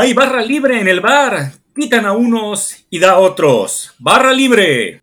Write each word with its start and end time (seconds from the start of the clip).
Hay 0.00 0.14
barra 0.14 0.40
libre 0.40 0.80
en 0.80 0.88
el 0.88 1.02
bar. 1.02 1.52
Quitan 1.74 2.06
a 2.06 2.12
unos 2.12 2.86
y 2.88 2.98
da 2.98 3.10
a 3.10 3.18
otros. 3.18 3.92
Barra 3.98 4.32
libre. 4.32 5.02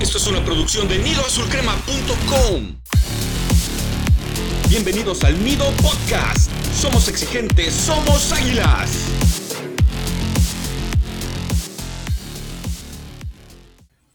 Esto 0.00 0.18
es 0.18 0.26
una 0.26 0.44
producción 0.44 0.88
de 0.88 0.98
nidoazulcrema.com. 0.98 2.74
Bienvenidos 4.68 5.22
al 5.22 5.44
Nido 5.44 5.66
Podcast. 5.80 6.50
Somos 6.74 7.06
exigentes, 7.06 7.72
somos 7.72 8.32
águilas. 8.32 9.19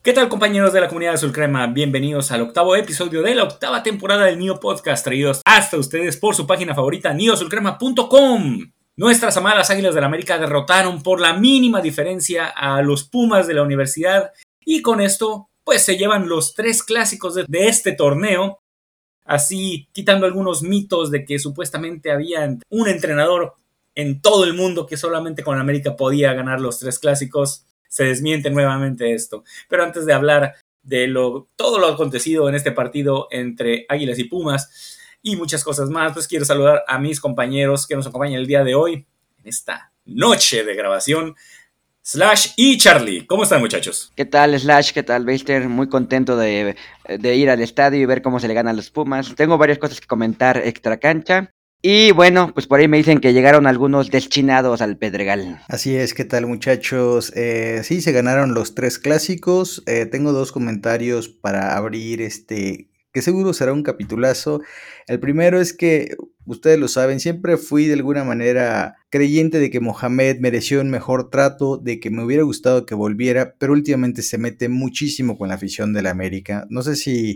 ¿Qué 0.06 0.14
tal 0.14 0.30
compañeros 0.30 0.72
de 0.72 0.82
la 0.82 0.88
comunidad 0.88 1.20
de 1.20 1.32
Crema? 1.32 1.66
Bienvenidos 1.66 2.32
al 2.32 2.42
octavo 2.42 2.76
episodio 2.76 3.24
de 3.24 3.34
la 3.34 3.46
octava 3.46 3.82
temporada 3.82 4.26
del 4.26 4.38
Nio 4.38 4.60
Podcast 4.60 5.04
traídos 5.04 5.42
hasta 5.46 5.80
ustedes 5.80 6.16
por 6.18 6.36
su 6.36 6.46
página 6.46 6.76
favorita 6.76 7.12
nioazulcrema.com. 7.12 8.71
Nuestras 8.98 9.36
amadas 9.36 9.71
Águilas 9.71 9.96
del 9.96 10.04
América 10.04 10.38
derrotaron 10.38 11.02
por 11.02 11.20
la 11.20 11.34
mínima 11.34 11.82
diferencia 11.82 12.46
a 12.46 12.84
los 12.84 13.06
Pumas 13.06 13.48
de 13.48 13.56
la 13.56 13.64
universidad 13.64 14.32
y 14.64 14.84
con 14.84 15.02
esto 15.02 15.50
pues 15.64 15.82
se 15.82 15.98
llevan 15.98 16.29
los 16.29 16.54
tres 16.54 16.84
clásicos 16.84 17.34
de, 17.34 17.46
de 17.48 17.68
este 17.68 17.93
torneo, 17.93 18.60
así 19.24 19.90
quitando 19.92 20.28
algunos 20.28 20.62
mitos 20.62 21.10
de 21.10 21.26
que 21.26 21.40
supuestamente 21.40 22.12
había 22.12 22.56
un 22.70 22.87
entrenador 22.87 23.56
en 23.96 24.21
todo 24.21 24.43
el 24.43 24.54
mundo 24.54 24.86
que 24.86 24.98
solamente 24.98 25.42
con 25.42 25.57
América 25.57 25.96
podía 25.96 26.32
ganar 26.34 26.62
los 26.62 26.78
tres 26.78 27.00
clásicos 27.00 27.65
se 27.88 28.06
desmiente 28.06 28.50
nuevamente 28.50 29.14
esto. 29.14 29.44
Pero 29.70 29.84
antes 29.84 30.06
de 30.06 30.14
hablar 30.14 30.56
de 30.84 31.07
lo, 31.07 31.48
todo 31.56 31.80
lo 31.80 31.88
acontecido 31.88 32.48
en 32.48 32.56
este 32.56 32.72
partido 32.72 33.28
entre 33.31 33.86
Águilas 33.89 34.20
y 34.20 34.26
Pumas 34.26 35.00
y 35.22 35.36
muchas 35.36 35.64
cosas 35.64 35.90
más, 35.90 36.14
pues 36.14 36.28
quiero 36.28 36.45
saludar 36.45 36.84
a 36.88 37.00
mis 37.00 37.20
compañeros 37.20 37.88
que 37.88 37.95
nos 37.95 38.08
acompañan 38.08 38.40
el 38.40 38.48
día 38.48 38.64
de 38.64 38.76
hoy 38.76 38.94
en 38.94 39.48
esta 39.48 39.92
noche 40.06 40.64
de 40.64 40.76
grabación. 40.76 41.36
Slash 42.03 42.50
y 42.56 42.78
Charlie, 42.78 43.26
¿cómo 43.26 43.42
están 43.42 43.62
muchachos? 43.62 44.12
¿Qué 44.16 44.26
tal 44.26 44.58
Slash? 44.59 44.92
¿Qué 44.92 45.02
tal 45.02 45.26
Baster? 45.26 45.68
Muy 45.68 45.90
contento 45.90 46.38
de, 46.38 46.76
de 47.08 47.36
ir 47.36 47.50
al 47.50 47.62
estadio 47.62 48.00
y 48.00 48.06
ver 48.06 48.22
cómo 48.22 48.40
se 48.40 48.48
le 48.48 48.54
ganan 48.54 48.76
los 48.76 48.92
Pumas. 48.92 49.34
Tengo 49.34 49.58
varias 49.58 49.80
cosas 49.80 50.00
que 50.00 50.06
comentar 50.06 50.62
extra 50.64 50.98
cancha. 50.98 51.55
Y 51.88 52.14
bueno, 52.14 52.52
pues 52.52 52.66
por 52.66 52.80
ahí 52.80 52.88
me 52.88 52.97
dicen 52.97 53.19
que 53.19 53.31
llegaron 53.31 53.67
algunos 53.67 54.09
deschinados 54.09 54.81
al 54.81 54.97
Pedregal. 54.97 55.61
Así 55.67 55.95
es, 55.95 56.16
¿qué 56.16 56.25
tal 56.25 56.47
muchachos? 56.47 57.31
Eh, 57.36 57.81
sí, 57.83 58.02
se 58.02 58.11
ganaron 58.11 58.55
los 58.55 58.73
tres 58.73 58.97
clásicos. 58.97 59.83
Eh, 59.86 60.08
tengo 60.08 60.31
dos 60.31 60.52
comentarios 60.52 61.30
para 61.30 61.78
abrir 61.78 62.23
este, 62.23 62.89
que 63.13 63.22
seguro 63.22 63.53
será 63.53 63.72
un 63.72 63.83
capitulazo. 63.83 64.61
El 65.06 65.19
primero 65.19 65.61
es 65.61 65.73
que, 65.73 66.16
ustedes 66.45 66.80
lo 66.80 66.88
saben, 66.88 67.19
siempre 67.19 67.56
fui 67.56 67.86
de 67.86 67.94
alguna 67.94 68.23
manera 68.23 68.95
creyente 69.11 69.59
de 69.59 69.69
que 69.69 69.80
Mohamed 69.80 70.39
mereció 70.39 70.81
un 70.81 70.89
mejor 70.89 71.30
trato, 71.30 71.78
de 71.78 72.00
que 72.00 72.09
me 72.09 72.23
hubiera 72.23 72.41
gustado 72.41 72.88
que 72.88 72.95
volviera, 72.95 73.53
pero 73.59 73.73
últimamente 73.73 74.23
se 74.23 74.39
mete 74.39 74.69
muchísimo 74.69 75.38
con 75.38 75.50
la 75.50 75.53
afición 75.53 75.94
de 75.94 76.02
la 76.02 76.09
América. 76.09 76.66
No 76.72 76.81
sé 76.81 76.95
si 76.95 77.36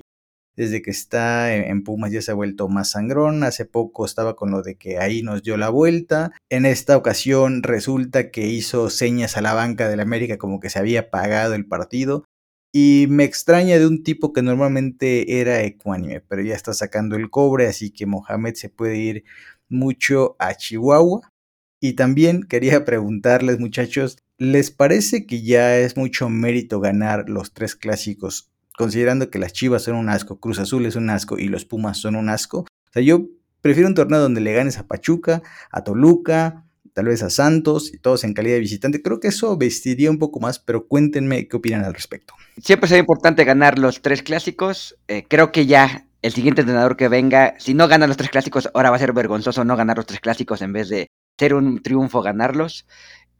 desde 0.59 0.81
que 0.81 0.91
está 0.91 1.55
en 1.55 1.85
Pumas 1.85 2.11
ya 2.11 2.21
se 2.21 2.31
ha 2.31 2.33
vuelto 2.33 2.67
más 2.67 2.91
sangrón. 2.91 3.45
Hace 3.45 3.63
poco 3.63 4.03
estaba 4.03 4.35
con 4.35 4.51
lo 4.51 4.61
de 4.61 4.75
que 4.75 4.97
ahí 4.97 5.23
nos 5.23 5.41
dio 5.41 5.55
la 5.55 5.69
vuelta. 5.69 6.33
En 6.49 6.65
esta 6.65 6.97
ocasión 6.97 7.63
resulta 7.63 8.29
que 8.29 8.45
hizo 8.47 8.89
señas 8.89 9.37
a 9.37 9.41
la 9.41 9.53
banca 9.53 9.87
del 9.87 10.01
América 10.01 10.37
como 10.37 10.59
que 10.59 10.69
se 10.69 10.77
había 10.77 11.11
pagado 11.11 11.55
el 11.55 11.65
partido. 11.65 12.25
Y 12.73 13.05
me 13.09 13.23
extraña 13.23 13.79
de 13.79 13.87
un 13.87 14.03
tipo 14.03 14.33
que 14.33 14.41
normalmente 14.41 15.39
era 15.39 15.63
ecuánime, 15.63 16.19
pero 16.19 16.41
ya 16.41 16.55
está 16.55 16.73
sacando 16.73 17.15
el 17.15 17.29
cobre, 17.29 17.67
así 17.67 17.91
que 17.91 18.05
Mohamed 18.05 18.55
se 18.55 18.67
puede 18.67 18.97
ir 18.97 19.23
mucho 19.69 20.35
a 20.39 20.55
Chihuahua. 20.55 21.31
Y 21.79 21.93
también 21.93 22.43
quería 22.43 22.83
preguntarles, 22.83 23.59
muchachos, 23.59 24.17
¿les 24.37 24.71
parece 24.71 25.25
que 25.25 25.41
ya 25.41 25.77
es 25.77 25.95
mucho 25.95 26.27
mérito 26.27 26.81
ganar 26.81 27.29
los 27.29 27.53
tres 27.53 27.77
clásicos 27.77 28.48
considerando 28.79 29.29
que 29.29 29.39
las 29.39 29.51
Chivas 29.51 29.83
son 29.83 29.95
un 29.95 30.07
asco, 30.07 30.39
Cruz 30.39 30.57
Azul 30.57 30.85
es 30.85 30.95
un 30.95 31.09
asco 31.09 31.37
y 31.37 31.49
los 31.49 31.65
Pumas 31.65 31.97
son 31.97 32.15
un 32.15 32.29
asco. 32.29 32.59
O 32.59 32.91
sea, 32.93 33.01
yo 33.03 33.25
prefiero 33.59 33.89
un 33.89 33.93
torneo 33.93 34.21
donde 34.21 34.39
le 34.39 34.53
ganes 34.53 34.77
a 34.77 34.87
Pachuca, 34.87 35.43
a 35.69 35.83
Toluca, 35.83 36.63
tal 36.93 37.07
vez 37.07 37.21
a 37.21 37.29
Santos 37.29 37.93
y 37.93 37.97
todos 37.97 38.23
en 38.23 38.33
calidad 38.33 38.55
de 38.55 38.61
visitante. 38.61 39.01
Creo 39.01 39.19
que 39.19 39.27
eso 39.27 39.57
vestiría 39.57 40.09
un 40.09 40.17
poco 40.17 40.39
más, 40.39 40.59
pero 40.59 40.87
cuéntenme 40.87 41.49
qué 41.49 41.57
opinan 41.57 41.83
al 41.83 41.93
respecto. 41.93 42.35
Siempre 42.63 42.87
será 42.87 43.01
importante 43.01 43.43
ganar 43.43 43.77
los 43.77 44.01
tres 44.01 44.23
clásicos. 44.23 44.95
Eh, 45.09 45.25
creo 45.27 45.51
que 45.51 45.65
ya 45.65 46.05
el 46.21 46.31
siguiente 46.31 46.61
entrenador 46.61 46.95
que 46.95 47.09
venga, 47.09 47.55
si 47.57 47.73
no 47.73 47.85
gana 47.89 48.07
los 48.07 48.15
tres 48.15 48.29
clásicos, 48.29 48.69
ahora 48.73 48.91
va 48.91 48.95
a 48.95 48.99
ser 48.99 49.11
vergonzoso 49.11 49.65
no 49.65 49.75
ganar 49.75 49.97
los 49.97 50.05
tres 50.05 50.21
clásicos 50.21 50.61
en 50.61 50.71
vez 50.71 50.87
de 50.87 51.07
ser 51.37 51.53
un 51.53 51.81
triunfo 51.81 52.21
ganarlos. 52.21 52.85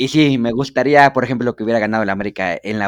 Y 0.02 0.08
sí, 0.08 0.38
me 0.38 0.54
gustaría, 0.54 1.12
por 1.12 1.26
ejemplo, 1.26 1.58
que 1.58 1.64
hubiera 1.66 1.78
ganado 1.78 2.04
el 2.04 2.10
América 2.10 2.58
en 2.64 2.80
la, 2.80 2.88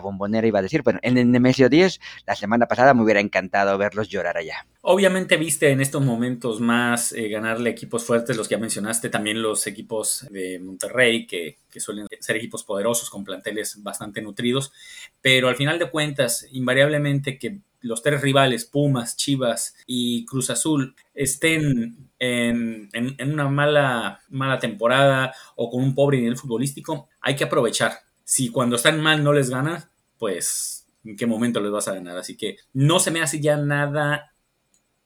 bombonera, 0.00 0.46
iba 0.46 0.60
a 0.60 0.62
decir, 0.62 0.82
pero 0.82 0.98
en 1.02 1.18
el 1.18 1.30
Nemesio 1.30 1.68
10, 1.68 2.00
la 2.26 2.34
semana 2.34 2.64
pasada 2.64 2.94
me 2.94 3.02
hubiera 3.02 3.20
encantado 3.20 3.76
verlos 3.76 4.08
llorar 4.08 4.38
allá. 4.38 4.66
Obviamente 4.80 5.36
viste 5.36 5.68
en 5.68 5.82
estos 5.82 6.02
momentos 6.02 6.58
más 6.58 7.12
eh, 7.12 7.28
ganarle 7.28 7.68
equipos 7.68 8.06
fuertes, 8.06 8.34
los 8.34 8.48
que 8.48 8.54
ya 8.54 8.58
mencionaste, 8.58 9.10
también 9.10 9.42
los 9.42 9.66
equipos 9.66 10.26
de 10.30 10.58
Monterrey, 10.58 11.26
que, 11.26 11.58
que 11.70 11.80
suelen 11.80 12.06
ser 12.20 12.36
equipos 12.36 12.64
poderosos 12.64 13.10
con 13.10 13.24
planteles 13.24 13.82
bastante 13.82 14.22
nutridos, 14.22 14.72
pero 15.20 15.50
al 15.50 15.56
final 15.56 15.78
de 15.78 15.90
cuentas, 15.90 16.48
invariablemente 16.50 17.38
que 17.38 17.58
los 17.82 18.02
tres 18.02 18.22
rivales, 18.22 18.64
Pumas, 18.64 19.16
Chivas 19.16 19.74
y 19.86 20.24
Cruz 20.24 20.48
Azul, 20.48 20.94
estén 21.14 22.10
en, 22.22 22.88
una 23.32 23.48
mala, 23.48 24.20
mala 24.28 24.60
temporada 24.60 25.34
o 25.56 25.68
con 25.68 25.82
un 25.82 25.92
pobre 25.92 26.18
nivel 26.18 26.36
futbolístico, 26.36 27.08
hay 27.20 27.34
que 27.34 27.44
aprovechar. 27.44 27.92
Si 28.22 28.48
cuando 28.50 28.76
están 28.76 29.00
mal 29.00 29.24
no 29.24 29.32
les 29.32 29.50
gana, 29.50 29.90
pues 30.18 30.86
en 31.04 31.16
qué 31.16 31.26
momento 31.26 31.60
les 31.60 31.72
vas 31.72 31.88
a 31.88 31.94
ganar. 31.94 32.16
Así 32.16 32.36
que 32.36 32.58
no 32.72 33.00
se 33.00 33.10
me 33.10 33.20
hace 33.20 33.40
ya 33.40 33.56
nada 33.56 34.32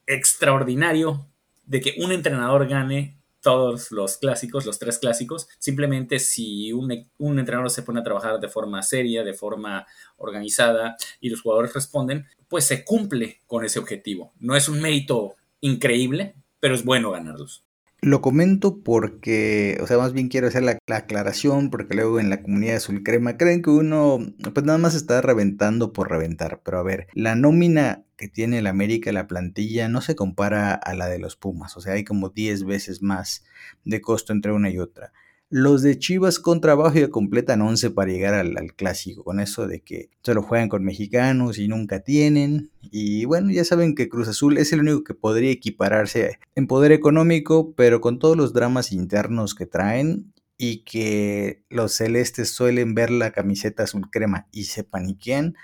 extraordinario 0.07 1.27
de 1.65 1.81
que 1.81 1.95
un 2.05 2.13
entrenador 2.13 2.69
gane 2.69 3.17
todos 3.41 3.93
los 3.93 4.19
clásicos, 4.19 4.67
los 4.67 4.79
tres 4.79 4.99
clásicos. 4.99 5.49
Simplemente 5.59 6.19
si 6.19 6.71
un, 6.75 7.09
un, 7.17 7.39
entrenador 7.39 7.71
se 7.71 7.83
pone 7.83 8.01
a 8.01 8.05
trabajar 8.05 8.39
de 8.41 8.49
forma 8.49 8.83
seria, 8.83 9.25
de 9.25 9.33
forma 9.33 9.87
organizada 10.19 10.97
y 11.19 11.31
los 11.31 11.41
jugadores 11.41 11.73
responden, 11.73 12.27
pues 12.49 12.67
se 12.67 12.85
cumple 12.85 13.41
con 13.47 13.65
ese 13.65 13.79
objetivo. 13.79 14.35
No 14.39 14.55
es 14.55 14.69
un 14.69 14.83
mérito 14.83 15.37
increíble, 15.63 16.35
pero 16.61 16.75
es 16.75 16.85
bueno 16.85 17.11
ganarlos. 17.11 17.67
Lo 18.03 18.21
comento 18.21 18.83
porque, 18.85 19.79
o 19.83 19.87
sea, 19.87 19.97
más 19.99 20.13
bien 20.13 20.29
quiero 20.29 20.49
hacer 20.49 20.63
la, 20.63 20.79
aclaración 20.87 21.71
porque 21.71 21.95
luego 21.95 22.21
en 22.21 22.29
la 22.29 22.43
comunidad 22.43 22.77
azul 22.77 23.03
crema 23.03 23.39
creen 23.39 23.63
que 23.63 23.71
uno, 23.71 24.19
pues 24.53 24.67
nada 24.67 24.79
más 24.79 24.95
está 24.95 25.21
reventando 25.23 25.93
por 25.93 26.11
reventar. 26.11 26.61
Pero 26.63 26.79
a 26.79 26.83
ver, 26.83 27.09
la 27.15 27.35
nómina 27.35 28.05
que 28.17 28.29
tiene 28.29 28.59
el 28.59 28.67
América, 28.67 29.13
la 29.13 29.27
plantilla, 29.27 29.89
no 29.89 30.03
se 30.03 30.15
compara 30.15 30.75
a 30.75 30.95
la 30.95 31.07
de 31.07 31.19
los 31.19 31.37
Pumas. 31.37 31.77
O 31.77 31.81
sea, 31.81 31.95
hay 31.95 32.05
como 32.05 32.29
10 32.29 32.65
veces 32.65 33.03
más 33.03 33.45
de 33.85 34.01
costo 34.01 34.33
entre 34.33 34.53
una 34.53 34.71
y 34.71 34.79
otra. 34.79 35.13
Los 35.49 35.83
de 35.83 35.97
Chivas 35.97 36.41
con 36.41 36.61
trabajo 36.61 36.99
ya 36.99 37.09
completan 37.09 37.63
11 37.63 37.91
para 37.91 38.11
llegar 38.11 38.35
al, 38.35 38.75
clásico, 38.75 39.23
con 39.23 39.39
eso 39.39 39.69
de 39.69 39.81
que 39.81 40.11
solo 40.23 40.43
juegan 40.43 40.69
con 40.69 40.85
mexicanos 40.85 41.59
y 41.59 41.69
nunca 41.69 42.01
tienen. 42.01 42.71
Y 42.83 43.27
bueno, 43.27 43.53
ya 43.53 43.65
saben 43.65 43.95
que 43.95 44.09
Cruz 44.09 44.27
Azul 44.27 44.59
es 44.59 44.73
el 44.73 44.81
único 44.81 45.05
que 45.05 45.15
podría 45.15 45.53
equipararse 45.53 46.41
en 46.57 46.67
poder 46.67 46.91
económico, 46.91 47.75
pero 47.77 48.01
con 48.01 48.19
todos 48.19 48.37
los 48.37 48.53
dramas 48.53 48.91
internos 48.91 49.55
que 49.55 49.67
traen 49.67 50.33
y 50.59 50.79
que 50.79 51.63
los 51.69 51.93
celestes 51.93 52.51
suelen 52.51 52.95
ver 52.95 53.11
la 53.11 53.31
camiseta 53.31 53.85
azul 53.85 54.11
crema 54.11 54.49
y 54.51 54.65
se 54.65 54.83
paniquean 54.83 55.55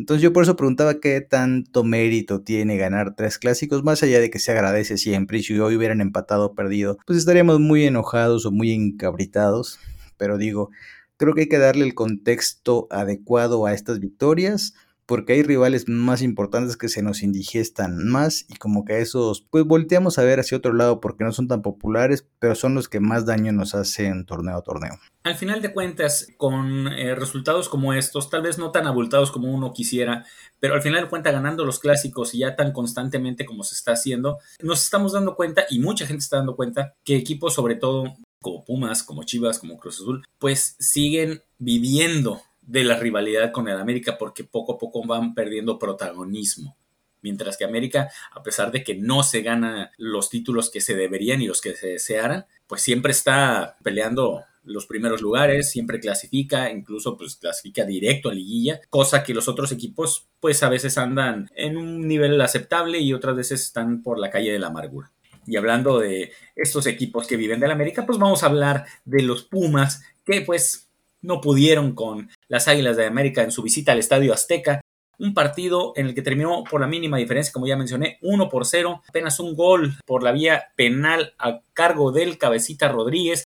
entonces 0.00 0.22
yo 0.22 0.32
por 0.32 0.44
eso 0.44 0.56
preguntaba 0.56 0.98
qué 0.98 1.20
tanto 1.20 1.84
mérito 1.84 2.40
tiene 2.40 2.78
ganar 2.78 3.14
tres 3.16 3.36
clásicos, 3.36 3.84
más 3.84 4.02
allá 4.02 4.18
de 4.18 4.30
que 4.30 4.38
se 4.38 4.50
agradece 4.50 4.96
siempre 4.96 5.36
y 5.36 5.42
si 5.42 5.58
hoy 5.58 5.76
hubieran 5.76 6.00
empatado 6.00 6.46
o 6.46 6.54
perdido, 6.54 6.96
pues 7.06 7.18
estaríamos 7.18 7.60
muy 7.60 7.84
enojados 7.84 8.46
o 8.46 8.50
muy 8.50 8.72
encabritados. 8.72 9.78
Pero 10.16 10.38
digo, 10.38 10.70
creo 11.18 11.34
que 11.34 11.42
hay 11.42 11.48
que 11.50 11.58
darle 11.58 11.84
el 11.84 11.94
contexto 11.94 12.88
adecuado 12.90 13.66
a 13.66 13.74
estas 13.74 14.00
victorias 14.00 14.72
porque 15.10 15.32
hay 15.32 15.42
rivales 15.42 15.88
más 15.88 16.22
importantes 16.22 16.76
que 16.76 16.88
se 16.88 17.02
nos 17.02 17.24
indigestan 17.24 18.06
más 18.06 18.46
y 18.48 18.54
como 18.54 18.84
que 18.84 19.00
esos 19.00 19.44
pues 19.50 19.64
volteamos 19.64 20.20
a 20.20 20.22
ver 20.22 20.38
hacia 20.38 20.58
otro 20.58 20.72
lado 20.72 21.00
porque 21.00 21.24
no 21.24 21.32
son 21.32 21.48
tan 21.48 21.62
populares, 21.62 22.28
pero 22.38 22.54
son 22.54 22.76
los 22.76 22.88
que 22.88 23.00
más 23.00 23.26
daño 23.26 23.50
nos 23.50 23.74
hacen 23.74 24.24
torneo 24.24 24.58
a 24.58 24.62
torneo. 24.62 25.00
Al 25.24 25.34
final 25.34 25.62
de 25.62 25.72
cuentas, 25.72 26.28
con 26.36 26.86
eh, 26.86 27.16
resultados 27.16 27.68
como 27.68 27.92
estos, 27.92 28.30
tal 28.30 28.42
vez 28.42 28.56
no 28.56 28.70
tan 28.70 28.86
abultados 28.86 29.32
como 29.32 29.52
uno 29.52 29.72
quisiera, 29.72 30.24
pero 30.60 30.74
al 30.74 30.82
final 30.82 31.02
de 31.02 31.10
cuentas 31.10 31.32
ganando 31.32 31.64
los 31.64 31.80
clásicos 31.80 32.32
y 32.32 32.38
ya 32.38 32.54
tan 32.54 32.72
constantemente 32.72 33.44
como 33.44 33.64
se 33.64 33.74
está 33.74 33.94
haciendo, 33.94 34.38
nos 34.62 34.80
estamos 34.84 35.10
dando 35.12 35.34
cuenta 35.34 35.64
y 35.70 35.80
mucha 35.80 36.06
gente 36.06 36.22
está 36.22 36.36
dando 36.36 36.54
cuenta 36.54 36.94
que 37.02 37.16
equipos 37.16 37.54
sobre 37.54 37.74
todo 37.74 38.14
como 38.40 38.64
Pumas, 38.64 39.02
como 39.02 39.24
Chivas, 39.24 39.58
como 39.58 39.76
Cruz 39.76 39.96
Azul, 39.96 40.22
pues 40.38 40.76
siguen 40.78 41.42
viviendo 41.58 42.40
de 42.70 42.84
la 42.84 42.96
rivalidad 42.96 43.50
con 43.50 43.66
el 43.68 43.76
América 43.76 44.16
porque 44.16 44.44
poco 44.44 44.74
a 44.74 44.78
poco 44.78 45.04
van 45.04 45.34
perdiendo 45.34 45.76
protagonismo. 45.76 46.76
Mientras 47.20 47.56
que 47.56 47.64
América, 47.64 48.10
a 48.30 48.42
pesar 48.44 48.70
de 48.70 48.84
que 48.84 48.94
no 48.94 49.24
se 49.24 49.42
gana 49.42 49.90
los 49.98 50.30
títulos 50.30 50.70
que 50.70 50.80
se 50.80 50.94
deberían 50.94 51.42
y 51.42 51.48
los 51.48 51.60
que 51.60 51.74
se 51.74 51.88
desearan, 51.88 52.46
pues 52.68 52.80
siempre 52.80 53.10
está 53.10 53.76
peleando 53.82 54.44
los 54.62 54.86
primeros 54.86 55.20
lugares, 55.20 55.70
siempre 55.70 55.98
clasifica, 55.98 56.70
incluso 56.70 57.16
pues 57.16 57.36
clasifica 57.36 57.84
directo 57.84 58.28
a 58.28 58.34
liguilla, 58.34 58.80
cosa 58.88 59.24
que 59.24 59.34
los 59.34 59.48
otros 59.48 59.72
equipos 59.72 60.28
pues 60.38 60.62
a 60.62 60.68
veces 60.68 60.96
andan 60.96 61.50
en 61.56 61.76
un 61.76 62.06
nivel 62.06 62.40
aceptable 62.40 63.00
y 63.00 63.12
otras 63.12 63.34
veces 63.34 63.62
están 63.62 64.00
por 64.02 64.18
la 64.18 64.30
calle 64.30 64.52
de 64.52 64.60
la 64.60 64.68
amargura. 64.68 65.10
Y 65.44 65.56
hablando 65.56 65.98
de 65.98 66.30
estos 66.54 66.86
equipos 66.86 67.26
que 67.26 67.36
viven 67.36 67.58
del 67.58 67.72
América, 67.72 68.06
pues 68.06 68.18
vamos 68.18 68.44
a 68.44 68.46
hablar 68.46 68.84
de 69.04 69.22
los 69.22 69.42
Pumas 69.42 70.02
que 70.24 70.42
pues 70.42 70.89
no 71.22 71.40
pudieron 71.40 71.94
con 71.94 72.30
las 72.48 72.68
Águilas 72.68 72.96
de 72.96 73.06
América 73.06 73.42
en 73.42 73.52
su 73.52 73.62
visita 73.62 73.92
al 73.92 73.98
Estadio 73.98 74.32
Azteca. 74.32 74.80
Un 75.18 75.34
partido 75.34 75.92
en 75.96 76.06
el 76.06 76.14
que 76.14 76.22
terminó 76.22 76.64
por 76.64 76.80
la 76.80 76.86
mínima 76.86 77.18
diferencia, 77.18 77.52
como 77.52 77.66
ya 77.66 77.76
mencioné, 77.76 78.18
1 78.22 78.48
por 78.48 78.66
0, 78.66 79.02
apenas 79.06 79.38
un 79.38 79.54
gol 79.54 79.96
por 80.06 80.22
la 80.22 80.32
vía 80.32 80.68
penal 80.76 81.34
a 81.38 81.60
cargo 81.74 82.10
del 82.10 82.38
cabecita 82.38 82.88
Rodríguez, 82.88 83.44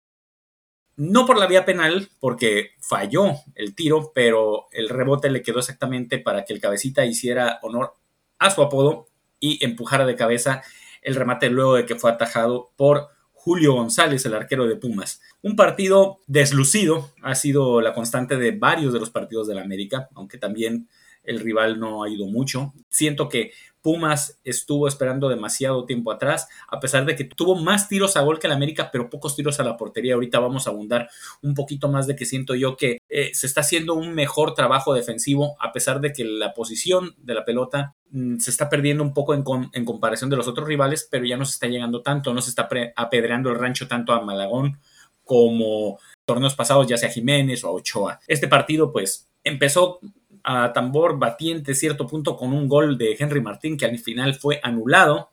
no 0.96 1.26
por 1.26 1.38
la 1.38 1.46
vía 1.46 1.64
penal, 1.64 2.08
porque 2.20 2.70
falló 2.80 3.34
el 3.54 3.74
tiro, 3.74 4.12
pero 4.14 4.66
el 4.72 4.88
rebote 4.88 5.30
le 5.30 5.42
quedó 5.42 5.60
exactamente 5.60 6.18
para 6.18 6.44
que 6.44 6.54
el 6.54 6.60
cabecita 6.60 7.04
hiciera 7.04 7.58
honor 7.62 7.94
a 8.38 8.50
su 8.50 8.62
apodo 8.62 9.06
y 9.38 9.64
empujara 9.64 10.06
de 10.06 10.16
cabeza 10.16 10.62
el 11.02 11.14
remate 11.14 11.50
luego 11.50 11.74
de 11.74 11.86
que 11.86 11.94
fue 11.94 12.10
atajado 12.10 12.70
por 12.76 13.10
Julio 13.48 13.72
González, 13.72 14.26
el 14.26 14.34
arquero 14.34 14.66
de 14.66 14.76
Pumas. 14.76 15.22
Un 15.40 15.56
partido 15.56 16.20
deslucido, 16.26 17.12
ha 17.22 17.34
sido 17.34 17.80
la 17.80 17.94
constante 17.94 18.36
de 18.36 18.50
varios 18.50 18.92
de 18.92 19.00
los 19.00 19.08
partidos 19.08 19.48
de 19.48 19.54
la 19.54 19.62
América, 19.62 20.10
aunque 20.14 20.36
también 20.36 20.86
el 21.24 21.40
rival 21.40 21.80
no 21.80 22.02
ha 22.02 22.10
ido 22.10 22.26
mucho. 22.26 22.74
Siento 22.90 23.30
que 23.30 23.52
Pumas 23.88 24.38
estuvo 24.44 24.86
esperando 24.86 25.30
demasiado 25.30 25.86
tiempo 25.86 26.12
atrás, 26.12 26.46
a 26.68 26.78
pesar 26.78 27.06
de 27.06 27.16
que 27.16 27.24
tuvo 27.24 27.54
más 27.54 27.88
tiros 27.88 28.18
a 28.18 28.20
gol 28.20 28.38
que 28.38 28.46
el 28.46 28.52
América, 28.52 28.90
pero 28.92 29.08
pocos 29.08 29.34
tiros 29.34 29.60
a 29.60 29.64
la 29.64 29.78
portería. 29.78 30.12
Ahorita 30.12 30.38
vamos 30.40 30.66
a 30.66 30.70
abundar 30.72 31.08
un 31.40 31.54
poquito 31.54 31.88
más 31.88 32.06
de 32.06 32.14
que 32.14 32.26
siento 32.26 32.54
yo 32.54 32.76
que 32.76 32.98
eh, 33.08 33.30
se 33.32 33.46
está 33.46 33.62
haciendo 33.62 33.94
un 33.94 34.12
mejor 34.12 34.52
trabajo 34.52 34.92
defensivo, 34.92 35.56
a 35.58 35.72
pesar 35.72 36.02
de 36.02 36.12
que 36.12 36.22
la 36.22 36.52
posición 36.52 37.14
de 37.16 37.32
la 37.32 37.46
pelota 37.46 37.94
mm, 38.10 38.36
se 38.40 38.50
está 38.50 38.68
perdiendo 38.68 39.02
un 39.02 39.14
poco 39.14 39.32
en, 39.32 39.42
en, 39.72 39.86
comparación 39.86 40.28
de 40.28 40.36
los 40.36 40.48
otros 40.48 40.68
rivales, 40.68 41.08
pero 41.10 41.24
ya 41.24 41.38
no 41.38 41.46
se 41.46 41.52
está 41.52 41.66
llegando 41.66 42.02
tanto, 42.02 42.34
no 42.34 42.42
se 42.42 42.50
está 42.50 42.68
apedreando 42.94 43.48
el 43.48 43.58
rancho 43.58 43.88
tanto 43.88 44.12
a 44.12 44.20
Malagón 44.20 44.78
como 45.24 45.98
torneos 46.26 46.54
pasados, 46.54 46.86
ya 46.86 46.98
sea 46.98 47.08
Jiménez 47.08 47.64
o 47.64 47.72
Ochoa. 47.72 48.20
Este 48.26 48.48
partido, 48.48 48.92
pues, 48.92 49.30
empezó 49.44 49.98
a 50.44 50.72
tambor 50.72 51.18
batiente 51.18 51.74
cierto 51.74 52.06
punto 52.06 52.36
con 52.36 52.52
un 52.52 52.68
gol 52.68 52.98
de 52.98 53.16
Henry 53.18 53.40
Martín 53.40 53.76
que 53.76 53.86
al 53.86 53.98
final 53.98 54.34
fue 54.34 54.60
anulado. 54.62 55.30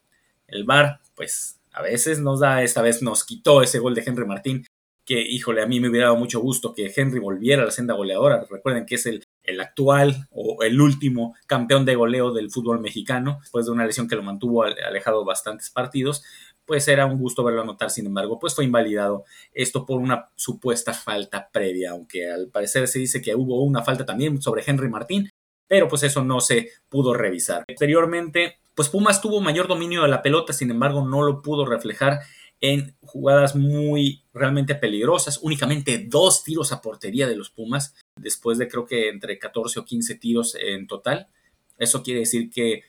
El 0.47 0.63
VAR, 0.63 0.99
pues 1.15 1.59
a 1.73 1.81
veces 1.81 2.19
nos 2.19 2.39
da, 2.39 2.63
esta 2.63 2.81
vez 2.81 3.01
nos 3.01 3.23
quitó 3.23 3.61
ese 3.61 3.79
gol 3.79 3.95
de 3.95 4.03
Henry 4.05 4.25
Martín, 4.25 4.65
que 5.05 5.21
híjole, 5.21 5.61
a 5.61 5.67
mí 5.67 5.79
me 5.79 5.89
hubiera 5.89 6.07
dado 6.07 6.17
mucho 6.17 6.39
gusto 6.39 6.73
que 6.73 6.91
Henry 6.95 7.19
volviera 7.19 7.61
a 7.61 7.65
la 7.65 7.71
senda 7.71 7.93
goleadora. 7.93 8.45
Recuerden 8.49 8.85
que 8.85 8.95
es 8.95 9.05
el, 9.05 9.23
el 9.43 9.59
actual 9.61 10.27
o 10.31 10.63
el 10.63 10.81
último 10.81 11.35
campeón 11.45 11.85
de 11.85 11.95
goleo 11.95 12.33
del 12.33 12.49
fútbol 12.49 12.79
mexicano, 12.79 13.37
después 13.41 13.65
de 13.65 13.71
una 13.71 13.85
lesión 13.85 14.07
que 14.07 14.15
lo 14.15 14.23
mantuvo 14.23 14.63
alejado 14.63 15.23
bastantes 15.25 15.69
partidos 15.69 16.23
pues 16.65 16.87
era 16.87 17.05
un 17.05 17.19
gusto 17.19 17.43
verlo 17.43 17.61
anotar, 17.61 17.91
sin 17.91 18.07
embargo, 18.07 18.39
pues 18.39 18.55
fue 18.55 18.65
invalidado 18.65 19.25
esto 19.53 19.85
por 19.85 19.99
una 19.99 20.29
supuesta 20.35 20.93
falta 20.93 21.49
previa, 21.51 21.91
aunque 21.91 22.29
al 22.29 22.47
parecer 22.49 22.87
se 22.87 22.99
dice 22.99 23.21
que 23.21 23.35
hubo 23.35 23.63
una 23.63 23.83
falta 23.83 24.05
también 24.05 24.41
sobre 24.41 24.63
Henry 24.65 24.89
Martín, 24.89 25.29
pero 25.67 25.87
pues 25.87 26.03
eso 26.03 26.23
no 26.23 26.41
se 26.41 26.69
pudo 26.89 27.13
revisar. 27.13 27.65
Posteriormente, 27.67 28.57
pues 28.73 28.89
Pumas 28.89 29.21
tuvo 29.21 29.41
mayor 29.41 29.67
dominio 29.67 30.01
de 30.01 30.09
la 30.09 30.21
pelota, 30.21 30.53
sin 30.53 30.71
embargo, 30.71 31.07
no 31.07 31.23
lo 31.23 31.41
pudo 31.41 31.65
reflejar 31.65 32.19
en 32.61 32.95
jugadas 33.01 33.55
muy 33.55 34.23
realmente 34.33 34.75
peligrosas, 34.75 35.39
únicamente 35.41 36.05
dos 36.07 36.43
tiros 36.43 36.71
a 36.71 36.81
portería 36.81 37.27
de 37.27 37.35
los 37.35 37.49
Pumas, 37.49 37.95
después 38.19 38.57
de 38.57 38.67
creo 38.67 38.85
que 38.85 39.09
entre 39.09 39.37
14 39.37 39.79
o 39.79 39.85
15 39.85 40.15
tiros 40.15 40.55
en 40.55 40.87
total. 40.87 41.27
Eso 41.77 42.01
quiere 42.03 42.21
decir 42.21 42.49
que 42.49 42.83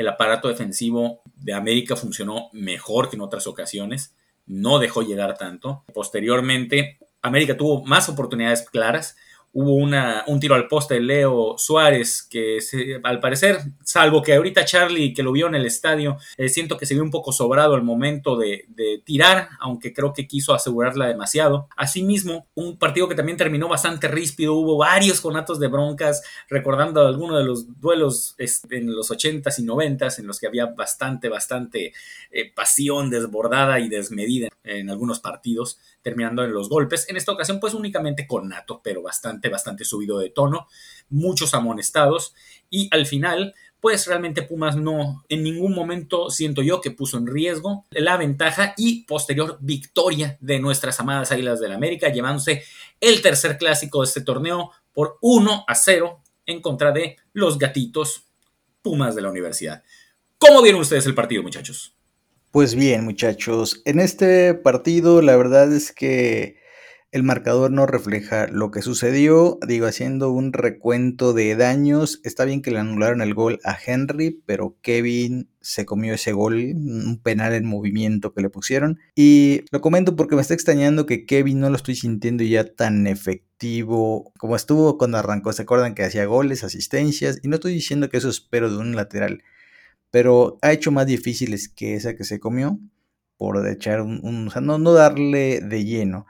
el 0.00 0.08
aparato 0.08 0.48
defensivo 0.48 1.20
de 1.36 1.52
América 1.52 1.94
funcionó 1.94 2.48
mejor 2.54 3.10
que 3.10 3.16
en 3.16 3.22
otras 3.22 3.46
ocasiones, 3.46 4.14
no 4.46 4.78
dejó 4.78 5.02
llegar 5.02 5.36
tanto. 5.36 5.84
Posteriormente, 5.92 6.98
América 7.20 7.54
tuvo 7.54 7.84
más 7.84 8.08
oportunidades 8.08 8.62
claras, 8.62 9.18
hubo 9.52 9.74
una, 9.74 10.24
un 10.26 10.38
tiro 10.38 10.54
al 10.54 10.68
poste 10.68 10.94
de 10.94 11.00
Leo 11.00 11.56
Suárez 11.58 12.22
que 12.22 12.58
al 13.02 13.20
parecer, 13.20 13.58
salvo 13.82 14.22
que 14.22 14.34
ahorita 14.34 14.64
Charlie 14.64 15.12
que 15.12 15.22
lo 15.22 15.32
vio 15.32 15.48
en 15.48 15.56
el 15.56 15.66
estadio, 15.66 16.18
eh, 16.36 16.48
siento 16.48 16.76
que 16.76 16.86
se 16.86 16.94
vio 16.94 17.02
un 17.02 17.10
poco 17.10 17.32
sobrado 17.32 17.74
al 17.74 17.82
momento 17.82 18.36
de, 18.36 18.66
tirar, 19.04 19.50
aunque 19.60 19.92
creo 19.92 20.12
que 20.12 20.26
quiso 20.26 20.54
asegurarla 20.54 21.06
demasiado. 21.06 21.68
Asimismo, 21.76 22.46
un 22.54 22.78
partido 22.78 23.08
que 23.08 23.14
también 23.14 23.36
terminó 23.36 23.68
bastante 23.68 24.08
ríspido, 24.08 24.54
hubo 24.54 24.78
varios 24.78 25.20
conatos 25.20 25.60
de 25.60 25.68
broncas, 25.68 26.22
recordando 26.48 27.06
algunos 27.06 27.38
de 27.38 27.44
los 27.44 27.80
duelos 27.80 28.34
en 28.38 28.94
los 28.94 29.10
80s 29.10 29.58
y 29.58 29.62
90s 29.64 30.18
en 30.18 30.26
los 30.26 30.38
que 30.38 30.46
había 30.46 30.66
bastante, 30.66 31.28
bastante 31.28 31.92
eh, 32.30 32.52
pasión 32.54 33.10
desbordada 33.10 33.80
y 33.80 33.88
desmedida 33.88 34.48
en 34.64 34.90
algunos 34.90 35.20
partidos 35.20 35.78
terminando 36.02 36.44
en 36.44 36.52
los 36.52 36.68
golpes. 36.68 37.08
En 37.08 37.16
esta 37.16 37.32
ocasión, 37.32 37.60
pues 37.60 37.74
únicamente 37.74 38.26
con 38.26 38.48
Nato, 38.48 38.80
pero 38.82 39.02
bastante, 39.02 39.48
bastante 39.48 39.84
subido 39.84 40.18
de 40.18 40.30
tono, 40.30 40.68
muchos 41.08 41.54
amonestados 41.54 42.34
y 42.68 42.88
al 42.92 43.06
final, 43.06 43.54
pues 43.80 44.06
realmente 44.06 44.42
Pumas 44.42 44.76
no 44.76 45.24
en 45.28 45.42
ningún 45.42 45.74
momento 45.74 46.30
siento 46.30 46.62
yo 46.62 46.80
que 46.80 46.90
puso 46.90 47.18
en 47.18 47.26
riesgo 47.26 47.86
la 47.90 48.16
ventaja 48.16 48.74
y 48.76 49.04
posterior 49.04 49.58
victoria 49.60 50.36
de 50.40 50.58
nuestras 50.60 51.00
amadas 51.00 51.32
Águilas 51.32 51.60
del 51.60 51.72
América, 51.72 52.10
llevándose 52.10 52.62
el 53.00 53.22
tercer 53.22 53.58
clásico 53.58 54.00
de 54.00 54.06
este 54.06 54.20
torneo 54.20 54.72
por 54.92 55.18
1 55.20 55.64
a 55.66 55.74
0 55.74 56.20
en 56.46 56.60
contra 56.60 56.92
de 56.92 57.16
los 57.32 57.58
gatitos 57.58 58.24
Pumas 58.82 59.14
de 59.14 59.22
la 59.22 59.28
universidad. 59.28 59.82
¿Cómo 60.38 60.62
vieron 60.62 60.80
ustedes 60.80 61.04
el 61.04 61.14
partido, 61.14 61.42
muchachos? 61.42 61.94
Pues 62.52 62.74
bien, 62.74 63.04
muchachos, 63.04 63.80
en 63.84 64.00
este 64.00 64.54
partido 64.54 65.22
la 65.22 65.36
verdad 65.36 65.72
es 65.72 65.92
que 65.92 66.58
el 67.12 67.22
marcador 67.22 67.70
no 67.70 67.86
refleja 67.86 68.48
lo 68.48 68.72
que 68.72 68.82
sucedió, 68.82 69.60
digo, 69.68 69.86
haciendo 69.86 70.32
un 70.32 70.52
recuento 70.52 71.32
de 71.32 71.54
daños, 71.54 72.20
está 72.24 72.44
bien 72.44 72.60
que 72.60 72.72
le 72.72 72.80
anularon 72.80 73.22
el 73.22 73.34
gol 73.34 73.60
a 73.62 73.78
Henry, 73.84 74.42
pero 74.46 74.76
Kevin 74.82 75.48
se 75.60 75.86
comió 75.86 76.14
ese 76.14 76.32
gol, 76.32 76.54
un 76.56 77.20
penal 77.22 77.52
en 77.54 77.66
movimiento 77.66 78.32
que 78.34 78.42
le 78.42 78.50
pusieron, 78.50 78.98
y 79.14 79.62
lo 79.70 79.80
comento 79.80 80.16
porque 80.16 80.34
me 80.34 80.42
está 80.42 80.54
extrañando 80.54 81.06
que 81.06 81.26
Kevin 81.26 81.60
no 81.60 81.70
lo 81.70 81.76
estoy 81.76 81.94
sintiendo 81.94 82.42
ya 82.42 82.64
tan 82.64 83.06
efectivo 83.06 84.32
como 84.38 84.56
estuvo 84.56 84.98
cuando 84.98 85.18
arrancó, 85.18 85.52
se 85.52 85.62
acuerdan 85.62 85.94
que 85.94 86.02
hacía 86.02 86.24
goles, 86.24 86.64
asistencias, 86.64 87.38
y 87.44 87.48
no 87.48 87.56
estoy 87.56 87.74
diciendo 87.74 88.08
que 88.08 88.16
eso 88.16 88.28
espero 88.28 88.70
de 88.70 88.78
un 88.78 88.96
lateral 88.96 89.44
pero 90.10 90.58
ha 90.62 90.72
hecho 90.72 90.90
más 90.90 91.06
difíciles 91.06 91.68
que 91.68 91.94
esa 91.94 92.16
que 92.16 92.24
se 92.24 92.40
comió, 92.40 92.78
por 93.36 93.66
echar 93.68 94.02
un, 94.02 94.48
o 94.48 94.50
sea, 94.50 94.60
no, 94.60 94.78
no 94.78 94.92
darle 94.92 95.60
de 95.60 95.84
lleno. 95.84 96.26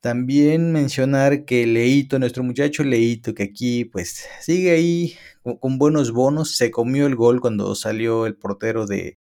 También 0.00 0.70
mencionar 0.72 1.44
que 1.44 1.66
Leito, 1.66 2.20
nuestro 2.20 2.44
muchacho 2.44 2.84
Leito, 2.84 3.34
que 3.34 3.42
aquí 3.42 3.84
pues 3.86 4.24
sigue 4.40 4.70
ahí 4.70 5.16
con, 5.60 5.78
buenos 5.78 6.12
bonos, 6.12 6.56
se 6.56 6.70
comió 6.70 7.06
el 7.06 7.16
gol 7.16 7.40
cuando 7.40 7.74
salió 7.74 8.26
el 8.26 8.36
portero 8.36 8.86
de 8.86 9.18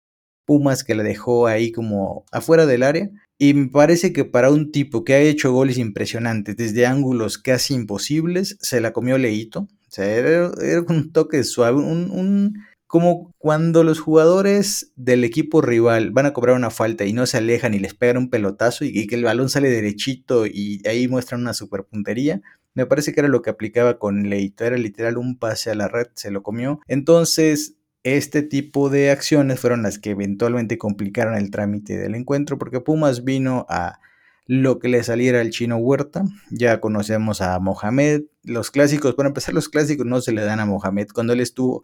Pumas 0.46 0.84
que 0.84 0.96
le 0.96 1.04
dejó 1.04 1.48
ahí 1.48 1.72
como 1.72 2.26
afuera 2.34 2.66
del 2.66 2.84
área. 2.84 3.10
Y 3.38 3.54
me 3.54 3.70
parece 3.70 4.12
que 4.12 4.26
para 4.26 4.52
un 4.52 4.72
tipo 4.72 5.06
que 5.06 5.14
ha 5.14 5.22
hecho 5.22 5.54
goles 5.54 5.78
impresionantes 5.78 6.58
desde 6.58 6.86
ángulos 6.86 7.38
casi 7.38 7.74
imposibles, 7.74 8.58
se 8.60 8.82
la 8.82 8.92
comió 8.92 9.18
Leito. 9.18 9.62
O 9.62 9.70
sea, 9.88 10.06
era, 10.06 10.52
un 10.90 11.14
toque 11.14 11.44
suave, 11.46 11.78
un 11.78 12.54
como 12.94 13.34
cuando 13.40 13.84
los 13.84 14.00
jugadores 14.00 14.92
del 14.96 15.24
equipo 15.24 15.64
rival 15.64 16.12
van 16.12 16.28
a 16.28 16.34
cobrar 16.34 16.56
una 16.56 16.70
falta 16.70 17.06
y 17.06 17.12
no 17.12 17.26
se 17.26 17.38
alejan 17.38 17.74
y 17.74 17.80
les 17.80 17.96
pegan 17.96 18.18
un 18.18 18.30
pelotazo 18.30 18.86
y, 18.86 19.08
que 19.08 19.16
el 19.16 19.24
balón 19.24 19.50
sale 19.50 19.72
derechito 19.72 20.46
y 20.46 20.80
ahí 20.88 21.08
muestran 21.08 21.42
una 21.42 21.56
super 21.56 21.86
puntería. 21.86 22.44
Me 22.76 22.86
parece 22.86 23.12
que 23.12 23.22
era 23.22 23.30
lo 23.30 23.42
que 23.42 23.50
aplicaba 23.50 23.98
con 23.98 24.30
Leito, 24.30 24.64
era 24.64 24.78
literal 24.78 25.18
un 25.18 25.40
pase 25.40 25.72
a 25.72 25.76
la 25.76 25.88
red, 25.88 26.06
se 26.14 26.30
lo 26.30 26.44
comió. 26.44 26.82
Entonces, 26.88 27.78
este 28.04 28.44
tipo 28.44 28.92
de 28.92 29.10
acciones 29.10 29.60
fueron 29.60 29.82
las 29.82 29.98
que 29.98 30.12
eventualmente 30.12 30.78
complicaron 30.78 31.34
el 31.34 31.50
trámite 31.50 31.98
del 31.98 32.14
encuentro 32.14 32.60
porque 32.60 32.80
Pumas 32.80 33.24
vino 33.24 33.66
a 33.70 34.02
lo 34.46 34.78
que 34.78 34.90
le 34.90 35.02
saliera 35.02 35.42
al 35.42 35.50
chino 35.50 35.78
Huerta. 35.78 36.26
Ya 36.52 36.80
conocemos 36.80 37.42
a 37.42 37.58
Mohamed. 37.58 38.26
Los 38.44 38.70
clásicos, 38.70 39.16
para 39.16 39.30
empezar, 39.30 39.56
los 39.56 39.68
clásicos 39.68 40.06
no 40.06 40.22
se 40.22 40.32
le 40.32 40.44
dan 40.44 40.60
a 40.60 40.68
Mohamed. 40.68 41.08
Cuando 41.12 41.34
él 41.34 41.40
estuvo 41.40 41.84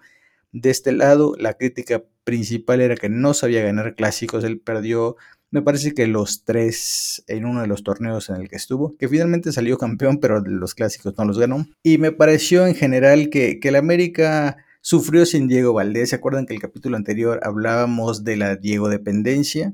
de 0.51 0.69
este 0.69 0.91
lado, 0.91 1.35
la 1.37 1.53
crítica 1.53 2.03
principal 2.23 2.81
era 2.81 2.95
que 2.95 3.09
no 3.09 3.33
sabía 3.33 3.63
ganar 3.63 3.95
clásicos, 3.95 4.43
él 4.43 4.59
perdió, 4.59 5.15
me 5.51 5.61
parece 5.61 5.93
que 5.93 6.07
los 6.07 6.43
tres 6.43 7.23
en 7.27 7.45
uno 7.45 7.61
de 7.61 7.67
los 7.67 7.83
torneos 7.83 8.29
en 8.29 8.37
el 8.37 8.49
que 8.49 8.55
estuvo, 8.55 8.95
que 8.97 9.07
finalmente 9.07 9.51
salió 9.51 9.77
campeón, 9.77 10.19
pero 10.19 10.39
los 10.41 10.75
clásicos 10.75 11.17
no 11.17 11.25
los 11.25 11.39
ganó. 11.39 11.67
Y 11.83 11.97
me 11.97 12.11
pareció 12.11 12.67
en 12.67 12.75
general 12.75 13.29
que, 13.29 13.59
que 13.59 13.69
el 13.69 13.75
América 13.75 14.57
sufrió 14.81 15.25
sin 15.25 15.47
Diego 15.47 15.73
Valdés. 15.73 16.09
¿Se 16.09 16.15
acuerdan 16.15 16.45
que 16.45 16.53
el 16.53 16.61
capítulo 16.61 16.97
anterior 16.97 17.39
hablábamos 17.43 18.23
de 18.23 18.37
la 18.37 18.55
Diego 18.55 18.89
dependencia? 18.89 19.73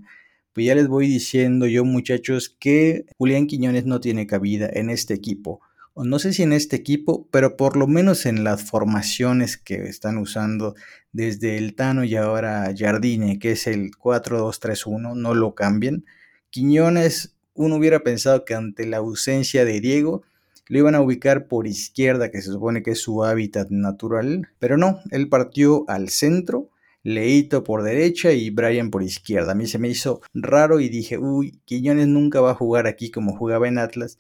Pues 0.54 0.68
ya 0.68 0.76
les 0.76 0.88
voy 0.88 1.08
diciendo 1.08 1.68
yo, 1.68 1.84
muchachos, 1.84 2.56
que 2.58 3.06
Julián 3.18 3.48
Quiñones 3.48 3.86
no 3.86 4.00
tiene 4.00 4.26
cabida 4.26 4.70
en 4.72 4.90
este 4.90 5.14
equipo. 5.14 5.60
No 5.96 6.20
sé 6.20 6.34
si 6.34 6.44
en 6.44 6.52
este 6.52 6.76
equipo, 6.76 7.28
pero 7.32 7.56
por 7.56 7.78
lo 7.78 7.88
menos 7.88 8.26
en 8.26 8.44
las 8.44 8.64
formaciones 8.64 9.56
que 9.58 9.76
están 9.86 10.18
usando 10.18 10.76
desde 11.14 11.58
el 11.58 11.74
Tano 11.74 12.04
y 12.04 12.16
ahora 12.16 12.74
Jardine, 12.76 13.40
que 13.40 13.52
es 13.52 13.66
el 13.66 13.92
4-2-3-1, 13.92 15.16
no 15.16 15.34
lo 15.34 15.56
cambien. 15.56 16.06
Quiñones, 16.50 17.36
uno 17.54 17.78
hubiera 17.78 18.02
pensado 18.02 18.44
que 18.44 18.56
ante 18.56 18.86
la 18.86 18.98
ausencia 18.98 19.64
de 19.64 19.80
Diego, 19.80 20.24
lo 20.68 20.80
iban 20.80 20.96
a 20.96 21.02
ubicar 21.02 21.48
por 21.48 21.66
izquierda, 21.66 22.30
que 22.30 22.42
se 22.42 22.52
supone 22.52 22.84
que 22.84 22.92
es 22.92 23.02
su 23.02 23.24
hábitat 23.24 23.70
natural, 23.70 24.50
pero 24.60 24.78
no, 24.78 25.00
él 25.12 25.30
partió 25.30 25.86
al 25.88 26.10
centro, 26.10 26.72
Leito 27.04 27.64
por 27.64 27.84
derecha 27.84 28.32
y 28.32 28.50
Brian 28.50 28.90
por 28.90 29.04
izquierda. 29.04 29.52
A 29.52 29.56
mí 29.56 29.68
se 29.68 29.78
me 29.78 29.88
hizo 29.88 30.22
raro 30.34 30.80
y 30.80 30.90
dije, 30.90 31.20
uy, 31.20 31.62
Quiñones 31.64 32.08
nunca 32.08 32.42
va 32.42 32.52
a 32.52 32.56
jugar 32.56 32.88
aquí 32.88 33.12
como 33.12 33.38
jugaba 33.38 33.68
en 33.68 33.78
Atlas. 33.78 34.18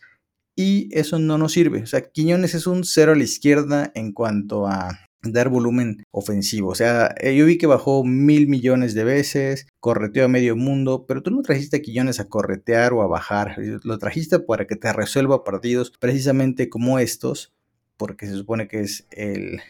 Y 0.55 0.89
eso 0.97 1.19
no 1.19 1.37
nos 1.37 1.51
sirve. 1.51 1.83
O 1.83 1.85
sea, 1.85 2.01
Quiñones 2.01 2.55
es 2.55 2.65
un 2.65 2.83
cero 2.83 3.11
a 3.11 3.15
la 3.15 3.23
izquierda 3.23 3.91
en 3.93 4.13
cuanto 4.13 4.67
a 4.67 4.99
dar 5.31 5.49
volumen 5.49 6.03
ofensivo. 6.11 6.69
O 6.69 6.75
sea, 6.75 7.13
eh, 7.19 7.35
yo 7.35 7.45
vi 7.45 7.57
que 7.57 7.67
bajó 7.67 8.03
mil 8.03 8.47
millones 8.47 8.93
de 8.93 9.03
veces, 9.03 9.67
correteó 9.79 10.25
a 10.25 10.29
medio 10.29 10.55
mundo, 10.55 11.05
pero 11.07 11.23
tú 11.23 11.31
no 11.31 11.41
trajiste 11.41 11.77
a 11.77 11.81
Quillones 11.81 12.19
a 12.19 12.29
corretear 12.29 12.93
o 12.93 13.01
a 13.01 13.07
bajar, 13.07 13.55
lo 13.83 13.97
trajiste 13.97 14.39
para 14.39 14.67
que 14.67 14.75
te 14.75 14.91
resuelva 14.93 15.43
partidos 15.43 15.91
precisamente 15.99 16.69
como 16.69 16.99
estos, 16.99 17.53
porque 17.97 18.27
se 18.27 18.35
supone 18.35 18.67
que 18.67 18.81
es 18.81 19.07
el 19.11 19.61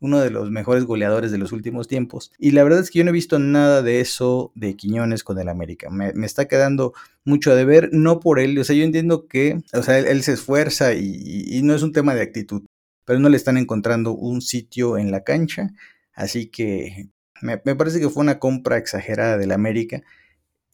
uno 0.00 0.20
de 0.20 0.30
los 0.30 0.50
mejores 0.50 0.84
goleadores 0.84 1.30
de 1.30 1.38
los 1.38 1.52
últimos 1.52 1.88
tiempos. 1.88 2.32
Y 2.38 2.50
la 2.50 2.64
verdad 2.64 2.80
es 2.80 2.90
que 2.90 2.98
yo 2.98 3.04
no 3.04 3.10
he 3.10 3.14
visto 3.14 3.38
nada 3.38 3.82
de 3.82 4.00
eso 4.00 4.52
de 4.54 4.76
Quiñones 4.76 5.24
con 5.24 5.38
el 5.38 5.48
América. 5.48 5.88
Me, 5.90 6.12
está 6.24 6.46
quedando 6.46 6.92
mucho 7.24 7.52
a 7.52 7.54
deber, 7.54 7.90
no 7.92 8.20
por 8.20 8.38
él. 8.38 8.58
O 8.58 8.64
sea, 8.64 8.76
yo 8.76 8.84
entiendo 8.84 9.26
que, 9.26 9.60
o 9.72 9.82
sea, 9.82 9.98
él, 9.98 10.22
se 10.22 10.34
esfuerza 10.34 10.94
y, 10.94 11.60
no 11.62 11.74
es 11.74 11.82
un 11.82 11.92
tema 11.92 12.14
de 12.14 12.22
actitud 12.22 12.62
pero 13.06 13.20
no 13.20 13.28
le 13.28 13.36
están 13.36 13.56
encontrando 13.56 14.12
un 14.12 14.42
sitio 14.42 14.98
en 14.98 15.12
la 15.12 15.24
cancha. 15.24 15.70
Así 16.12 16.48
que 16.48 17.08
me, 17.40 17.58
parece 17.58 18.00
que 18.00 18.10
fue 18.10 18.22
una 18.22 18.38
compra 18.38 18.78
exagerada 18.78 19.38
del 19.38 19.52
América 19.52 20.02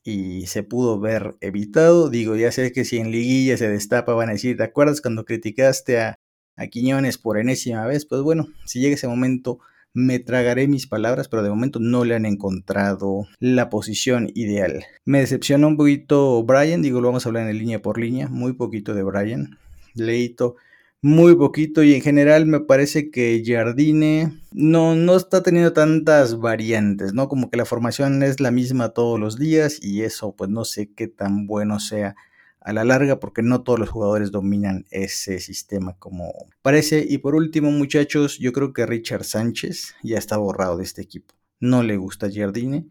y 0.02 0.46
se 0.46 0.62
pudo 0.62 0.98
ver 0.98 1.36
evitado. 1.40 2.10
Digo, 2.10 2.36
ya 2.36 2.50
sé 2.52 2.72
que 2.72 2.84
si 2.84 2.98
en 2.98 3.10
liguilla 3.12 3.56
se 3.56 3.68
destapa 3.68 4.14
van 4.14 4.30
a 4.30 4.32
decir, 4.32 4.56
¿te 4.56 4.64
acuerdas 4.64 5.00
cuando 5.00 5.24
criticaste 5.24 6.00
a, 6.00 6.18
a 6.56 6.66
Quiñones 6.66 7.18
por 7.18 7.38
enésima 7.38 7.86
vez? 7.86 8.06
Pues 8.06 8.22
bueno, 8.22 8.48
si 8.64 8.80
llega 8.80 8.94
ese 8.94 9.08
momento 9.08 9.58
me 9.94 10.18
tragaré 10.18 10.68
mis 10.68 10.86
palabras, 10.86 11.28
pero 11.28 11.42
de 11.42 11.50
momento 11.50 11.78
no 11.78 12.04
le 12.04 12.14
han 12.14 12.24
encontrado 12.24 13.26
la 13.40 13.68
posición 13.68 14.30
ideal. 14.34 14.84
Me 15.04 15.20
decepcionó 15.20 15.68
un 15.68 15.76
poquito 15.76 16.42
Brian, 16.44 16.80
digo, 16.80 17.00
lo 17.00 17.08
vamos 17.08 17.26
a 17.26 17.28
hablar 17.28 17.48
en 17.48 17.58
línea 17.58 17.82
por 17.82 17.98
línea, 17.98 18.28
muy 18.28 18.54
poquito 18.54 18.94
de 18.94 19.02
Brian. 19.02 19.58
Leito 19.94 20.56
muy 21.02 21.34
poquito 21.34 21.82
y 21.82 21.94
en 21.94 22.00
general 22.00 22.46
me 22.46 22.60
parece 22.60 23.10
que 23.10 23.42
Jardine 23.44 24.40
no, 24.52 24.94
no 24.94 25.16
está 25.16 25.42
teniendo 25.42 25.72
tantas 25.72 26.38
variantes, 26.38 27.12
¿no? 27.12 27.28
Como 27.28 27.50
que 27.50 27.56
la 27.56 27.64
formación 27.64 28.22
es 28.22 28.38
la 28.38 28.52
misma 28.52 28.90
todos 28.90 29.18
los 29.18 29.36
días 29.36 29.82
y 29.82 30.02
eso 30.02 30.32
pues 30.36 30.48
no 30.48 30.64
sé 30.64 30.92
qué 30.94 31.08
tan 31.08 31.48
bueno 31.48 31.80
sea 31.80 32.14
a 32.64 32.72
la 32.72 32.84
larga 32.84 33.20
porque 33.20 33.42
no 33.42 33.62
todos 33.62 33.78
los 33.78 33.90
jugadores 33.90 34.30
dominan 34.30 34.86
ese 34.90 35.38
sistema 35.40 35.96
como 35.98 36.32
parece. 36.62 37.04
Y 37.08 37.18
por 37.18 37.34
último 37.34 37.70
muchachos, 37.70 38.38
yo 38.38 38.52
creo 38.52 38.72
que 38.72 38.86
Richard 38.86 39.24
Sánchez 39.24 39.94
ya 40.02 40.18
está 40.18 40.36
borrado 40.36 40.76
de 40.76 40.84
este 40.84 41.02
equipo. 41.02 41.34
No 41.60 41.82
le 41.82 41.96
gusta 41.96 42.28
Jardine 42.32 42.86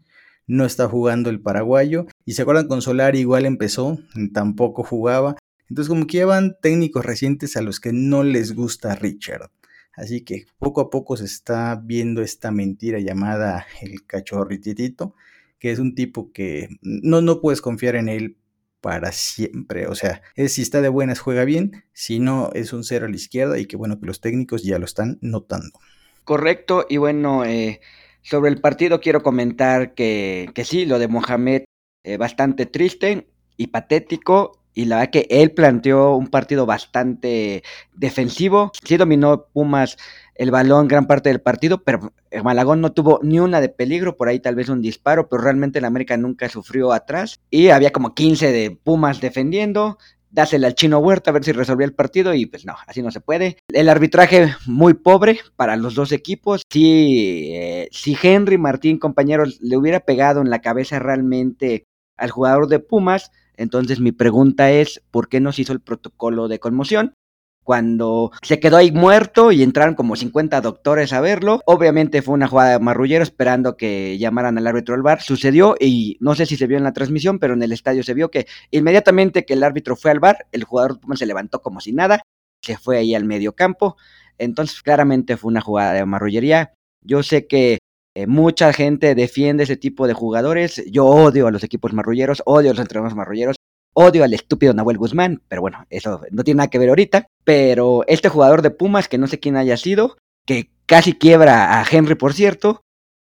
no 0.46 0.64
está 0.64 0.88
jugando 0.88 1.30
el 1.30 1.40
paraguayo. 1.40 2.06
Y 2.24 2.32
se 2.32 2.42
acuerdan 2.42 2.68
con 2.68 2.82
Solari 2.82 3.20
igual 3.20 3.46
empezó, 3.46 3.98
tampoco 4.32 4.84
jugaba. 4.84 5.36
Entonces 5.68 5.88
como 5.88 6.06
que 6.06 6.18
llevan 6.18 6.56
técnicos 6.60 7.04
recientes 7.04 7.56
a 7.56 7.62
los 7.62 7.80
que 7.80 7.92
no 7.92 8.22
les 8.22 8.54
gusta 8.54 8.94
Richard. 8.94 9.50
Así 9.94 10.22
que 10.22 10.46
poco 10.58 10.80
a 10.80 10.90
poco 10.90 11.16
se 11.16 11.24
está 11.24 11.80
viendo 11.82 12.22
esta 12.22 12.50
mentira 12.50 12.98
llamada 12.98 13.66
el 13.80 14.06
cachorrititito, 14.06 15.14
que 15.58 15.70
es 15.70 15.78
un 15.78 15.94
tipo 15.94 16.32
que 16.32 16.68
no, 16.82 17.20
no 17.20 17.40
puedes 17.40 17.60
confiar 17.60 17.96
en 17.96 18.08
él 18.08 18.36
para 18.82 19.12
siempre. 19.12 19.86
O 19.86 19.94
sea, 19.94 20.20
es, 20.34 20.52
si 20.52 20.60
está 20.60 20.82
de 20.82 20.90
buenas 20.90 21.20
juega 21.20 21.46
bien, 21.46 21.84
si 21.94 22.18
no 22.18 22.50
es 22.52 22.74
un 22.74 22.84
cero 22.84 23.06
a 23.06 23.08
la 23.08 23.16
izquierda 23.16 23.58
y 23.58 23.64
que 23.64 23.76
bueno 23.76 23.98
que 23.98 24.06
los 24.06 24.20
técnicos 24.20 24.62
ya 24.62 24.78
lo 24.78 24.84
están 24.84 25.18
notando. 25.22 25.78
Correcto, 26.24 26.86
y 26.88 26.98
bueno, 26.98 27.44
eh, 27.44 27.80
sobre 28.20 28.50
el 28.50 28.60
partido 28.60 29.00
quiero 29.00 29.22
comentar 29.22 29.94
que, 29.94 30.50
que 30.54 30.64
sí, 30.64 30.84
lo 30.84 30.98
de 30.98 31.08
Mohamed, 31.08 31.64
eh, 32.04 32.16
bastante 32.16 32.66
triste 32.66 33.26
y 33.56 33.68
patético 33.68 34.58
y 34.74 34.86
la 34.86 34.96
verdad 34.96 35.10
que 35.10 35.26
él 35.30 35.52
planteó 35.52 36.16
un 36.16 36.28
partido 36.28 36.66
bastante 36.66 37.62
defensivo. 37.94 38.72
Sí 38.84 38.96
dominó 38.96 39.46
Pumas 39.52 39.98
el 40.34 40.50
balón 40.50 40.88
gran 40.88 41.06
parte 41.06 41.28
del 41.28 41.40
partido, 41.40 41.82
pero 41.82 42.12
Malagón 42.42 42.80
no 42.80 42.92
tuvo 42.92 43.20
ni 43.22 43.38
una 43.40 43.60
de 43.60 43.68
peligro, 43.68 44.16
por 44.16 44.28
ahí 44.28 44.40
tal 44.40 44.54
vez 44.54 44.68
un 44.68 44.82
disparo, 44.82 45.28
pero 45.28 45.42
realmente 45.42 45.78
el 45.78 45.84
América 45.84 46.16
nunca 46.16 46.48
sufrió 46.48 46.92
atrás. 46.92 47.40
Y 47.50 47.68
había 47.68 47.92
como 47.92 48.14
15 48.14 48.52
de 48.52 48.70
Pumas 48.82 49.20
defendiendo, 49.20 49.98
dásela 50.30 50.66
al 50.66 50.74
chino 50.74 50.98
Huerta 50.98 51.30
a 51.30 51.34
ver 51.34 51.44
si 51.44 51.52
resolvía 51.52 51.86
el 51.86 51.94
partido 51.94 52.34
y 52.34 52.46
pues 52.46 52.64
no, 52.64 52.74
así 52.86 53.02
no 53.02 53.10
se 53.10 53.20
puede. 53.20 53.58
El 53.68 53.88
arbitraje 53.88 54.54
muy 54.66 54.94
pobre 54.94 55.40
para 55.56 55.76
los 55.76 55.94
dos 55.94 56.10
equipos. 56.12 56.62
Si, 56.70 57.52
eh, 57.54 57.88
si 57.92 58.16
Henry 58.20 58.58
Martín, 58.58 58.98
compañeros, 58.98 59.58
le 59.60 59.76
hubiera 59.76 60.00
pegado 60.00 60.40
en 60.40 60.50
la 60.50 60.60
cabeza 60.60 60.98
realmente 60.98 61.84
al 62.16 62.30
jugador 62.30 62.68
de 62.68 62.78
Pumas, 62.78 63.30
entonces 63.56 64.00
mi 64.00 64.12
pregunta 64.12 64.70
es, 64.70 65.02
¿por 65.10 65.28
qué 65.28 65.40
no 65.40 65.52
se 65.52 65.62
hizo 65.62 65.72
el 65.72 65.80
protocolo 65.80 66.48
de 66.48 66.58
conmoción? 66.58 67.14
Cuando 67.64 68.32
se 68.42 68.58
quedó 68.58 68.76
ahí 68.76 68.90
muerto 68.90 69.52
y 69.52 69.62
entraron 69.62 69.94
como 69.94 70.16
50 70.16 70.60
doctores 70.60 71.12
a 71.12 71.20
verlo, 71.20 71.60
obviamente 71.64 72.20
fue 72.20 72.34
una 72.34 72.48
jugada 72.48 72.72
de 72.72 72.78
marrullero 72.80 73.22
esperando 73.22 73.76
que 73.76 74.18
llamaran 74.18 74.58
al 74.58 74.66
árbitro 74.66 74.94
al 74.94 75.02
bar. 75.02 75.22
Sucedió 75.22 75.76
y 75.78 76.16
no 76.20 76.34
sé 76.34 76.46
si 76.46 76.56
se 76.56 76.66
vio 76.66 76.76
en 76.76 76.84
la 76.84 76.92
transmisión, 76.92 77.38
pero 77.38 77.54
en 77.54 77.62
el 77.62 77.72
estadio 77.72 78.02
se 78.02 78.14
vio 78.14 78.30
que 78.30 78.46
inmediatamente 78.70 79.44
que 79.44 79.54
el 79.54 79.62
árbitro 79.62 79.94
fue 79.94 80.10
al 80.10 80.20
bar, 80.20 80.46
el 80.50 80.64
jugador 80.64 80.98
se 81.14 81.26
levantó 81.26 81.62
como 81.62 81.80
si 81.80 81.92
nada, 81.92 82.22
se 82.62 82.76
fue 82.76 82.98
ahí 82.98 83.14
al 83.14 83.24
medio 83.24 83.54
campo. 83.54 83.96
Entonces 84.38 84.82
claramente 84.82 85.36
fue 85.36 85.50
una 85.50 85.60
jugada 85.60 85.92
de 85.92 86.04
marrullería. 86.04 86.72
Yo 87.02 87.22
sé 87.22 87.46
que 87.46 87.78
eh, 88.14 88.26
mucha 88.26 88.72
gente 88.72 89.14
defiende 89.14 89.64
ese 89.64 89.76
tipo 89.76 90.06
de 90.06 90.14
jugadores. 90.14 90.82
Yo 90.90 91.06
odio 91.06 91.46
a 91.46 91.50
los 91.50 91.64
equipos 91.64 91.92
marrulleros, 91.92 92.42
odio 92.44 92.70
a 92.70 92.74
los 92.74 92.80
entrenadores 92.80 93.16
marrulleros, 93.16 93.56
odio 93.94 94.24
al 94.24 94.34
estúpido 94.34 94.74
Nahuel 94.74 94.98
Guzmán, 94.98 95.42
pero 95.48 95.60
bueno, 95.60 95.86
eso 95.90 96.22
no 96.30 96.44
tiene 96.44 96.58
nada 96.58 96.70
que 96.70 96.78
ver 96.78 96.88
ahorita. 96.88 97.26
Pero 97.44 98.04
este 98.06 98.28
jugador 98.28 98.62
de 98.62 98.70
Pumas, 98.70 99.08
que 99.08 99.18
no 99.18 99.26
sé 99.26 99.40
quién 99.40 99.56
haya 99.56 99.76
sido, 99.76 100.16
que 100.46 100.70
casi 100.86 101.14
quiebra 101.14 101.80
a 101.80 101.84
Henry, 101.90 102.14
por 102.14 102.34
cierto, 102.34 102.82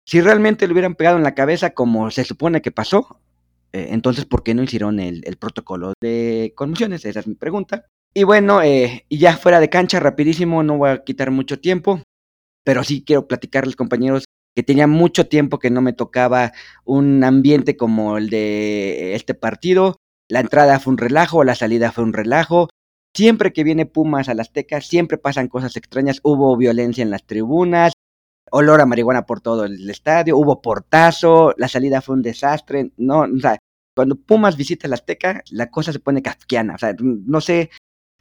si 0.05 0.21
realmente 0.21 0.67
le 0.67 0.73
hubieran 0.73 0.95
pegado 0.95 1.17
en 1.17 1.23
la 1.23 1.35
cabeza 1.35 1.71
como 1.71 2.11
se 2.11 2.23
supone 2.23 2.61
que 2.61 2.71
pasó, 2.71 3.19
eh, 3.73 3.87
entonces 3.89 4.25
¿por 4.25 4.43
qué 4.43 4.53
no 4.53 4.63
hicieron 4.63 4.99
el, 4.99 5.23
protocolo 5.37 5.93
de 5.99 6.53
conmociones? 6.55 7.05
Esa 7.05 7.19
es 7.19 7.27
mi 7.27 7.35
pregunta. 7.35 7.85
Y 8.13 8.23
bueno, 8.23 8.61
eh, 8.61 9.05
y 9.09 9.17
ya 9.17 9.35
fuera 9.35 9.59
de 9.59 9.69
cancha, 9.69 9.99
rapidísimo, 9.99 10.63
no 10.63 10.77
voy 10.77 10.91
a 10.91 11.03
quitar 11.03 11.31
mucho 11.31 11.59
tiempo, 11.59 12.01
pero 12.63 12.83
sí 12.83 13.03
quiero 13.05 13.27
platicarles, 13.27 13.75
compañeros, 13.75 14.25
que 14.55 14.63
tenía 14.63 14.87
mucho 14.87 15.27
tiempo 15.27 15.59
que 15.59 15.69
no 15.69 15.81
me 15.81 15.91
tocaba 15.91 16.53
un 16.85 17.23
ambiente 17.23 17.75
como 17.75 18.17
el 18.17 18.29
de 18.29 19.15
este 19.15 19.33
partido. 19.33 19.97
La 20.29 20.39
entrada 20.39 20.79
fue 20.79 20.91
un 20.91 20.97
relajo, 20.97 21.43
la 21.43 21.55
salida 21.55 21.91
fue 21.91 22.03
un 22.03 22.13
relajo. 22.13 22.69
Siempre 23.13 23.53
que 23.53 23.63
viene 23.63 23.85
Pumas 23.85 24.27
a 24.27 24.33
las 24.33 24.47
Azteca, 24.47 24.81
siempre 24.81 25.17
pasan 25.17 25.47
cosas 25.47 25.77
extrañas. 25.77 26.19
Hubo 26.23 26.57
violencia 26.57 27.01
en 27.01 27.11
las 27.11 27.25
tribunas, 27.25 27.93
olor 28.51 28.81
a 28.81 28.85
marihuana 28.85 29.25
por 29.25 29.41
todo 29.41 29.65
el 29.65 29.89
estadio, 29.89 30.37
hubo 30.37 30.61
portazo, 30.61 31.53
la 31.57 31.67
salida 31.67 32.01
fue 32.01 32.15
un 32.15 32.21
desastre. 32.21 32.91
No, 32.97 33.21
o 33.21 33.39
sea, 33.39 33.57
cuando 33.95 34.15
Pumas 34.15 34.57
visita 34.57 34.87
la 34.87 34.95
Azteca, 34.95 35.43
la 35.51 35.69
cosa 35.69 35.93
se 35.93 35.99
pone 35.99 36.21
kafkiana. 36.21 36.75
O 36.75 36.77
sea, 36.77 36.95
no 36.99 37.39
sé 37.39 37.69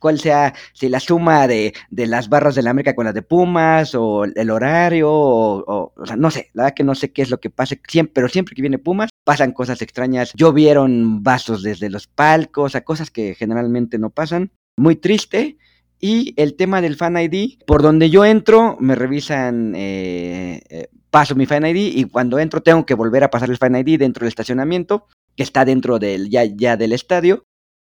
cuál 0.04 0.20
sea, 0.20 0.52
si 0.74 0.90
la 0.90 1.00
suma 1.00 1.48
de, 1.48 1.72
de, 1.88 2.06
las 2.06 2.28
barras 2.28 2.54
de 2.54 2.60
la 2.60 2.68
América 2.68 2.94
con 2.94 3.06
las 3.06 3.14
de 3.14 3.22
Pumas, 3.22 3.94
o 3.94 4.24
el 4.24 4.50
horario, 4.50 5.10
o, 5.10 5.94
sea, 6.04 6.14
no 6.16 6.30
sé, 6.30 6.50
la 6.52 6.64
verdad 6.64 6.76
que 6.76 6.84
no 6.84 6.94
sé 6.94 7.10
qué 7.10 7.22
es 7.22 7.30
lo 7.30 7.40
que 7.40 7.48
pase, 7.48 7.80
siempre, 7.88 8.12
pero 8.12 8.28
siempre 8.28 8.54
que 8.54 8.60
viene 8.60 8.76
Pumas, 8.76 9.08
pasan 9.24 9.52
cosas 9.52 9.80
extrañas. 9.80 10.34
Llovieron 10.34 11.22
vasos 11.22 11.62
desde 11.62 11.88
los 11.88 12.06
palcos, 12.06 12.66
o 12.66 12.68
sea, 12.68 12.84
cosas 12.84 13.10
que 13.10 13.34
generalmente 13.34 13.98
no 13.98 14.10
pasan. 14.10 14.50
Muy 14.76 14.96
triste. 14.96 15.56
Y 15.98 16.34
el 16.36 16.54
tema 16.54 16.82
del 16.82 16.96
Fan 16.96 17.16
ID, 17.16 17.60
por 17.66 17.80
donde 17.80 18.10
yo 18.10 18.26
entro, 18.26 18.76
me 18.80 18.96
revisan, 18.96 19.72
eh, 19.74 20.60
eh, 20.68 20.88
paso 21.08 21.34
mi 21.34 21.46
Fan 21.46 21.64
ID 21.64 21.96
y 21.96 22.04
cuando 22.04 22.38
entro 22.38 22.62
tengo 22.62 22.84
que 22.84 22.92
volver 22.92 23.24
a 23.24 23.30
pasar 23.30 23.48
el 23.48 23.56
Fan 23.56 23.76
ID 23.76 24.00
dentro 24.00 24.24
del 24.24 24.28
estacionamiento, 24.28 25.06
que 25.34 25.44
está 25.44 25.64
dentro 25.64 25.98
del, 25.98 26.28
ya, 26.28 26.44
ya 26.44 26.76
del 26.76 26.92
estadio. 26.92 27.46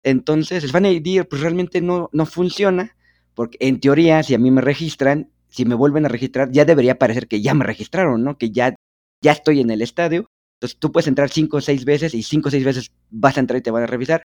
Entonces, 0.06 0.64
el 0.64 0.70
Fan 0.70 0.86
ID 0.86 1.24
pues 1.28 1.42
realmente 1.42 1.82
no, 1.82 2.12
no 2.14 2.28
funciona, 2.28 2.96
porque 3.34 3.58
en 3.60 3.80
teoría, 3.80 4.22
si 4.22 4.36
a 4.36 4.38
mí 4.38 4.52
me 4.52 4.62
registran, 4.62 5.32
si 5.50 5.66
me 5.66 5.74
vuelven 5.74 6.06
a 6.06 6.10
registrar, 6.10 6.52
ya 6.52 6.64
debería 6.64 7.00
parecer 7.00 7.28
que 7.28 7.42
ya 7.42 7.56
me 7.56 7.66
registraron, 7.66 8.24
¿no? 8.24 8.38
Que 8.38 8.52
ya, 8.52 8.76
ya 9.22 9.32
estoy 9.32 9.62
en 9.62 9.72
el 9.72 9.82
estadio. 9.82 10.30
Entonces 10.58 10.78
tú 10.78 10.92
puedes 10.92 11.08
entrar 11.08 11.32
cinco 11.32 11.58
o 11.58 11.62
seis 11.62 11.86
veces 11.86 12.14
y 12.14 12.22
cinco 12.22 12.50
o 12.50 12.52
seis 12.52 12.64
veces 12.64 12.92
vas 13.10 13.36
a 13.38 13.40
entrar 13.40 13.58
y 13.58 13.64
te 13.64 13.72
van 13.72 13.82
a 13.82 13.88
revisar. 13.88 14.22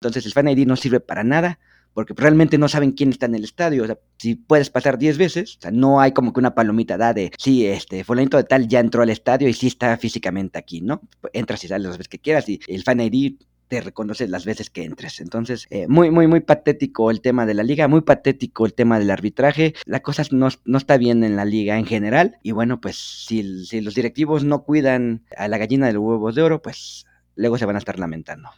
Entonces 0.00 0.24
el 0.24 0.32
Fan 0.32 0.48
ID 0.48 0.66
no 0.66 0.76
sirve 0.76 1.00
para 1.00 1.24
nada 1.24 1.58
porque 1.94 2.14
realmente 2.16 2.56
no 2.56 2.68
saben 2.68 2.92
quién 2.92 3.10
está 3.10 3.26
en 3.26 3.34
el 3.34 3.42
estadio. 3.42 3.82
O 3.82 3.86
sea, 3.86 3.98
si 4.18 4.36
puedes 4.36 4.70
pasar 4.70 4.98
10 4.98 5.18
veces, 5.18 5.56
o 5.56 5.60
sea, 5.62 5.70
no 5.72 6.00
hay 6.00 6.12
como 6.12 6.32
que 6.32 6.38
una 6.38 6.54
palomita 6.54 6.96
da 6.96 7.12
de, 7.12 7.32
sí, 7.38 7.66
este, 7.66 8.04
fulanito 8.04 8.36
de 8.36 8.44
tal 8.44 8.68
ya 8.68 8.78
entró 8.78 9.02
al 9.02 9.10
estadio 9.10 9.48
y 9.48 9.52
sí 9.52 9.66
está 9.66 9.96
físicamente 9.96 10.60
aquí, 10.60 10.80
¿no? 10.80 11.02
Entras 11.32 11.64
y 11.64 11.68
sales 11.68 11.88
las 11.88 11.98
veces 11.98 12.08
que 12.08 12.20
quieras 12.20 12.48
y 12.48 12.60
el 12.68 12.84
Fan 12.84 13.00
ID 13.00 13.36
te 13.74 13.80
reconoce 13.80 14.28
las 14.28 14.44
veces 14.44 14.70
que 14.70 14.84
entres. 14.84 15.20
Entonces, 15.20 15.66
eh, 15.70 15.88
muy, 15.88 16.08
muy, 16.12 16.28
muy 16.28 16.38
patético 16.38 17.10
el 17.10 17.20
tema 17.20 17.44
de 17.44 17.54
la 17.54 17.64
liga, 17.64 17.88
muy 17.88 18.02
patético 18.02 18.66
el 18.66 18.74
tema 18.74 19.00
del 19.00 19.10
arbitraje. 19.10 19.74
La 19.84 19.98
cosa 19.98 20.22
no, 20.30 20.48
no 20.64 20.78
está 20.78 20.96
bien 20.96 21.24
en 21.24 21.34
la 21.34 21.44
liga 21.44 21.76
en 21.76 21.84
general. 21.84 22.38
Y 22.44 22.52
bueno, 22.52 22.80
pues 22.80 22.96
si, 23.26 23.66
si 23.66 23.80
los 23.80 23.96
directivos 23.96 24.44
no 24.44 24.62
cuidan 24.62 25.24
a 25.36 25.48
la 25.48 25.58
gallina 25.58 25.88
del 25.88 25.98
huevo 25.98 26.30
de 26.30 26.42
oro, 26.42 26.62
pues 26.62 27.04
luego 27.34 27.58
se 27.58 27.66
van 27.66 27.74
a 27.74 27.80
estar 27.80 27.98
lamentando. 27.98 28.48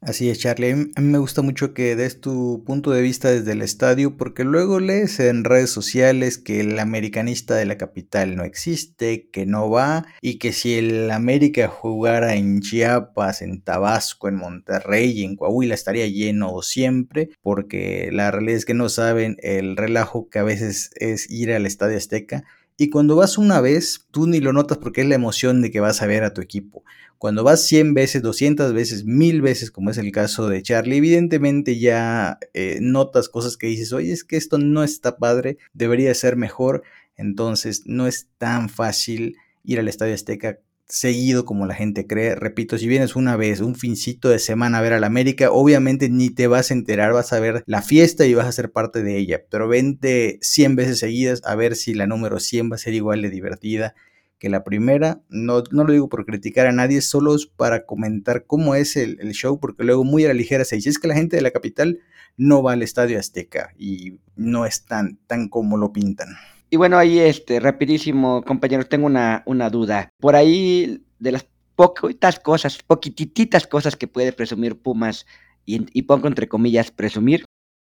Así 0.00 0.30
es, 0.30 0.38
Charlie. 0.38 0.70
A 0.70 0.76
mí, 0.76 1.08
me 1.10 1.18
gusta 1.18 1.42
mucho 1.42 1.74
que 1.74 1.96
des 1.96 2.20
tu 2.20 2.62
punto 2.64 2.92
de 2.92 3.02
vista 3.02 3.32
desde 3.32 3.50
el 3.50 3.62
estadio, 3.62 4.16
porque 4.16 4.44
luego 4.44 4.78
lees 4.78 5.18
en 5.18 5.42
redes 5.42 5.70
sociales 5.70 6.38
que 6.38 6.60
el 6.60 6.78
americanista 6.78 7.56
de 7.56 7.66
la 7.66 7.78
capital 7.78 8.36
no 8.36 8.44
existe, 8.44 9.28
que 9.32 9.44
no 9.44 9.68
va, 9.70 10.06
y 10.20 10.38
que 10.38 10.52
si 10.52 10.78
el 10.78 11.10
América 11.10 11.66
jugara 11.66 12.36
en 12.36 12.60
Chiapas, 12.60 13.42
en 13.42 13.60
Tabasco, 13.60 14.28
en 14.28 14.36
Monterrey 14.36 15.24
en 15.24 15.34
Coahuila 15.34 15.74
estaría 15.74 16.06
lleno 16.06 16.62
siempre, 16.62 17.30
porque 17.42 18.10
la 18.12 18.30
realidad 18.30 18.58
es 18.58 18.64
que 18.64 18.74
no 18.74 18.88
saben 18.88 19.36
el 19.42 19.76
relajo 19.76 20.28
que 20.28 20.38
a 20.38 20.44
veces 20.44 20.90
es 20.94 21.28
ir 21.28 21.52
al 21.52 21.66
Estadio 21.66 21.96
Azteca. 21.96 22.44
Y 22.80 22.90
cuando 22.90 23.16
vas 23.16 23.38
una 23.38 23.60
vez, 23.60 24.06
tú 24.12 24.28
ni 24.28 24.38
lo 24.38 24.52
notas 24.52 24.78
porque 24.78 25.00
es 25.00 25.08
la 25.08 25.16
emoción 25.16 25.62
de 25.62 25.72
que 25.72 25.80
vas 25.80 26.00
a 26.00 26.06
ver 26.06 26.22
a 26.22 26.32
tu 26.32 26.40
equipo. 26.40 26.84
Cuando 27.18 27.42
vas 27.42 27.66
100 27.66 27.92
veces, 27.92 28.22
200 28.22 28.72
veces, 28.72 29.04
1000 29.04 29.42
veces, 29.42 29.72
como 29.72 29.90
es 29.90 29.98
el 29.98 30.12
caso 30.12 30.48
de 30.48 30.62
Charlie, 30.62 30.98
evidentemente 30.98 31.80
ya 31.80 32.38
eh, 32.54 32.78
notas 32.80 33.28
cosas 33.28 33.56
que 33.56 33.66
dices, 33.66 33.92
oye, 33.92 34.12
es 34.12 34.22
que 34.22 34.36
esto 34.36 34.58
no 34.58 34.84
está 34.84 35.16
padre, 35.16 35.58
debería 35.72 36.14
ser 36.14 36.36
mejor. 36.36 36.84
Entonces 37.16 37.82
no 37.86 38.06
es 38.06 38.28
tan 38.38 38.68
fácil 38.68 39.34
ir 39.64 39.80
al 39.80 39.88
Estadio 39.88 40.14
Azteca 40.14 40.60
seguido 40.88 41.44
como 41.44 41.66
la 41.66 41.74
gente 41.74 42.06
cree. 42.06 42.34
Repito, 42.34 42.78
si 42.78 42.88
vienes 42.88 43.16
una 43.16 43.36
vez, 43.36 43.60
un 43.60 43.74
fincito 43.74 44.28
de 44.28 44.38
semana 44.38 44.78
a 44.78 44.82
ver 44.82 44.94
al 44.94 45.04
América, 45.04 45.50
obviamente 45.50 46.08
ni 46.08 46.30
te 46.30 46.46
vas 46.46 46.70
a 46.70 46.74
enterar, 46.74 47.12
vas 47.12 47.32
a 47.32 47.40
ver 47.40 47.62
la 47.66 47.82
fiesta 47.82 48.26
y 48.26 48.34
vas 48.34 48.46
a 48.46 48.52
ser 48.52 48.72
parte 48.72 49.02
de 49.02 49.18
ella. 49.18 49.42
Pero 49.50 49.68
vente 49.68 50.38
100 50.40 50.76
veces 50.76 50.98
seguidas 50.98 51.42
a 51.44 51.54
ver 51.54 51.76
si 51.76 51.94
la 51.94 52.06
número 52.06 52.40
100 52.40 52.70
va 52.70 52.76
a 52.76 52.78
ser 52.78 52.94
igual 52.94 53.22
de 53.22 53.30
divertida 53.30 53.94
que 54.38 54.48
la 54.48 54.64
primera. 54.64 55.20
No, 55.28 55.62
no 55.70 55.84
lo 55.84 55.92
digo 55.92 56.08
por 56.08 56.24
criticar 56.24 56.66
a 56.66 56.72
nadie, 56.72 57.00
solo 57.00 57.34
es 57.34 57.46
para 57.46 57.84
comentar 57.84 58.46
cómo 58.46 58.74
es 58.74 58.96
el, 58.96 59.16
show, 59.32 59.60
porque 59.60 59.84
luego 59.84 60.04
muy 60.04 60.24
a 60.24 60.28
la 60.28 60.34
ligera 60.34 60.64
se 60.64 60.76
dice, 60.76 60.90
es 60.90 60.98
que 60.98 61.08
la 61.08 61.14
gente 61.14 61.36
de 61.36 61.42
la 61.42 61.50
capital 61.50 62.00
no 62.36 62.62
va 62.62 62.72
al 62.72 62.82
Estadio 62.82 63.18
Azteca 63.18 63.74
y 63.76 64.20
no 64.36 64.64
es 64.64 64.84
tan, 64.84 65.18
tan 65.26 65.48
como 65.48 65.76
lo 65.76 65.92
pintan. 65.92 66.28
Y 66.70 66.76
bueno, 66.76 66.98
ahí 66.98 67.18
este, 67.18 67.60
rapidísimo, 67.60 68.42
compañeros, 68.42 68.88
tengo 68.88 69.06
una, 69.06 69.42
una 69.46 69.70
duda. 69.70 70.10
Por 70.20 70.36
ahí, 70.36 71.02
de 71.18 71.32
las 71.32 71.46
poquitas 71.76 72.40
cosas, 72.40 72.82
poquititas 72.82 73.66
cosas 73.66 73.96
que 73.96 74.08
puede 74.08 74.32
presumir 74.32 74.80
Pumas, 74.80 75.26
y, 75.64 75.86
y 75.98 76.02
pongo 76.02 76.28
entre 76.28 76.48
comillas 76.48 76.90
presumir, 76.90 77.44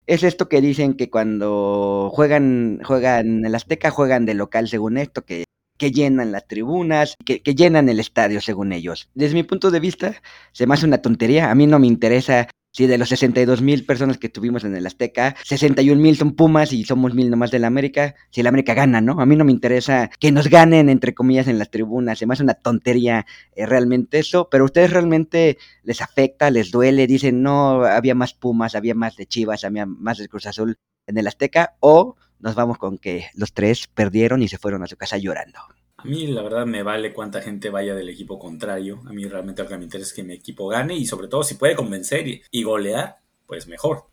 es 0.07 0.23
esto 0.23 0.49
que 0.49 0.61
dicen 0.61 0.95
que 0.95 1.09
cuando 1.09 2.09
juegan, 2.13 2.79
juegan 2.83 3.45
el 3.45 3.55
Azteca, 3.55 3.91
juegan 3.91 4.25
de 4.25 4.33
local 4.33 4.67
según 4.67 4.97
esto, 4.97 5.23
que 5.23 5.45
que 5.79 5.91
llenan 5.91 6.31
las 6.31 6.45
tribunas, 6.45 7.15
que, 7.25 7.39
llenan 7.55 7.89
el 7.89 7.99
estadio 7.99 8.41
según 8.41 8.73
ellos. 8.73 9.09
Desde 9.15 9.33
mi 9.33 9.43
punto 9.43 9.71
de 9.71 9.79
vista, 9.79 10.21
se 10.51 10.67
me 10.67 10.73
hace 10.75 10.85
una 10.85 11.01
tontería. 11.01 11.49
A 11.49 11.55
mí 11.55 11.65
no 11.65 11.79
me 11.79 11.87
interesa 11.87 12.49
si 12.71 12.87
de 12.87 12.97
los 12.97 13.09
62 13.09 13.61
mil 13.61 13.85
personas 13.85 14.17
que 14.17 14.29
tuvimos 14.29 14.63
en 14.63 14.75
el 14.75 14.85
Azteca, 14.85 15.35
61 15.43 16.01
mil 16.01 16.15
son 16.15 16.35
Pumas 16.35 16.71
y 16.73 16.83
somos 16.83 17.13
mil 17.13 17.29
nomás 17.29 17.51
del 17.51 17.65
América, 17.65 18.15
si 18.29 18.41
el 18.41 18.47
América 18.47 18.73
gana, 18.73 19.01
¿no? 19.01 19.19
A 19.19 19.25
mí 19.25 19.35
no 19.35 19.45
me 19.45 19.51
interesa 19.51 20.09
que 20.19 20.31
nos 20.31 20.47
ganen, 20.47 20.89
entre 20.89 21.13
comillas, 21.13 21.47
en 21.47 21.57
las 21.57 21.71
tribunas, 21.71 22.19
se 22.19 22.25
me 22.25 22.33
hace 22.33 22.43
una 22.43 22.53
tontería 22.53 23.25
eh, 23.55 23.65
realmente 23.65 24.19
eso, 24.19 24.49
pero 24.49 24.63
a 24.63 24.65
ustedes 24.65 24.91
realmente 24.91 25.57
les 25.83 26.01
afecta, 26.01 26.51
les 26.51 26.71
duele, 26.71 27.07
dicen, 27.07 27.41
no, 27.41 27.83
había 27.83 28.15
más 28.15 28.33
Pumas, 28.33 28.75
había 28.75 28.95
más 28.95 29.15
de 29.15 29.25
Chivas, 29.25 29.63
había 29.63 29.85
más 29.85 30.17
de 30.17 30.27
Cruz 30.27 30.45
Azul 30.45 30.77
en 31.07 31.17
el 31.17 31.27
Azteca, 31.27 31.75
o 31.79 32.15
nos 32.39 32.55
vamos 32.55 32.77
con 32.77 32.97
que 32.97 33.25
los 33.33 33.53
tres 33.53 33.87
perdieron 33.87 34.41
y 34.41 34.47
se 34.47 34.57
fueron 34.57 34.83
a 34.83 34.87
su 34.87 34.95
casa 34.95 35.17
llorando. 35.17 35.59
A 35.99 36.05
mí 36.05 36.27
la 36.27 36.41
verdad 36.41 36.65
me 36.65 36.81
vale 36.81 37.13
cuánta 37.13 37.41
gente 37.41 37.69
vaya 37.69 37.93
del 37.93 38.07
equipo 38.07 38.39
contrario. 38.39 39.01
A 39.05 39.11
mí 39.11 39.27
realmente 39.27 39.63
lo 39.63 39.67
que 39.67 39.77
me 39.77 39.83
interesa 39.83 40.07
es 40.07 40.13
que 40.13 40.23
mi 40.23 40.33
equipo 40.33 40.69
gane 40.69 40.95
y 40.95 41.05
sobre 41.05 41.27
todo 41.27 41.43
si 41.43 41.55
puede 41.55 41.75
convencer 41.75 42.25
y, 42.49 42.63
golear, 42.63 43.17
pues 43.45 43.67
mejor. 43.67 44.05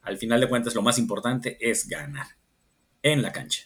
Al 0.00 0.16
final 0.16 0.40
de 0.40 0.48
cuentas 0.48 0.74
lo 0.74 0.80
más 0.80 0.98
importante 0.98 1.58
es 1.60 1.86
ganar 1.88 2.26
en 3.02 3.20
la 3.20 3.32
cancha. 3.32 3.64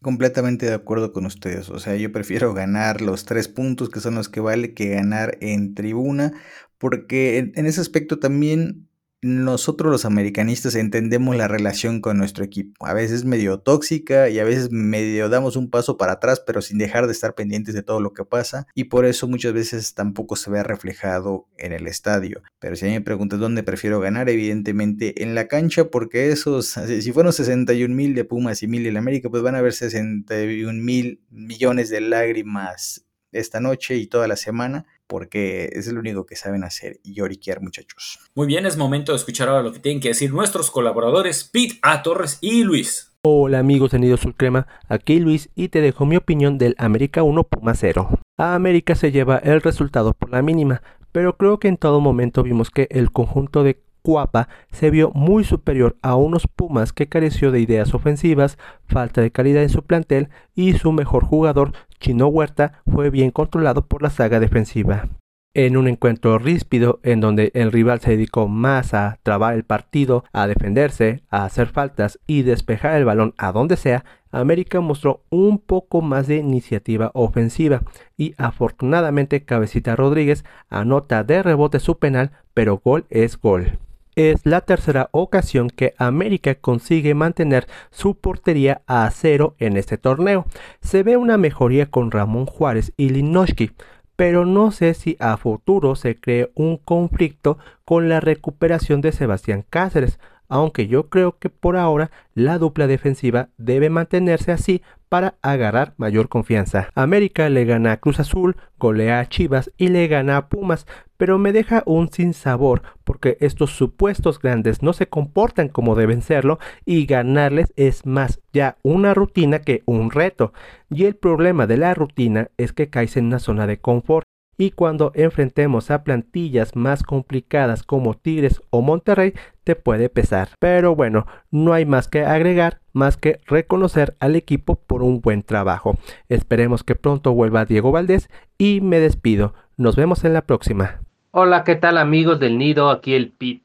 Completamente 0.00 0.66
de 0.66 0.74
acuerdo 0.74 1.12
con 1.12 1.26
ustedes. 1.26 1.68
O 1.68 1.80
sea, 1.80 1.96
yo 1.96 2.12
prefiero 2.12 2.54
ganar 2.54 3.00
los 3.00 3.24
tres 3.24 3.48
puntos 3.48 3.90
que 3.90 3.98
son 3.98 4.14
los 4.14 4.28
que 4.28 4.38
vale 4.38 4.72
que 4.72 4.90
ganar 4.90 5.36
en 5.40 5.74
tribuna. 5.74 6.32
Porque 6.78 7.38
en 7.38 7.66
ese 7.66 7.80
aspecto 7.80 8.20
también 8.20 8.87
nosotros 9.20 9.90
los 9.90 10.04
americanistas 10.04 10.76
entendemos 10.76 11.34
la 11.34 11.48
relación 11.48 12.00
con 12.00 12.18
nuestro 12.18 12.44
equipo. 12.44 12.86
A 12.86 12.94
veces 12.94 13.24
medio 13.24 13.58
tóxica 13.58 14.28
y 14.28 14.38
a 14.38 14.44
veces 14.44 14.70
medio 14.70 15.28
damos 15.28 15.56
un 15.56 15.70
paso 15.70 15.96
para 15.96 16.12
atrás, 16.12 16.40
pero 16.46 16.62
sin 16.62 16.78
dejar 16.78 17.06
de 17.06 17.12
estar 17.12 17.34
pendientes 17.34 17.74
de 17.74 17.82
todo 17.82 18.00
lo 18.00 18.12
que 18.12 18.24
pasa. 18.24 18.66
Y 18.74 18.84
por 18.84 19.06
eso 19.06 19.26
muchas 19.26 19.52
veces 19.52 19.94
tampoco 19.94 20.36
se 20.36 20.50
ve 20.50 20.62
reflejado 20.62 21.48
en 21.58 21.72
el 21.72 21.88
estadio. 21.88 22.42
Pero 22.60 22.76
si 22.76 22.84
a 22.84 22.88
mí 22.88 22.94
me 22.94 23.00
preguntas 23.00 23.40
dónde 23.40 23.64
prefiero 23.64 23.98
ganar, 23.98 24.28
evidentemente 24.28 25.22
en 25.22 25.34
la 25.34 25.48
cancha, 25.48 25.90
porque 25.90 26.30
esos, 26.30 26.68
si 26.68 27.12
fueron 27.12 27.32
61 27.32 27.92
mil 27.94 28.14
de 28.14 28.24
Pumas 28.24 28.62
y 28.62 28.68
mil 28.68 28.86
en 28.86 28.96
América, 28.96 29.28
pues 29.30 29.42
van 29.42 29.56
a 29.56 29.58
haber 29.58 29.72
61 29.72 30.80
mil 30.80 31.20
millones 31.30 31.90
de 31.90 32.00
lágrimas 32.00 33.04
esta 33.32 33.60
noche 33.60 33.96
y 33.96 34.06
toda 34.06 34.28
la 34.28 34.36
semana 34.36 34.86
porque 35.08 35.70
es 35.72 35.90
lo 35.92 35.98
único 35.98 36.26
que 36.26 36.36
saben 36.36 36.62
hacer 36.62 37.00
y 37.02 37.14
lloriquear, 37.14 37.60
muchachos. 37.60 38.20
Muy 38.34 38.46
bien, 38.46 38.66
es 38.66 38.76
momento 38.76 39.12
de 39.12 39.16
escuchar 39.16 39.48
ahora 39.48 39.62
lo 39.62 39.72
que 39.72 39.80
tienen 39.80 40.00
que 40.00 40.08
decir 40.08 40.32
nuestros 40.32 40.70
colaboradores 40.70 41.44
Pete 41.44 41.78
A. 41.82 42.02
Torres 42.02 42.38
y 42.40 42.62
Luis. 42.62 43.12
Hola 43.22 43.58
amigos 43.58 43.90
de 43.90 43.98
Nido 43.98 44.16
Crema, 44.36 44.68
aquí 44.88 45.18
Luis 45.18 45.50
y 45.56 45.68
te 45.68 45.80
dejo 45.80 46.06
mi 46.06 46.16
opinión 46.16 46.56
del 46.56 46.76
América 46.78 47.24
1 47.24 47.42
Puma 47.44 47.74
0. 47.74 48.20
A 48.36 48.54
América 48.54 48.94
se 48.94 49.10
lleva 49.10 49.38
el 49.38 49.60
resultado 49.60 50.12
por 50.12 50.30
la 50.30 50.40
mínima, 50.40 50.82
pero 51.10 51.36
creo 51.36 51.58
que 51.58 51.66
en 51.66 51.78
todo 51.78 52.00
momento 52.00 52.44
vimos 52.44 52.70
que 52.70 52.86
el 52.90 53.10
conjunto 53.10 53.64
de 53.64 53.82
Cuapa 54.08 54.48
se 54.72 54.88
vio 54.88 55.10
muy 55.10 55.44
superior 55.44 55.98
a 56.00 56.16
unos 56.16 56.46
Pumas 56.46 56.94
que 56.94 57.08
careció 57.08 57.52
de 57.52 57.60
ideas 57.60 57.92
ofensivas, 57.92 58.56
falta 58.86 59.20
de 59.20 59.30
calidad 59.30 59.62
en 59.62 59.68
su 59.68 59.82
plantel 59.82 60.30
y 60.54 60.72
su 60.72 60.92
mejor 60.92 61.26
jugador, 61.26 61.72
Chino 62.00 62.28
Huerta, 62.28 62.80
fue 62.90 63.10
bien 63.10 63.30
controlado 63.30 63.84
por 63.84 64.00
la 64.00 64.08
saga 64.08 64.40
defensiva. 64.40 65.10
En 65.52 65.76
un 65.76 65.88
encuentro 65.88 66.38
ríspido 66.38 67.00
en 67.02 67.20
donde 67.20 67.50
el 67.52 67.70
rival 67.70 68.00
se 68.00 68.12
dedicó 68.12 68.48
más 68.48 68.94
a 68.94 69.18
trabar 69.22 69.52
el 69.52 69.64
partido, 69.64 70.24
a 70.32 70.46
defenderse, 70.46 71.22
a 71.28 71.44
hacer 71.44 71.66
faltas 71.66 72.18
y 72.26 72.44
despejar 72.44 72.96
el 72.96 73.04
balón 73.04 73.34
a 73.36 73.52
donde 73.52 73.76
sea, 73.76 74.06
América 74.30 74.80
mostró 74.80 75.20
un 75.28 75.58
poco 75.58 76.00
más 76.00 76.26
de 76.28 76.36
iniciativa 76.36 77.10
ofensiva 77.12 77.82
y 78.16 78.32
afortunadamente 78.38 79.44
Cabecita 79.44 79.96
Rodríguez 79.96 80.46
anota 80.70 81.24
de 81.24 81.42
rebote 81.42 81.78
su 81.78 81.98
penal, 81.98 82.30
pero 82.54 82.78
gol 82.82 83.04
es 83.10 83.38
gol 83.38 83.78
es 84.18 84.44
la 84.44 84.62
tercera 84.62 85.08
ocasión 85.12 85.70
que 85.70 85.94
América 85.96 86.56
consigue 86.56 87.14
mantener 87.14 87.68
su 87.90 88.16
portería 88.16 88.82
a 88.88 89.08
cero 89.12 89.54
en 89.58 89.76
este 89.76 89.96
torneo. 89.96 90.44
Se 90.80 91.04
ve 91.04 91.16
una 91.16 91.38
mejoría 91.38 91.86
con 91.86 92.10
Ramón 92.10 92.46
Juárez 92.46 92.92
y 92.96 93.10
Linoski, 93.10 93.70
pero 94.16 94.44
no 94.44 94.72
sé 94.72 94.94
si 94.94 95.16
a 95.20 95.36
futuro 95.36 95.94
se 95.94 96.16
cree 96.16 96.50
un 96.56 96.78
conflicto 96.78 97.58
con 97.84 98.08
la 98.08 98.18
recuperación 98.18 99.00
de 99.00 99.12
Sebastián 99.12 99.64
Cáceres, 99.70 100.18
aunque 100.48 100.88
yo 100.88 101.08
creo 101.08 101.38
que 101.38 101.50
por 101.50 101.76
ahora 101.76 102.10
la 102.34 102.58
dupla 102.58 102.88
defensiva 102.88 103.50
debe 103.56 103.88
mantenerse 103.88 104.50
así 104.50 104.82
para 105.08 105.36
agarrar 105.42 105.94
mayor 105.96 106.28
confianza. 106.28 106.90
América 106.94 107.48
le 107.48 107.64
gana 107.64 107.92
a 107.92 107.96
Cruz 107.98 108.18
Azul, 108.18 108.56
golea 108.78 109.20
a 109.20 109.28
Chivas 109.28 109.70
y 109.76 109.88
le 109.88 110.06
gana 110.08 110.36
a 110.36 110.48
Pumas, 110.48 110.86
pero 111.18 111.38
me 111.38 111.52
deja 111.52 111.82
un 111.84 112.10
sinsabor 112.10 112.82
porque 113.04 113.36
estos 113.40 113.72
supuestos 113.72 114.38
grandes 114.38 114.82
no 114.82 114.94
se 114.94 115.08
comportan 115.08 115.68
como 115.68 115.94
deben 115.94 116.22
serlo 116.22 116.58
y 116.86 117.04
ganarles 117.04 117.74
es 117.76 118.06
más 118.06 118.40
ya 118.54 118.78
una 118.82 119.12
rutina 119.12 119.58
que 119.58 119.82
un 119.84 120.10
reto. 120.10 120.54
Y 120.88 121.04
el 121.04 121.16
problema 121.16 121.66
de 121.66 121.76
la 121.76 121.92
rutina 121.92 122.48
es 122.56 122.72
que 122.72 122.88
caes 122.88 123.18
en 123.18 123.26
una 123.26 123.40
zona 123.40 123.66
de 123.66 123.78
confort 123.78 124.26
y 124.60 124.72
cuando 124.72 125.12
enfrentemos 125.14 125.90
a 125.90 126.02
plantillas 126.02 126.74
más 126.74 127.04
complicadas 127.04 127.84
como 127.84 128.14
Tigres 128.14 128.60
o 128.70 128.82
Monterrey 128.82 129.32
te 129.62 129.76
puede 129.76 130.08
pesar. 130.08 130.50
Pero 130.58 130.96
bueno, 130.96 131.26
no 131.50 131.72
hay 131.72 131.86
más 131.86 132.08
que 132.08 132.24
agregar, 132.24 132.80
más 132.92 133.16
que 133.16 133.40
reconocer 133.46 134.16
al 134.18 134.34
equipo 134.34 134.74
por 134.74 135.02
un 135.02 135.20
buen 135.20 135.42
trabajo. 135.44 135.96
Esperemos 136.28 136.82
que 136.82 136.96
pronto 136.96 137.32
vuelva 137.32 137.64
Diego 137.64 137.92
Valdés 137.92 138.28
y 138.58 138.80
me 138.80 138.98
despido. 138.98 139.54
Nos 139.76 139.94
vemos 139.94 140.24
en 140.24 140.32
la 140.32 140.42
próxima. 140.42 141.02
Hola, 141.40 141.62
¿qué 141.62 141.76
tal 141.76 141.98
amigos 141.98 142.40
del 142.40 142.58
Nido? 142.58 142.90
Aquí 142.90 143.14
el 143.14 143.30
Pit. 143.30 143.64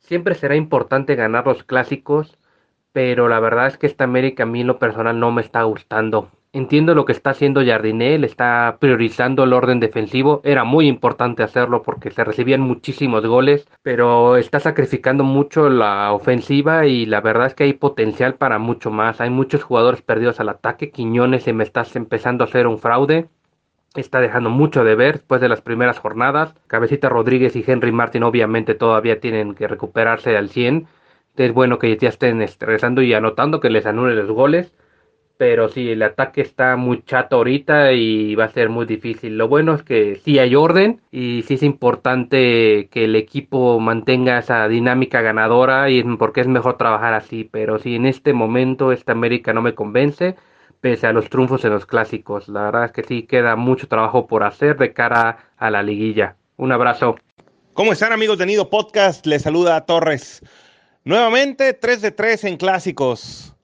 Siempre 0.00 0.34
será 0.34 0.56
importante 0.56 1.14
ganar 1.14 1.46
los 1.46 1.62
clásicos, 1.62 2.36
pero 2.90 3.28
la 3.28 3.38
verdad 3.38 3.68
es 3.68 3.78
que 3.78 3.86
esta 3.86 4.02
América 4.02 4.42
a 4.42 4.46
mí 4.46 4.62
en 4.62 4.66
lo 4.66 4.80
personal 4.80 5.20
no 5.20 5.30
me 5.30 5.40
está 5.40 5.62
gustando. 5.62 6.32
Entiendo 6.52 6.92
lo 6.92 7.04
que 7.04 7.12
está 7.12 7.30
haciendo 7.30 7.64
Jardinel, 7.64 8.24
está 8.24 8.78
priorizando 8.80 9.44
el 9.44 9.52
orden 9.52 9.78
defensivo. 9.78 10.40
Era 10.42 10.64
muy 10.64 10.88
importante 10.88 11.44
hacerlo 11.44 11.84
porque 11.84 12.10
se 12.10 12.24
recibían 12.24 12.62
muchísimos 12.62 13.24
goles, 13.24 13.68
pero 13.82 14.36
está 14.36 14.58
sacrificando 14.58 15.22
mucho 15.22 15.70
la 15.70 16.12
ofensiva 16.12 16.86
y 16.86 17.06
la 17.06 17.20
verdad 17.20 17.46
es 17.46 17.54
que 17.54 17.62
hay 17.62 17.74
potencial 17.74 18.34
para 18.34 18.58
mucho 18.58 18.90
más. 18.90 19.20
Hay 19.20 19.30
muchos 19.30 19.62
jugadores 19.62 20.02
perdidos 20.02 20.40
al 20.40 20.48
ataque. 20.48 20.90
Quiñones 20.90 21.44
se 21.44 21.52
me 21.52 21.62
está 21.62 21.86
empezando 21.94 22.42
a 22.42 22.48
hacer 22.48 22.66
un 22.66 22.78
fraude. 22.78 23.28
Está 23.94 24.20
dejando 24.20 24.50
mucho 24.50 24.84
de 24.84 24.94
ver 24.94 25.16
después 25.18 25.40
de 25.40 25.48
las 25.48 25.60
primeras 25.60 25.98
jornadas. 25.98 26.54
Cabecita 26.66 27.08
Rodríguez 27.08 27.56
y 27.56 27.64
Henry 27.66 27.92
Martin 27.92 28.24
obviamente 28.24 28.74
todavía 28.74 29.20
tienen 29.20 29.54
que 29.54 29.68
recuperarse 29.68 30.36
al 30.36 30.48
100. 30.48 30.86
Es 31.36 31.52
bueno 31.52 31.78
que 31.78 31.96
ya 31.96 32.08
estén 32.08 32.42
estresando 32.42 33.02
y 33.02 33.14
anotando 33.14 33.60
que 33.60 33.70
les 33.70 33.86
anulen 33.86 34.16
los 34.16 34.30
goles 34.30 34.72
pero 35.36 35.68
sí, 35.68 35.90
el 35.90 36.02
ataque 36.02 36.40
está 36.42 36.76
muy 36.76 37.02
chato 37.02 37.36
ahorita 37.36 37.92
y 37.92 38.34
va 38.36 38.44
a 38.44 38.48
ser 38.48 38.68
muy 38.68 38.86
difícil. 38.86 39.36
Lo 39.36 39.48
bueno 39.48 39.74
es 39.74 39.82
que 39.82 40.16
sí 40.16 40.38
hay 40.38 40.54
orden 40.54 41.00
y 41.10 41.42
sí 41.42 41.54
es 41.54 41.62
importante 41.62 42.88
que 42.90 43.04
el 43.04 43.16
equipo 43.16 43.80
mantenga 43.80 44.38
esa 44.38 44.68
dinámica 44.68 45.22
ganadora 45.22 45.90
y 45.90 46.02
porque 46.16 46.40
es 46.40 46.48
mejor 46.48 46.76
trabajar 46.76 47.14
así. 47.14 47.48
Pero 47.50 47.78
sí, 47.78 47.96
en 47.96 48.06
este 48.06 48.32
momento 48.32 48.92
esta 48.92 49.12
América 49.12 49.52
no 49.52 49.62
me 49.62 49.74
convence, 49.74 50.36
pese 50.84 51.06
a 51.06 51.14
los 51.14 51.30
triunfos 51.30 51.64
en 51.64 51.70
los 51.70 51.86
clásicos. 51.86 52.46
La 52.46 52.64
verdad 52.64 52.84
es 52.84 52.92
que 52.92 53.04
sí 53.04 53.22
queda 53.22 53.56
mucho 53.56 53.88
trabajo 53.88 54.26
por 54.26 54.42
hacer 54.42 54.76
de 54.76 54.92
cara 54.92 55.38
a 55.56 55.70
la 55.70 55.82
liguilla. 55.82 56.36
Un 56.58 56.72
abrazo. 56.72 57.16
¿Cómo 57.72 57.94
están 57.94 58.12
amigos 58.12 58.36
de 58.36 58.44
Nido 58.44 58.68
Podcast? 58.68 59.24
Les 59.24 59.40
saluda 59.40 59.76
a 59.76 59.86
Torres. 59.86 60.42
Nuevamente 61.02 61.72
3 61.72 62.02
de 62.02 62.10
3 62.10 62.44
en 62.44 62.56
clásicos. 62.58 63.54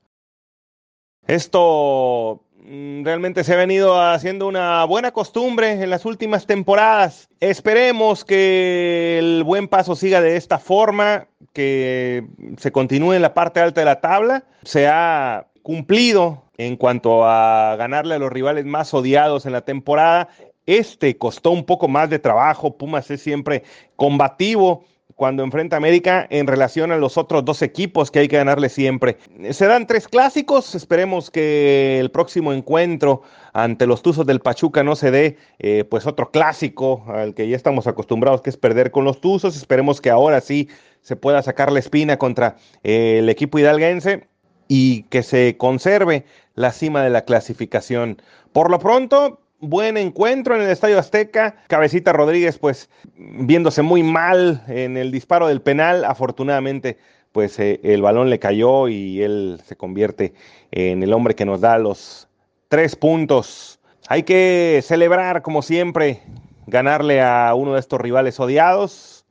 Esto 1.26 2.42
mm, 2.64 3.04
realmente 3.04 3.44
se 3.44 3.52
ha 3.52 3.56
venido 3.56 4.00
haciendo 4.00 4.48
una 4.48 4.86
buena 4.86 5.10
costumbre 5.10 5.72
en 5.72 5.90
las 5.90 6.06
últimas 6.06 6.46
temporadas. 6.46 7.28
Esperemos 7.40 8.24
que 8.24 9.18
el 9.18 9.44
buen 9.44 9.68
paso 9.68 9.94
siga 9.94 10.22
de 10.22 10.36
esta 10.36 10.58
forma, 10.58 11.26
que 11.52 12.24
se 12.56 12.72
continúe 12.72 13.12
en 13.12 13.20
la 13.20 13.34
parte 13.34 13.60
alta 13.60 13.82
de 13.82 13.84
la 13.84 14.00
tabla. 14.00 14.44
Se 14.62 14.88
ha 14.88 15.49
cumplido 15.62 16.44
en 16.56 16.76
cuanto 16.76 17.24
a 17.24 17.76
ganarle 17.76 18.14
a 18.14 18.18
los 18.18 18.32
rivales 18.32 18.64
más 18.66 18.92
odiados 18.94 19.46
en 19.46 19.52
la 19.52 19.62
temporada. 19.62 20.28
Este 20.66 21.16
costó 21.16 21.50
un 21.50 21.64
poco 21.64 21.88
más 21.88 22.10
de 22.10 22.18
trabajo. 22.18 22.76
Pumas 22.76 23.10
es 23.10 23.22
siempre 23.22 23.64
combativo 23.96 24.84
cuando 25.20 25.42
enfrenta 25.42 25.76
a 25.76 25.78
América 25.78 26.26
en 26.30 26.46
relación 26.46 26.92
a 26.92 26.96
los 26.96 27.18
otros 27.18 27.44
dos 27.44 27.60
equipos 27.60 28.10
que 28.10 28.20
hay 28.20 28.28
que 28.28 28.38
ganarle 28.38 28.70
siempre. 28.70 29.18
Se 29.50 29.66
dan 29.66 29.86
tres 29.86 30.08
clásicos, 30.08 30.74
esperemos 30.74 31.30
que 31.30 31.98
el 32.00 32.10
próximo 32.10 32.54
encuentro 32.54 33.20
ante 33.52 33.86
los 33.86 34.00
Tuzos 34.00 34.24
del 34.24 34.40
Pachuca 34.40 34.82
no 34.82 34.96
se 34.96 35.10
dé 35.10 35.36
eh, 35.58 35.84
pues 35.84 36.06
otro 36.06 36.30
clásico 36.30 37.04
al 37.08 37.34
que 37.34 37.46
ya 37.46 37.54
estamos 37.54 37.86
acostumbrados 37.86 38.40
que 38.40 38.48
es 38.48 38.56
perder 38.56 38.92
con 38.92 39.04
los 39.04 39.20
Tuzos, 39.20 39.58
esperemos 39.58 40.00
que 40.00 40.08
ahora 40.08 40.40
sí 40.40 40.70
se 41.02 41.16
pueda 41.16 41.42
sacar 41.42 41.70
la 41.70 41.80
espina 41.80 42.16
contra 42.16 42.56
eh, 42.82 43.18
el 43.18 43.28
equipo 43.28 43.58
hidalguense 43.58 44.29
y 44.72 45.02
que 45.10 45.24
se 45.24 45.56
conserve 45.56 46.24
la 46.54 46.70
cima 46.70 47.02
de 47.02 47.10
la 47.10 47.22
clasificación. 47.22 48.22
Por 48.52 48.70
lo 48.70 48.78
pronto, 48.78 49.40
buen 49.58 49.96
encuentro 49.96 50.54
en 50.54 50.62
el 50.62 50.70
Estadio 50.70 50.96
Azteca. 50.96 51.56
Cabecita 51.66 52.12
Rodríguez, 52.12 52.56
pues 52.56 52.88
viéndose 53.16 53.82
muy 53.82 54.04
mal 54.04 54.62
en 54.68 54.96
el 54.96 55.10
disparo 55.10 55.48
del 55.48 55.60
penal. 55.60 56.04
Afortunadamente, 56.04 56.98
pues 57.32 57.58
eh, 57.58 57.80
el 57.82 58.00
balón 58.00 58.30
le 58.30 58.38
cayó 58.38 58.86
y 58.86 59.20
él 59.20 59.60
se 59.66 59.74
convierte 59.74 60.34
en 60.70 61.02
el 61.02 61.12
hombre 61.14 61.34
que 61.34 61.44
nos 61.44 61.60
da 61.60 61.76
los 61.76 62.28
tres 62.68 62.94
puntos. 62.94 63.80
Hay 64.06 64.22
que 64.22 64.78
celebrar, 64.84 65.42
como 65.42 65.62
siempre, 65.62 66.22
ganarle 66.68 67.20
a 67.20 67.52
uno 67.56 67.74
de 67.74 67.80
estos 67.80 68.00
rivales 68.00 68.38
odiados. 68.38 69.26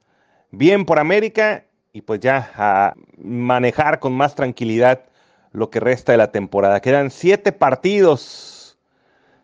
Bien 0.51 0.83
por 0.83 0.99
América 0.99 1.63
y 1.93 2.01
pues 2.01 2.19
ya 2.19 2.51
a 2.57 2.93
manejar 3.17 3.99
con 3.99 4.11
más 4.11 4.35
tranquilidad 4.35 5.05
lo 5.51 5.69
que 5.69 5.79
resta 5.79 6.11
de 6.11 6.17
la 6.17 6.31
temporada. 6.31 6.79
Quedan 6.79 7.11
siete 7.11 7.51
partidos 7.51 8.59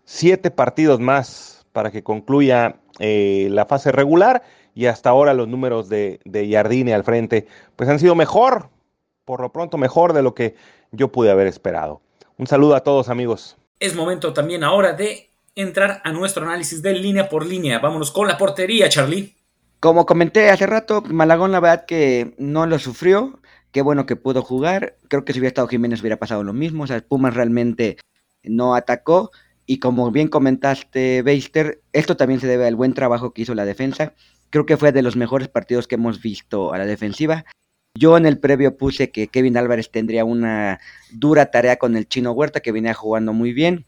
siete 0.05 0.51
partidos 0.51 0.99
más 0.99 1.65
para 1.73 1.91
que 1.91 2.03
concluya 2.03 2.77
eh, 2.99 3.47
la 3.51 3.65
fase 3.65 3.91
regular 3.91 4.43
y 4.73 4.85
hasta 4.85 5.09
ahora 5.09 5.33
los 5.33 5.47
números 5.47 5.89
de, 5.89 6.19
de 6.23 6.49
Jardine 6.49 6.93
al 6.93 7.03
frente 7.03 7.47
pues 7.75 7.89
han 7.89 7.99
sido 7.99 8.15
mejor, 8.15 8.69
por 9.25 9.41
lo 9.41 9.51
pronto 9.51 9.77
mejor 9.77 10.13
de 10.13 10.21
lo 10.21 10.33
que 10.33 10.55
yo 10.91 11.11
pude 11.11 11.31
haber 11.31 11.47
esperado. 11.47 12.01
Un 12.37 12.47
saludo 12.47 12.75
a 12.75 12.81
todos 12.81 13.09
amigos. 13.09 13.57
Es 13.79 13.95
momento 13.95 14.31
también 14.31 14.63
ahora 14.63 14.93
de 14.93 15.31
entrar 15.55 16.01
a 16.03 16.11
nuestro 16.11 16.45
análisis 16.45 16.81
de 16.81 16.93
línea 16.93 17.27
por 17.27 17.45
línea. 17.45 17.79
Vámonos 17.79 18.11
con 18.11 18.27
la 18.27 18.37
portería, 18.37 18.87
Charlie. 18.89 19.35
Como 19.79 20.05
comenté 20.05 20.49
hace 20.49 20.65
rato, 20.65 21.01
Malagón 21.01 21.51
la 21.51 21.59
verdad 21.59 21.85
que 21.85 22.33
no 22.37 22.65
lo 22.65 22.79
sufrió. 22.79 23.39
Qué 23.75 23.81
bueno 23.81 24.05
que 24.05 24.15
pudo 24.15 24.41
jugar. 24.41 24.95
Creo 25.09 25.25
que 25.25 25.33
si 25.33 25.39
hubiera 25.39 25.49
estado 25.49 25.67
Jiménez 25.67 25.99
hubiera 25.99 26.15
pasado 26.15 26.45
lo 26.45 26.53
mismo. 26.53 26.85
O 26.85 26.87
sea, 26.87 27.01
Pumas 27.01 27.33
realmente 27.33 27.97
no 28.41 28.73
atacó. 28.73 29.31
Y 29.65 29.79
como 29.79 30.11
bien 30.11 30.29
comentaste, 30.29 31.21
Beister, 31.23 31.81
esto 31.91 32.15
también 32.15 32.39
se 32.39 32.47
debe 32.47 32.67
al 32.67 32.77
buen 32.77 32.93
trabajo 32.93 33.33
que 33.33 33.41
hizo 33.41 33.53
la 33.53 33.65
defensa. 33.65 34.13
Creo 34.49 34.65
que 34.65 34.77
fue 34.77 34.93
de 34.93 35.01
los 35.01 35.17
mejores 35.17 35.49
partidos 35.49 35.89
que 35.89 35.95
hemos 35.95 36.21
visto 36.21 36.73
a 36.73 36.77
la 36.77 36.85
defensiva. 36.85 37.43
Yo 37.95 38.15
en 38.15 38.25
el 38.25 38.39
previo 38.39 38.77
puse 38.77 39.11
que 39.11 39.27
Kevin 39.27 39.57
Álvarez 39.57 39.91
tendría 39.91 40.23
una 40.23 40.79
dura 41.11 41.51
tarea 41.51 41.75
con 41.75 41.97
el 41.97 42.07
Chino 42.07 42.31
Huerta, 42.31 42.61
que 42.61 42.71
venía 42.71 42.93
jugando 42.93 43.33
muy 43.33 43.51
bien. 43.51 43.85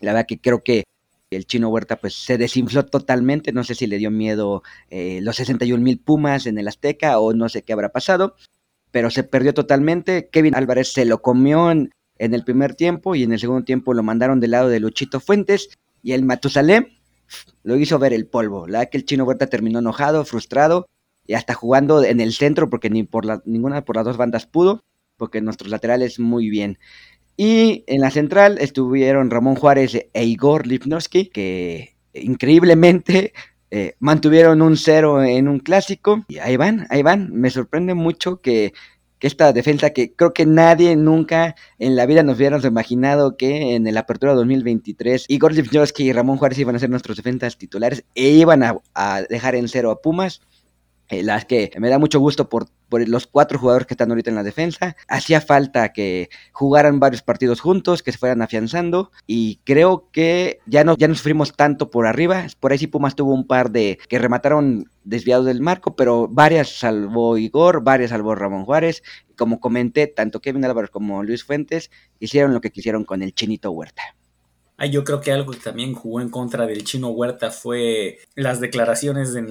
La 0.00 0.14
verdad 0.14 0.26
que 0.26 0.40
creo 0.40 0.64
que 0.64 0.82
el 1.30 1.46
Chino 1.46 1.68
Huerta 1.68 1.94
pues 1.94 2.14
se 2.14 2.38
desinfló 2.38 2.86
totalmente. 2.86 3.52
No 3.52 3.62
sé 3.62 3.76
si 3.76 3.86
le 3.86 3.98
dio 3.98 4.10
miedo 4.10 4.64
eh, 4.90 5.20
los 5.22 5.36
61 5.36 5.80
mil 5.80 6.00
Pumas 6.00 6.46
en 6.46 6.58
el 6.58 6.66
Azteca 6.66 7.20
o 7.20 7.32
no 7.34 7.48
sé 7.48 7.62
qué 7.62 7.72
habrá 7.72 7.90
pasado. 7.90 8.34
Pero 8.92 9.10
se 9.10 9.24
perdió 9.24 9.52
totalmente. 9.52 10.28
Kevin 10.30 10.54
Álvarez 10.54 10.92
se 10.92 11.04
lo 11.04 11.20
comió 11.20 11.72
en, 11.72 11.90
en 12.18 12.34
el 12.34 12.44
primer 12.44 12.76
tiempo 12.76 13.16
y 13.16 13.24
en 13.24 13.32
el 13.32 13.40
segundo 13.40 13.64
tiempo 13.64 13.94
lo 13.94 14.04
mandaron 14.04 14.38
del 14.38 14.52
lado 14.52 14.68
de 14.68 14.78
Luchito 14.78 15.18
Fuentes 15.18 15.70
y 16.04 16.12
el 16.12 16.24
Matusalem 16.24 16.86
lo 17.62 17.76
hizo 17.76 17.98
ver 17.98 18.12
el 18.12 18.26
polvo. 18.26 18.66
La 18.66 18.86
que 18.86 18.98
el 18.98 19.04
chino 19.04 19.24
Huerta 19.24 19.48
terminó 19.48 19.80
enojado, 19.80 20.24
frustrado 20.24 20.88
y 21.26 21.34
hasta 21.34 21.54
jugando 21.54 22.02
en 22.04 22.20
el 22.20 22.32
centro 22.32 22.68
porque 22.68 22.90
ni 22.90 23.02
por 23.04 23.46
ninguna 23.46 23.84
por 23.84 23.96
las 23.96 24.04
dos 24.04 24.16
bandas 24.16 24.46
pudo, 24.46 24.84
porque 25.16 25.40
nuestros 25.40 25.70
laterales 25.70 26.18
muy 26.18 26.48
bien. 26.50 26.78
Y 27.36 27.84
en 27.86 28.00
la 28.00 28.10
central 28.10 28.58
estuvieron 28.60 29.30
Ramón 29.30 29.56
Juárez 29.56 30.06
e 30.12 30.24
Igor 30.24 30.66
Lipnowski, 30.66 31.26
que 31.26 31.96
increíblemente 32.12 33.32
eh, 33.74 33.94
mantuvieron 34.00 34.60
un 34.60 34.76
cero 34.76 35.24
en 35.24 35.48
un 35.48 35.58
clásico. 35.58 36.26
Y 36.28 36.38
ahí 36.38 36.58
van, 36.58 36.86
ahí 36.90 37.02
van. 37.02 37.32
Me 37.32 37.48
sorprende 37.48 37.94
mucho 37.94 38.42
que 38.42 38.74
esta 39.18 39.52
defensa 39.54 39.90
que 39.90 40.12
creo 40.14 40.34
que 40.34 40.44
nadie 40.44 40.94
nunca 40.94 41.54
en 41.78 41.96
la 41.96 42.04
vida 42.04 42.22
nos 42.22 42.36
hubiéramos 42.36 42.66
imaginado 42.66 43.36
que 43.38 43.74
en 43.74 43.86
el 43.86 43.96
Apertura 43.96 44.34
2023 44.34 45.26
Igor 45.28 45.54
Lipnowski 45.54 46.04
y 46.04 46.12
Ramón 46.12 46.36
Juárez 46.36 46.58
iban 46.58 46.76
a 46.76 46.80
ser 46.80 46.90
nuestros 46.90 47.16
defensas 47.16 47.56
titulares 47.56 48.04
e 48.14 48.28
iban 48.30 48.62
a, 48.62 48.76
a 48.94 49.22
dejar 49.22 49.54
en 49.54 49.68
cero 49.68 49.90
a 49.90 50.02
Pumas. 50.02 50.42
Eh, 51.12 51.22
las 51.22 51.44
que 51.44 51.70
me 51.78 51.90
da 51.90 51.98
mucho 51.98 52.20
gusto 52.20 52.48
por, 52.48 52.68
por, 52.88 53.06
los 53.06 53.26
cuatro 53.26 53.58
jugadores 53.58 53.86
que 53.86 53.92
están 53.92 54.08
ahorita 54.08 54.30
en 54.30 54.36
la 54.36 54.42
defensa. 54.42 54.96
Hacía 55.08 55.42
falta 55.42 55.92
que 55.92 56.30
jugaran 56.52 57.00
varios 57.00 57.20
partidos 57.20 57.60
juntos, 57.60 58.02
que 58.02 58.12
se 58.12 58.18
fueran 58.18 58.40
afianzando 58.40 59.10
y 59.26 59.60
creo 59.64 60.08
que 60.10 60.60
ya 60.64 60.84
no, 60.84 60.96
ya 60.96 61.08
no 61.08 61.14
sufrimos 61.14 61.54
tanto 61.54 61.90
por 61.90 62.06
arriba. 62.06 62.46
Por 62.58 62.72
ahí 62.72 62.78
sí 62.78 62.86
Pumas 62.86 63.14
tuvo 63.14 63.34
un 63.34 63.46
par 63.46 63.70
de 63.72 63.98
que 64.08 64.18
remataron 64.18 64.86
desviados 65.04 65.44
del 65.44 65.60
marco, 65.60 65.96
pero 65.96 66.28
varias 66.28 66.78
salvó 66.78 67.36
Igor, 67.36 67.84
varias 67.84 68.08
salvó 68.08 68.34
Ramón 68.34 68.64
Juárez. 68.64 69.02
Como 69.36 69.60
comenté, 69.60 70.06
tanto 70.06 70.40
Kevin 70.40 70.64
Álvarez 70.64 70.88
como 70.88 71.22
Luis 71.22 71.44
Fuentes 71.44 71.90
hicieron 72.20 72.54
lo 72.54 72.62
que 72.62 72.72
quisieron 72.72 73.04
con 73.04 73.22
el 73.22 73.34
Chinito 73.34 73.70
Huerta 73.70 74.16
yo 74.90 75.04
creo 75.04 75.20
que 75.20 75.32
algo 75.32 75.52
que 75.52 75.58
también 75.58 75.94
jugó 75.94 76.20
en 76.20 76.28
contra 76.28 76.66
del 76.66 76.84
chino 76.84 77.08
Huerta 77.08 77.50
fue 77.50 78.18
las 78.34 78.60
declaraciones 78.60 79.34
en 79.34 79.46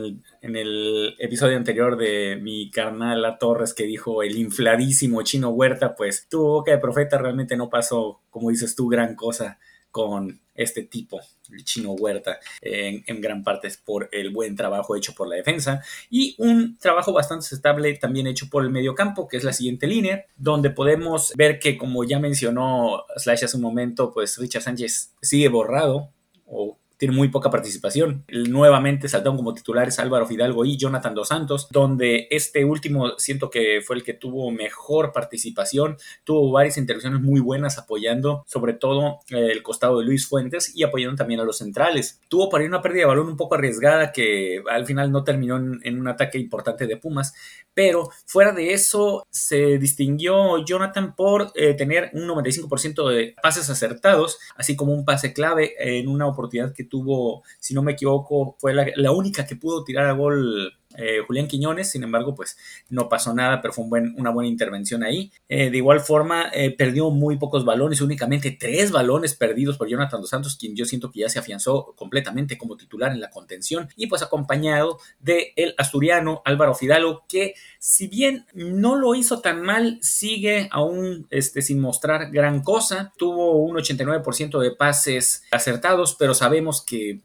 el, 0.55 1.15
episodio 1.19 1.57
anterior 1.57 1.97
de 1.97 2.37
mi 2.41 2.69
carnal 2.71 3.21
La 3.21 3.37
Torres 3.37 3.73
que 3.73 3.85
dijo 3.85 4.23
el 4.23 4.37
infladísimo 4.37 5.21
chino 5.23 5.49
Huerta, 5.49 5.95
pues 5.95 6.27
tu 6.29 6.41
boca 6.41 6.71
de 6.71 6.79
profeta 6.79 7.17
realmente 7.17 7.55
no 7.55 7.69
pasó, 7.69 8.21
como 8.29 8.49
dices 8.49 8.75
tú, 8.75 8.87
gran 8.87 9.15
cosa. 9.15 9.59
Con 9.91 10.41
este 10.55 10.83
tipo, 10.83 11.19
el 11.51 11.63
chino 11.63 11.91
Huerta, 11.91 12.39
en, 12.61 13.21
gran 13.21 13.43
parte 13.43 13.67
es 13.67 13.77
por 13.77 14.09
el 14.11 14.29
buen 14.29 14.55
trabajo 14.55 14.95
hecho 14.95 15.13
por 15.13 15.27
la 15.27 15.35
defensa 15.35 15.81
y 16.09 16.35
un 16.37 16.77
trabajo 16.77 17.13
bastante 17.13 17.47
estable 17.53 17.93
también 17.95 18.27
hecho 18.27 18.49
por 18.49 18.63
el 18.63 18.69
mediocampo, 18.69 19.27
que 19.27 19.37
es 19.37 19.43
la 19.43 19.53
siguiente 19.53 19.87
línea, 19.87 20.25
donde 20.37 20.69
podemos 20.69 21.33
ver 21.35 21.59
que, 21.59 21.77
como 21.77 22.03
ya 22.03 22.19
mencionó 22.19 23.03
Slash 23.17 23.45
hace 23.45 23.57
un 23.57 23.63
momento, 23.63 24.11
pues 24.11 24.37
Richard 24.37 24.63
Sánchez 24.63 25.13
sigue 25.21 25.47
borrado 25.47 26.09
o 26.45 26.77
tiene 27.01 27.15
muy 27.15 27.29
poca 27.29 27.49
participación. 27.49 28.23
Nuevamente 28.29 29.09
saltaron 29.09 29.35
como 29.35 29.55
titulares 29.55 29.97
Álvaro 29.97 30.27
Fidalgo 30.27 30.65
y 30.65 30.77
Jonathan 30.77 31.15
Dos 31.15 31.29
Santos, 31.29 31.67
donde 31.71 32.27
este 32.29 32.63
último 32.63 33.17
siento 33.17 33.49
que 33.49 33.81
fue 33.83 33.95
el 33.95 34.03
que 34.03 34.13
tuvo 34.13 34.51
mejor 34.51 35.11
participación, 35.11 35.97
tuvo 36.23 36.51
varias 36.51 36.77
intervenciones 36.77 37.19
muy 37.19 37.39
buenas 37.39 37.79
apoyando 37.79 38.43
sobre 38.45 38.73
todo 38.73 39.21
eh, 39.31 39.49
el 39.51 39.63
costado 39.63 39.97
de 39.97 40.05
Luis 40.05 40.27
Fuentes 40.27 40.75
y 40.75 40.83
apoyando 40.83 41.15
también 41.15 41.39
a 41.39 41.43
los 41.43 41.57
centrales. 41.57 42.21
Tuvo 42.29 42.51
para 42.51 42.65
ir 42.65 42.69
una 42.69 42.83
pérdida 42.83 42.99
de 42.99 43.07
balón 43.07 43.29
un 43.29 43.37
poco 43.37 43.55
arriesgada 43.55 44.11
que 44.11 44.61
al 44.69 44.85
final 44.85 45.11
no 45.11 45.23
terminó 45.23 45.57
en, 45.57 45.99
un 45.99 46.07
ataque 46.07 46.37
importante 46.37 46.85
de 46.85 46.97
Pumas, 46.97 47.33
pero 47.73 48.11
fuera 48.27 48.51
de 48.51 48.73
eso 48.73 49.25
se 49.31 49.79
distinguió 49.79 50.63
Jonathan 50.63 51.15
por 51.15 51.51
eh, 51.55 51.73
tener 51.73 52.11
un 52.13 52.27
95% 52.27 53.09
de 53.09 53.33
pases 53.41 53.71
acertados, 53.71 54.37
así 54.55 54.75
como 54.75 54.93
un 54.93 55.03
pase 55.03 55.33
clave 55.33 55.73
en 55.79 56.07
una 56.07 56.27
oportunidad 56.27 56.75
que 56.75 56.90
tuvo, 56.91 57.43
si 57.59 57.73
no 57.73 57.81
me 57.81 57.93
equivoco, 57.93 58.55
fue 58.59 58.75
la, 58.75 59.11
única 59.11 59.47
que 59.47 59.55
pudo 59.55 59.83
tirar 59.83 60.05
a 60.05 60.13
gol 60.13 60.71
eh, 60.97 61.19
Julián 61.25 61.47
Quiñones, 61.47 61.89
sin 61.89 62.03
embargo, 62.03 62.35
pues 62.35 62.57
no 62.89 63.09
pasó 63.09 63.33
nada, 63.33 63.61
pero 63.61 63.73
fue 63.73 63.85
una 63.85 64.29
buena 64.29 64.49
intervención 64.49 65.03
ahí. 65.03 65.31
Eh, 65.49 65.69
de 65.69 65.77
igual 65.77 65.99
forma, 65.99 66.49
eh, 66.53 66.71
perdió 66.71 67.09
muy 67.09 67.37
pocos 67.37 67.65
balones, 67.65 68.01
únicamente 68.01 68.51
tres 68.51 68.91
balones 68.91 69.35
perdidos 69.35 69.77
por 69.77 69.87
Jonathan 69.87 70.21
Dos 70.21 70.29
Santos, 70.29 70.55
quien 70.55 70.75
yo 70.75 70.85
siento 70.85 71.11
que 71.11 71.21
ya 71.21 71.29
se 71.29 71.39
afianzó 71.39 71.93
completamente 71.95 72.57
como 72.57 72.77
titular 72.77 73.11
en 73.11 73.21
la 73.21 73.29
contención, 73.29 73.89
y 73.95 74.07
pues 74.07 74.21
acompañado 74.21 74.99
de 75.19 75.53
el 75.55 75.75
asturiano 75.77 76.41
Álvaro 76.45 76.75
Fidalgo, 76.75 77.23
que 77.27 77.55
si 77.79 78.07
bien 78.07 78.45
no 78.53 78.95
lo 78.95 79.15
hizo 79.15 79.41
tan 79.41 79.61
mal, 79.61 79.99
sigue 80.01 80.67
aún 80.71 81.27
este, 81.29 81.61
sin 81.61 81.79
mostrar 81.79 82.31
gran 82.31 82.61
cosa. 82.61 83.13
Tuvo 83.17 83.57
un 83.57 83.75
89% 83.75 84.59
de 84.59 84.71
pases 84.71 85.43
acertados, 85.51 86.15
pero 86.15 86.33
sabemos 86.33 86.81
que 86.81 87.21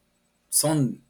son 0.49 1.06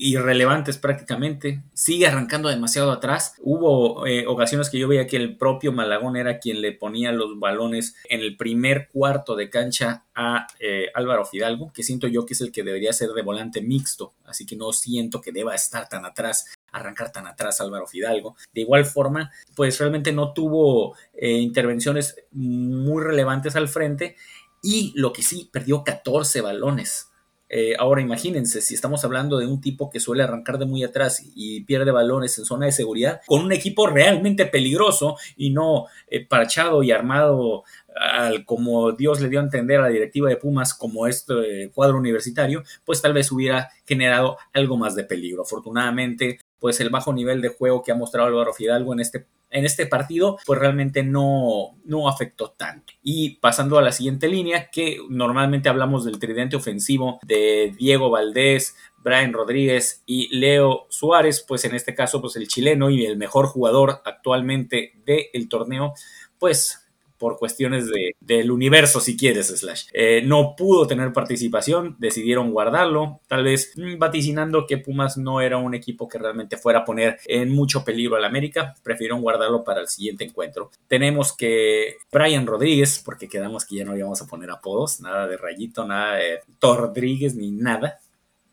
irrelevantes 0.00 0.78
prácticamente, 0.78 1.62
sigue 1.74 2.06
arrancando 2.06 2.48
demasiado 2.48 2.90
atrás. 2.90 3.34
Hubo 3.42 4.06
eh, 4.06 4.26
ocasiones 4.26 4.70
que 4.70 4.78
yo 4.78 4.88
veía 4.88 5.06
que 5.06 5.18
el 5.18 5.36
propio 5.36 5.72
Malagón 5.72 6.16
era 6.16 6.38
quien 6.38 6.62
le 6.62 6.72
ponía 6.72 7.12
los 7.12 7.38
balones 7.38 7.94
en 8.08 8.20
el 8.20 8.38
primer 8.38 8.88
cuarto 8.88 9.36
de 9.36 9.50
cancha 9.50 10.06
a 10.14 10.46
eh, 10.58 10.86
Álvaro 10.94 11.26
Fidalgo, 11.26 11.70
que 11.72 11.82
siento 11.82 12.08
yo 12.08 12.24
que 12.24 12.32
es 12.32 12.40
el 12.40 12.50
que 12.50 12.62
debería 12.62 12.94
ser 12.94 13.10
de 13.10 13.20
volante 13.20 13.60
mixto, 13.60 14.14
así 14.24 14.46
que 14.46 14.56
no 14.56 14.72
siento 14.72 15.20
que 15.20 15.32
deba 15.32 15.54
estar 15.54 15.86
tan 15.88 16.06
atrás 16.06 16.46
arrancar 16.72 17.12
tan 17.12 17.26
atrás 17.26 17.60
Álvaro 17.60 17.86
Fidalgo. 17.86 18.36
De 18.54 18.62
igual 18.62 18.86
forma, 18.86 19.30
pues 19.54 19.78
realmente 19.78 20.12
no 20.12 20.32
tuvo 20.32 20.96
eh, 21.12 21.32
intervenciones 21.32 22.16
muy 22.30 23.02
relevantes 23.02 23.54
al 23.56 23.68
frente 23.68 24.16
y 24.62 24.92
lo 24.94 25.12
que 25.12 25.22
sí, 25.22 25.48
perdió 25.52 25.84
14 25.84 26.40
balones. 26.40 27.09
Eh, 27.52 27.74
ahora 27.76 28.00
imagínense, 28.00 28.60
si 28.60 28.74
estamos 28.74 29.04
hablando 29.04 29.36
de 29.36 29.46
un 29.48 29.60
tipo 29.60 29.90
que 29.90 29.98
suele 29.98 30.22
arrancar 30.22 30.56
de 30.56 30.66
muy 30.66 30.84
atrás 30.84 31.20
y 31.34 31.64
pierde 31.64 31.90
balones 31.90 32.38
en 32.38 32.44
zona 32.44 32.66
de 32.66 32.72
seguridad, 32.72 33.20
con 33.26 33.42
un 33.42 33.50
equipo 33.50 33.88
realmente 33.88 34.46
peligroso 34.46 35.16
y 35.36 35.50
no 35.50 35.86
eh, 36.06 36.24
parchado 36.24 36.84
y 36.84 36.92
armado 36.92 37.64
al, 37.96 38.44
como 38.44 38.92
Dios 38.92 39.20
le 39.20 39.28
dio 39.28 39.40
a 39.40 39.42
entender 39.42 39.80
a 39.80 39.82
la 39.82 39.88
directiva 39.88 40.28
de 40.28 40.36
Pumas 40.36 40.74
como 40.74 41.08
este 41.08 41.72
cuadro 41.74 41.98
universitario, 41.98 42.62
pues 42.84 43.02
tal 43.02 43.14
vez 43.14 43.32
hubiera 43.32 43.68
generado 43.84 44.38
algo 44.52 44.76
más 44.76 44.94
de 44.94 45.02
peligro. 45.02 45.42
Afortunadamente, 45.42 46.38
pues 46.60 46.78
el 46.78 46.90
bajo 46.90 47.12
nivel 47.12 47.40
de 47.40 47.48
juego 47.48 47.82
que 47.82 47.90
ha 47.90 47.96
mostrado 47.96 48.28
Álvaro 48.28 48.54
Fidalgo 48.54 48.92
en 48.92 49.00
este 49.00 49.26
en 49.50 49.64
este 49.64 49.86
partido, 49.86 50.38
pues 50.46 50.58
realmente 50.58 51.02
no, 51.02 51.76
no 51.84 52.08
afectó 52.08 52.52
tanto. 52.52 52.92
Y 53.02 53.36
pasando 53.36 53.78
a 53.78 53.82
la 53.82 53.92
siguiente 53.92 54.28
línea, 54.28 54.70
que 54.70 54.98
normalmente 55.08 55.68
hablamos 55.68 56.04
del 56.04 56.18
tridente 56.18 56.56
ofensivo 56.56 57.18
de 57.22 57.74
Diego 57.76 58.10
Valdés, 58.10 58.76
Brian 59.02 59.32
Rodríguez 59.32 60.02
y 60.06 60.34
Leo 60.36 60.86
Suárez, 60.90 61.44
pues 61.46 61.64
en 61.64 61.74
este 61.74 61.94
caso, 61.94 62.20
pues 62.20 62.36
el 62.36 62.48
chileno 62.48 62.90
y 62.90 63.04
el 63.04 63.16
mejor 63.16 63.46
jugador 63.46 64.02
actualmente 64.04 64.92
del 65.04 65.48
torneo, 65.48 65.94
pues 66.38 66.79
por 67.20 67.38
cuestiones 67.38 67.86
de, 67.86 68.16
del 68.18 68.50
universo, 68.50 68.98
si 68.98 69.14
quieres, 69.14 69.48
Slash. 69.48 69.88
Eh, 69.92 70.22
no 70.24 70.56
pudo 70.56 70.86
tener 70.86 71.12
participación, 71.12 71.94
decidieron 71.98 72.50
guardarlo, 72.50 73.20
tal 73.28 73.44
vez 73.44 73.74
mm, 73.76 73.98
vaticinando 73.98 74.66
que 74.66 74.78
Pumas 74.78 75.18
no 75.18 75.42
era 75.42 75.58
un 75.58 75.74
equipo 75.74 76.08
que 76.08 76.18
realmente 76.18 76.56
fuera 76.56 76.80
a 76.80 76.84
poner 76.84 77.18
en 77.26 77.50
mucho 77.50 77.84
peligro 77.84 78.16
al 78.16 78.24
América, 78.24 78.74
prefirieron 78.82 79.20
guardarlo 79.20 79.62
para 79.62 79.82
el 79.82 79.88
siguiente 79.88 80.24
encuentro. 80.24 80.70
Tenemos 80.88 81.36
que 81.36 81.96
Brian 82.10 82.46
Rodríguez, 82.46 83.02
porque 83.04 83.28
quedamos 83.28 83.66
que 83.66 83.76
ya 83.76 83.84
no 83.84 83.94
íbamos 83.94 84.22
a 84.22 84.26
poner 84.26 84.50
apodos, 84.50 85.00
nada 85.00 85.28
de 85.28 85.36
Rayito, 85.36 85.84
nada 85.84 86.14
de 86.14 86.40
Rodríguez 86.60 87.34
ni 87.34 87.50
nada. 87.50 88.00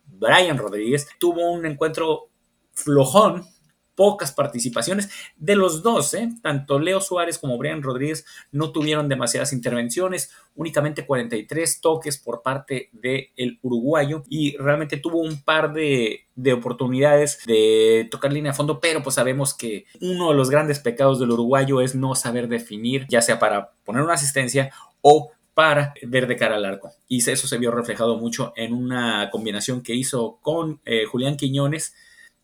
Brian 0.05 0.57
Rodríguez 0.57 1.07
tuvo 1.19 1.51
un 1.51 1.65
encuentro 1.65 2.27
flojón, 2.73 3.45
pocas 3.97 4.31
participaciones 4.31 5.09
de 5.37 5.55
los 5.55 5.81
dos, 5.81 6.15
tanto 6.43 6.77
Leo 6.77 7.01
Suárez 7.01 7.39
como 7.39 7.57
Brian 7.57 7.81
Rodríguez 7.81 8.25
no 8.51 8.71
tuvieron 8.71 9.09
demasiadas 9.09 9.53
intervenciones, 9.53 10.31
únicamente 10.55 11.03
43 11.03 11.81
toques 11.81 12.19
por 12.19 12.43
parte 12.43 12.91
del 12.93 13.57
uruguayo 13.63 14.23
y 14.29 14.55
realmente 14.57 14.97
tuvo 14.97 15.17
un 15.19 15.41
par 15.41 15.73
de, 15.73 16.27
de 16.35 16.53
oportunidades 16.53 17.43
de 17.47 18.07
tocar 18.11 18.31
línea 18.31 18.51
a 18.51 18.55
fondo, 18.55 18.79
pero 18.79 19.01
pues 19.01 19.15
sabemos 19.15 19.55
que 19.55 19.85
uno 19.99 20.29
de 20.29 20.35
los 20.35 20.51
grandes 20.51 20.79
pecados 20.79 21.19
del 21.19 21.31
uruguayo 21.31 21.81
es 21.81 21.95
no 21.95 22.13
saber 22.13 22.47
definir, 22.47 23.07
ya 23.09 23.23
sea 23.23 23.39
para 23.39 23.71
poner 23.83 24.03
una 24.03 24.13
asistencia 24.13 24.71
o 25.01 25.31
para 25.55 25.95
ver 26.03 26.27
de 26.27 26.35
cara 26.35 26.57
al 26.57 26.65
arco. 26.65 26.91
Y 27.07 27.17
eso 27.17 27.47
se 27.47 27.57
vio 27.57 27.71
reflejado 27.71 28.19
mucho 28.19 28.53
en 28.55 28.75
una 28.75 29.31
combinación 29.31 29.81
que 29.81 29.95
hizo 29.95 30.37
con 30.43 30.81
eh, 30.85 31.05
Julián 31.05 31.35
Quiñones, 31.35 31.95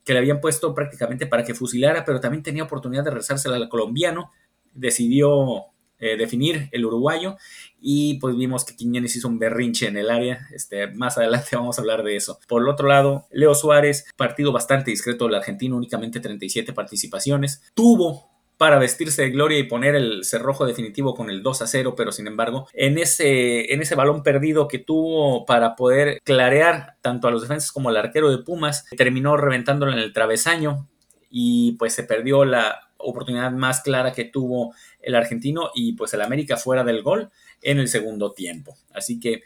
que 0.03 0.13
le 0.13 0.19
habían 0.19 0.41
puesto 0.41 0.73
prácticamente 0.73 1.27
para 1.27 1.43
que 1.43 1.53
fusilara, 1.53 2.03
pero 2.05 2.19
también 2.19 2.43
tenía 2.43 2.63
oportunidad 2.63 3.03
de 3.03 3.11
rezársela 3.11 3.55
al 3.55 3.69
colombiano. 3.69 4.31
Decidió 4.73 5.73
eh, 5.99 6.17
definir 6.17 6.67
el 6.73 6.85
uruguayo 6.85 7.37
y 7.79 8.15
pues 8.15 8.35
vimos 8.35 8.65
que 8.65 8.75
Quiñones 8.75 9.15
hizo 9.15 9.29
un 9.29 9.39
berrinche 9.39 9.87
en 9.87 9.95
el 9.95 10.09
área. 10.09 10.47
Este, 10.53 10.87
más 10.87 11.17
adelante 11.17 11.49
vamos 11.55 11.77
a 11.77 11.81
hablar 11.81 12.03
de 12.03 12.17
eso. 12.17 12.39
Por 12.47 12.61
el 12.61 12.67
otro 12.67 12.89
lado, 12.89 13.27
Leo 13.31 13.55
Suárez, 13.55 14.05
partido 14.17 14.51
bastante 14.51 14.91
discreto 14.91 15.25
del 15.25 15.35
argentino, 15.35 15.77
únicamente 15.77 16.19
37 16.19 16.73
participaciones. 16.73 17.63
Tuvo 17.73 18.32
para 18.57 18.79
vestirse 18.79 19.23
de 19.23 19.29
gloria 19.31 19.59
y 19.59 19.63
poner 19.63 19.95
el 19.95 20.23
cerrojo 20.23 20.65
definitivo 20.65 21.15
con 21.15 21.29
el 21.29 21.43
2 21.43 21.61
a 21.61 21.67
0, 21.67 21.95
pero 21.97 22.11
sin 22.11 22.27
embargo, 22.27 22.67
en 22.73 22.97
ese, 22.97 23.73
en 23.73 23.81
ese 23.81 23.95
balón 23.95 24.23
perdido 24.23 24.67
que 24.67 24.79
tuvo 24.79 25.45
para 25.45 25.75
poder 25.75 26.21
clarear 26.23 26.95
tanto 27.01 27.27
a 27.27 27.31
los 27.31 27.41
defensas 27.41 27.71
como 27.71 27.89
al 27.89 27.97
arquero 27.97 28.29
de 28.29 28.43
Pumas, 28.43 28.85
terminó 28.97 29.37
reventándolo 29.37 29.91
en 29.91 29.99
el 29.99 30.13
travesaño 30.13 30.87
y 31.29 31.73
pues 31.73 31.93
se 31.93 32.03
perdió 32.03 32.45
la 32.45 32.89
oportunidad 32.97 33.51
más 33.51 33.81
clara 33.81 34.13
que 34.13 34.25
tuvo 34.25 34.73
el 35.01 35.15
argentino 35.15 35.71
y 35.73 35.93
pues 35.93 36.13
el 36.13 36.21
América 36.21 36.57
fuera 36.57 36.83
del 36.83 37.01
gol 37.01 37.31
en 37.61 37.79
el 37.79 37.87
segundo 37.87 38.31
tiempo. 38.33 38.77
Así 38.93 39.19
que 39.19 39.43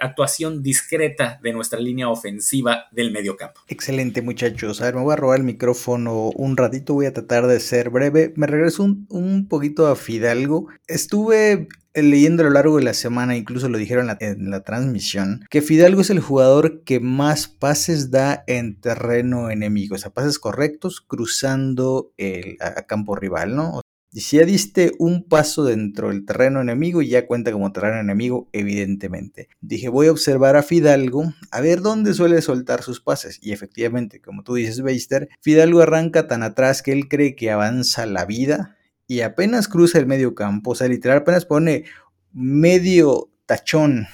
actuación 0.00 0.62
discreta 0.62 1.38
de 1.42 1.52
nuestra 1.52 1.80
línea 1.80 2.08
ofensiva 2.08 2.86
del 2.92 3.12
medio 3.12 3.36
campo. 3.36 3.60
Excelente 3.68 4.22
muchachos. 4.22 4.80
A 4.80 4.86
ver, 4.86 4.94
me 4.94 5.02
voy 5.02 5.12
a 5.12 5.16
robar 5.16 5.38
el 5.38 5.44
micrófono 5.44 6.30
un 6.34 6.56
ratito, 6.56 6.94
voy 6.94 7.06
a 7.06 7.12
tratar 7.12 7.46
de 7.46 7.60
ser 7.60 7.90
breve. 7.90 8.32
Me 8.36 8.46
regreso 8.46 8.82
un, 8.82 9.06
un 9.10 9.48
poquito 9.48 9.86
a 9.86 9.96
Fidalgo. 9.96 10.68
Estuve 10.86 11.68
leyendo 12.02 12.42
a 12.42 12.46
lo 12.46 12.52
largo 12.52 12.76
de 12.76 12.84
la 12.84 12.94
semana, 12.94 13.36
incluso 13.36 13.68
lo 13.68 13.78
dijeron 13.78 14.14
en 14.20 14.50
la, 14.50 14.60
transmisión, 14.60 15.44
que 15.48 15.62
Fidalgo 15.62 16.02
es 16.02 16.10
el 16.10 16.20
jugador 16.20 16.82
que 16.84 17.00
más 17.00 17.48
pases 17.48 18.10
da 18.10 18.44
en 18.46 18.80
terreno 18.80 19.50
enemigo, 19.50 19.94
o 19.94 19.98
sea, 19.98 20.10
pases 20.10 20.38
correctos 20.38 21.00
cruzando 21.00 22.12
el 22.18 22.58
a 22.60 22.82
campo 22.82 23.16
rival, 23.16 23.56
¿no? 23.56 23.80
Y 24.12 24.20
si 24.20 24.38
ya 24.38 24.44
diste 24.44 24.92
un 24.98 25.28
paso 25.28 25.64
dentro 25.64 26.08
del 26.08 26.24
terreno 26.24 26.60
enemigo, 26.60 27.02
ya 27.02 27.26
cuenta 27.26 27.52
como 27.52 27.72
terreno 27.72 28.00
enemigo, 28.00 28.48
evidentemente. 28.52 29.48
Dije, 29.60 29.88
voy 29.88 30.06
a 30.06 30.12
observar 30.12 30.56
a 30.56 30.62
Fidalgo, 30.62 31.34
a 31.50 31.60
ver 31.60 31.80
dónde 31.80 32.14
suele 32.14 32.40
soltar 32.40 32.82
sus 32.82 33.00
pases. 33.00 33.38
Y 33.42 33.52
efectivamente, 33.52 34.20
como 34.20 34.42
tú 34.42 34.54
dices, 34.54 34.80
Beister, 34.80 35.28
Fidalgo 35.40 35.82
arranca 35.82 36.28
tan 36.28 36.42
atrás 36.42 36.82
que 36.82 36.92
él 36.92 37.08
cree 37.08 37.34
que 37.34 37.50
avanza 37.50 38.06
la 38.06 38.24
vida 38.24 38.76
y 39.06 39.20
apenas 39.20 39.68
cruza 39.68 39.98
el 39.98 40.06
medio 40.06 40.34
campo, 40.34 40.72
o 40.72 40.74
sea, 40.74 40.88
literal, 40.88 41.18
apenas 41.18 41.44
pone 41.44 41.84
medio 42.32 43.30
tachón 43.46 44.08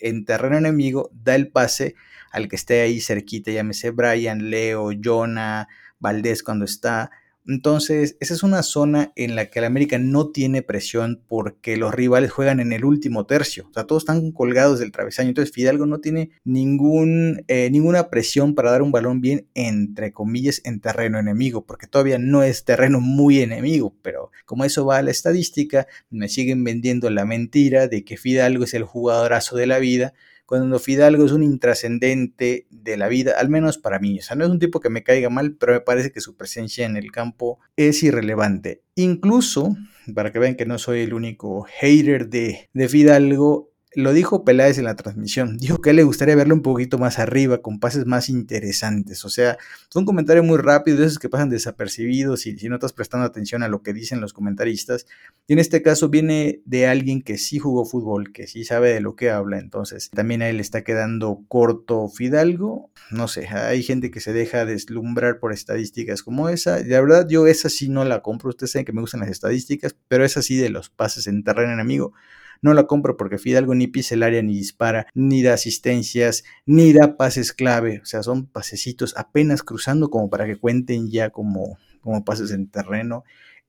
en 0.00 0.24
terreno 0.24 0.58
enemigo, 0.58 1.10
da 1.12 1.34
el 1.34 1.48
pase 1.48 1.94
al 2.32 2.48
que 2.48 2.56
esté 2.56 2.80
ahí 2.80 3.00
cerquita, 3.00 3.50
llámese 3.50 3.90
Brian, 3.90 4.50
Leo, 4.50 4.90
Jonah, 5.02 5.68
Valdés 5.98 6.42
cuando 6.42 6.64
está, 6.64 7.10
Entonces, 7.46 8.16
esa 8.20 8.34
es 8.34 8.42
una 8.42 8.62
zona 8.62 9.12
en 9.16 9.34
la 9.34 9.46
que 9.46 9.58
el 9.58 9.64
América 9.64 9.98
no 9.98 10.30
tiene 10.30 10.62
presión 10.62 11.22
porque 11.26 11.76
los 11.76 11.94
rivales 11.94 12.30
juegan 12.30 12.60
en 12.60 12.72
el 12.72 12.84
último 12.84 13.26
tercio. 13.26 13.66
O 13.70 13.72
sea, 13.72 13.84
todos 13.84 14.02
están 14.02 14.30
colgados 14.32 14.78
del 14.78 14.92
travesaño. 14.92 15.30
Entonces, 15.30 15.54
Fidalgo 15.54 15.86
no 15.86 15.98
tiene 15.98 16.30
ningún, 16.44 17.44
eh, 17.48 17.68
ninguna 17.70 18.10
presión 18.10 18.54
para 18.54 18.70
dar 18.70 18.82
un 18.82 18.92
balón 18.92 19.20
bien, 19.20 19.46
entre 19.54 20.12
comillas, 20.12 20.60
en 20.64 20.80
terreno 20.80 21.18
enemigo, 21.18 21.64
porque 21.64 21.86
todavía 21.86 22.18
no 22.18 22.42
es 22.42 22.64
terreno 22.64 23.00
muy 23.00 23.40
enemigo. 23.40 23.94
Pero 24.02 24.30
como 24.44 24.64
eso 24.64 24.84
va 24.84 24.98
a 24.98 25.02
la 25.02 25.10
estadística, 25.10 25.86
me 26.10 26.28
siguen 26.28 26.62
vendiendo 26.62 27.10
la 27.10 27.24
mentira 27.24 27.88
de 27.88 28.04
que 28.04 28.16
Fidalgo 28.16 28.64
es 28.64 28.74
el 28.74 28.84
jugadorazo 28.84 29.56
de 29.56 29.66
la 29.66 29.78
vida 29.78 30.12
cuando 30.50 30.80
Fidalgo 30.80 31.24
es 31.24 31.30
un 31.30 31.44
intrascendente 31.44 32.66
de 32.70 32.96
la 32.96 33.06
vida, 33.06 33.34
al 33.38 33.48
menos 33.48 33.78
para 33.78 34.00
mí. 34.00 34.18
O 34.18 34.22
sea, 34.22 34.34
no 34.34 34.44
es 34.44 34.50
un 34.50 34.58
tipo 34.58 34.80
que 34.80 34.90
me 34.90 35.04
caiga 35.04 35.30
mal, 35.30 35.54
pero 35.54 35.74
me 35.74 35.80
parece 35.80 36.10
que 36.10 36.20
su 36.20 36.36
presencia 36.36 36.84
en 36.86 36.96
el 36.96 37.12
campo 37.12 37.60
es 37.76 38.02
irrelevante. 38.02 38.82
Incluso, 38.96 39.76
para 40.12 40.32
que 40.32 40.40
vean 40.40 40.56
que 40.56 40.66
no 40.66 40.76
soy 40.78 41.02
el 41.02 41.14
único 41.14 41.68
hater 41.78 42.28
de, 42.28 42.68
de 42.72 42.88
Fidalgo, 42.88 43.69
lo 43.94 44.12
dijo 44.12 44.44
Peláez 44.44 44.78
en 44.78 44.84
la 44.84 44.94
transmisión. 44.94 45.58
Dijo 45.58 45.80
que 45.80 45.92
le 45.92 46.04
gustaría 46.04 46.36
verlo 46.36 46.54
un 46.54 46.62
poquito 46.62 46.98
más 46.98 47.18
arriba, 47.18 47.58
con 47.58 47.80
pases 47.80 48.06
más 48.06 48.28
interesantes. 48.28 49.24
O 49.24 49.30
sea, 49.30 49.58
fue 49.90 50.00
un 50.00 50.06
comentario 50.06 50.44
muy 50.44 50.58
rápido, 50.58 50.98
de 50.98 51.06
esos 51.06 51.18
que 51.18 51.28
pasan 51.28 51.50
desapercibidos 51.50 52.46
y 52.46 52.56
si 52.56 52.68
no 52.68 52.76
estás 52.76 52.92
prestando 52.92 53.26
atención 53.26 53.62
a 53.62 53.68
lo 53.68 53.82
que 53.82 53.92
dicen 53.92 54.20
los 54.20 54.32
comentaristas. 54.32 55.06
Y 55.48 55.54
en 55.54 55.58
este 55.58 55.82
caso 55.82 56.08
viene 56.08 56.62
de 56.64 56.86
alguien 56.86 57.22
que 57.22 57.36
sí 57.36 57.58
jugó 57.58 57.84
fútbol, 57.84 58.32
que 58.32 58.46
sí 58.46 58.64
sabe 58.64 58.92
de 58.92 59.00
lo 59.00 59.16
que 59.16 59.30
habla. 59.30 59.58
Entonces, 59.58 60.10
también 60.10 60.42
a 60.42 60.48
él 60.48 60.56
le 60.56 60.62
está 60.62 60.84
quedando 60.84 61.42
corto 61.48 62.08
Fidalgo. 62.08 62.90
No 63.10 63.26
sé, 63.26 63.48
hay 63.48 63.82
gente 63.82 64.12
que 64.12 64.20
se 64.20 64.32
deja 64.32 64.64
deslumbrar 64.64 65.40
por 65.40 65.52
estadísticas 65.52 66.22
como 66.22 66.48
esa. 66.48 66.78
La 66.80 67.00
verdad, 67.00 67.26
yo 67.28 67.48
esa 67.48 67.68
sí 67.68 67.88
no 67.88 68.04
la 68.04 68.22
compro. 68.22 68.50
Ustedes 68.50 68.72
saben 68.72 68.84
que 68.84 68.92
me 68.92 69.00
gustan 69.00 69.20
las 69.20 69.30
estadísticas, 69.30 69.96
pero 70.06 70.24
esa 70.24 70.42
sí 70.42 70.56
de 70.56 70.70
los 70.70 70.90
pases 70.90 71.26
en 71.26 71.42
terreno 71.42 71.72
enemigo 71.72 72.12
no 72.62 72.74
la 72.74 72.86
compro 72.86 73.16
porque 73.16 73.38
Fidalgo 73.38 73.74
ni 73.74 73.86
pisa 73.86 74.14
el 74.14 74.22
área, 74.22 74.42
ni 74.42 74.54
dispara, 74.54 75.06
ni 75.14 75.42
da 75.42 75.54
asistencias, 75.54 76.44
ni 76.66 76.92
da 76.92 77.16
pases 77.16 77.52
clave. 77.52 78.00
O 78.02 78.06
sea, 78.06 78.22
son 78.22 78.46
pasecitos 78.46 79.14
apenas 79.16 79.62
cruzando 79.62 80.10
como 80.10 80.30
para 80.30 80.46
que 80.46 80.56
cuenten 80.56 81.10
ya 81.10 81.30
como, 81.30 81.78
como 82.00 82.24
pases 82.24 82.50
en 82.50 82.68
terreno 82.68 83.24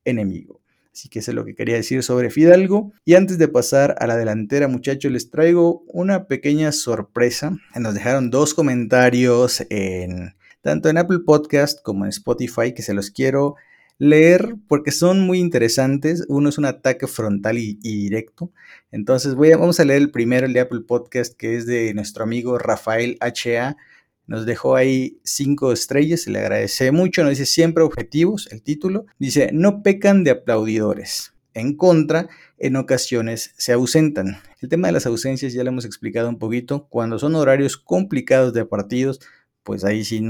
enemigo. 0.05 0.61
Así 0.93 1.07
que 1.07 1.19
eso 1.19 1.31
es 1.31 1.35
lo 1.35 1.45
que 1.45 1.55
quería 1.55 1.75
decir 1.75 2.03
sobre 2.03 2.29
Fidalgo. 2.29 2.91
Y 3.05 3.15
antes 3.15 3.37
de 3.37 3.47
pasar 3.47 3.95
a 3.99 4.07
la 4.07 4.17
delantera, 4.17 4.67
muchachos, 4.67 5.11
les 5.11 5.29
traigo 5.29 5.83
una 5.87 6.27
pequeña 6.27 6.73
sorpresa. 6.73 7.57
Nos 7.79 7.93
dejaron 7.93 8.29
dos 8.29 8.53
comentarios 8.53 9.65
en 9.69 10.33
tanto 10.61 10.89
en 10.89 10.97
Apple 10.97 11.19
Podcast 11.25 11.81
como 11.81 12.05
en 12.05 12.09
Spotify 12.09 12.73
que 12.73 12.83
se 12.83 12.93
los 12.93 13.09
quiero 13.09 13.55
leer 14.01 14.55
porque 14.67 14.91
son 14.91 15.21
muy 15.21 15.37
interesantes. 15.37 16.25
Uno 16.27 16.49
es 16.49 16.57
un 16.57 16.65
ataque 16.65 17.05
frontal 17.05 17.59
y, 17.59 17.75
directo. 17.75 18.51
Entonces 18.91 19.35
voy 19.35 19.51
a, 19.51 19.57
vamos 19.57 19.79
a 19.79 19.85
leer 19.85 20.01
el 20.01 20.09
primero, 20.09 20.47
el 20.47 20.53
de 20.53 20.61
Apple 20.61 20.81
Podcast, 20.87 21.37
que 21.37 21.55
es 21.55 21.67
de 21.67 21.93
nuestro 21.93 22.23
amigo 22.23 22.57
Rafael 22.57 23.19
HA. 23.21 23.77
Nos 24.25 24.47
dejó 24.47 24.75
ahí 24.75 25.19
cinco 25.23 25.71
estrellas, 25.71 26.21
se 26.21 26.31
le 26.31 26.39
agradece 26.39 26.91
mucho. 26.91 27.21
Nos 27.21 27.37
dice 27.37 27.45
siempre 27.45 27.83
objetivos, 27.83 28.51
el 28.51 28.63
título. 28.63 29.05
Dice, 29.19 29.51
no 29.53 29.83
pecan 29.83 30.23
de 30.23 30.31
aplaudidores. 30.31 31.35
En 31.53 31.75
contra, 31.75 32.27
en 32.57 32.77
ocasiones 32.77 33.53
se 33.57 33.71
ausentan. 33.71 34.39
El 34.61 34.69
tema 34.69 34.87
de 34.87 34.93
las 34.93 35.05
ausencias 35.05 35.53
ya 35.53 35.63
lo 35.63 35.69
hemos 35.69 35.85
explicado 35.85 36.27
un 36.27 36.39
poquito. 36.39 36.87
Cuando 36.89 37.19
son 37.19 37.35
horarios 37.35 37.77
complicados 37.77 38.51
de 38.53 38.65
partidos, 38.65 39.19
pues 39.61 39.83
ahí 39.83 40.03
sí 40.03 40.23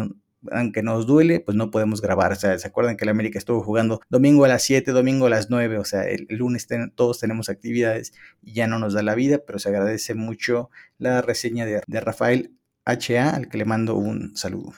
aunque 0.49 0.83
nos 0.83 1.05
duele, 1.05 1.39
pues 1.39 1.55
no 1.55 1.71
podemos 1.71 2.01
grabar. 2.01 2.31
O 2.31 2.35
sea, 2.35 2.57
¿se 2.57 2.67
acuerdan 2.67 2.97
que 2.97 3.05
el 3.05 3.09
América 3.09 3.37
estuvo 3.37 3.61
jugando 3.61 4.01
domingo 4.09 4.45
a 4.45 4.47
las 4.47 4.63
7, 4.63 4.91
domingo 4.91 5.27
a 5.27 5.29
las 5.29 5.49
9? 5.49 5.77
O 5.77 5.85
sea, 5.85 6.03
el, 6.03 6.27
lunes 6.29 6.67
todos 6.95 7.19
tenemos 7.19 7.49
actividades 7.49 8.13
y 8.41 8.53
ya 8.53 8.67
no 8.67 8.79
nos 8.79 8.93
da 8.93 9.03
la 9.03 9.15
vida, 9.15 9.39
pero 9.45 9.59
se 9.59 9.69
agradece 9.69 10.15
mucho 10.15 10.69
la 10.97 11.21
reseña 11.21 11.65
de, 11.65 11.81
de 11.85 11.99
Rafael 12.01 12.55
HA, 12.85 13.29
al 13.29 13.49
que 13.49 13.57
le 13.57 13.65
mando 13.65 13.95
un 13.95 14.35
saludo. 14.35 14.73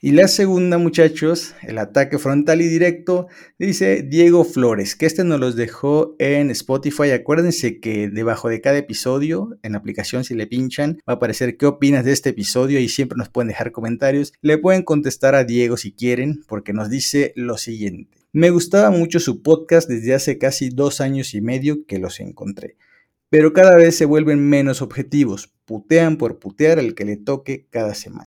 Y 0.00 0.12
la 0.12 0.28
segunda, 0.28 0.78
muchachos, 0.78 1.56
el 1.60 1.76
ataque 1.76 2.18
frontal 2.18 2.60
y 2.62 2.68
directo, 2.68 3.26
dice 3.58 4.04
Diego 4.04 4.44
Flores, 4.44 4.94
que 4.94 5.06
este 5.06 5.24
nos 5.24 5.40
los 5.40 5.56
dejó 5.56 6.14
en 6.20 6.52
Spotify. 6.52 7.10
Acuérdense 7.10 7.80
que 7.80 8.08
debajo 8.08 8.48
de 8.48 8.60
cada 8.60 8.78
episodio, 8.78 9.58
en 9.64 9.72
la 9.72 9.78
aplicación, 9.78 10.22
si 10.22 10.36
le 10.36 10.46
pinchan, 10.46 10.98
va 10.98 11.14
a 11.14 11.16
aparecer 11.16 11.56
qué 11.56 11.66
opinas 11.66 12.04
de 12.04 12.12
este 12.12 12.28
episodio 12.28 12.78
y 12.78 12.88
siempre 12.88 13.18
nos 13.18 13.28
pueden 13.28 13.48
dejar 13.48 13.72
comentarios. 13.72 14.32
Le 14.40 14.56
pueden 14.56 14.84
contestar 14.84 15.34
a 15.34 15.42
Diego 15.42 15.76
si 15.76 15.90
quieren, 15.90 16.44
porque 16.46 16.72
nos 16.72 16.90
dice 16.90 17.32
lo 17.34 17.58
siguiente. 17.58 18.18
Me 18.32 18.50
gustaba 18.50 18.92
mucho 18.92 19.18
su 19.18 19.42
podcast 19.42 19.88
desde 19.88 20.14
hace 20.14 20.38
casi 20.38 20.68
dos 20.68 21.00
años 21.00 21.34
y 21.34 21.40
medio 21.40 21.86
que 21.86 21.98
los 21.98 22.20
encontré. 22.20 22.76
Pero 23.30 23.52
cada 23.52 23.74
vez 23.74 23.96
se 23.96 24.04
vuelven 24.04 24.48
menos 24.48 24.80
objetivos, 24.80 25.52
putean 25.64 26.18
por 26.18 26.38
putear 26.38 26.78
al 26.78 26.94
que 26.94 27.04
le 27.04 27.16
toque 27.16 27.66
cada 27.70 27.96
semana. 27.96 28.26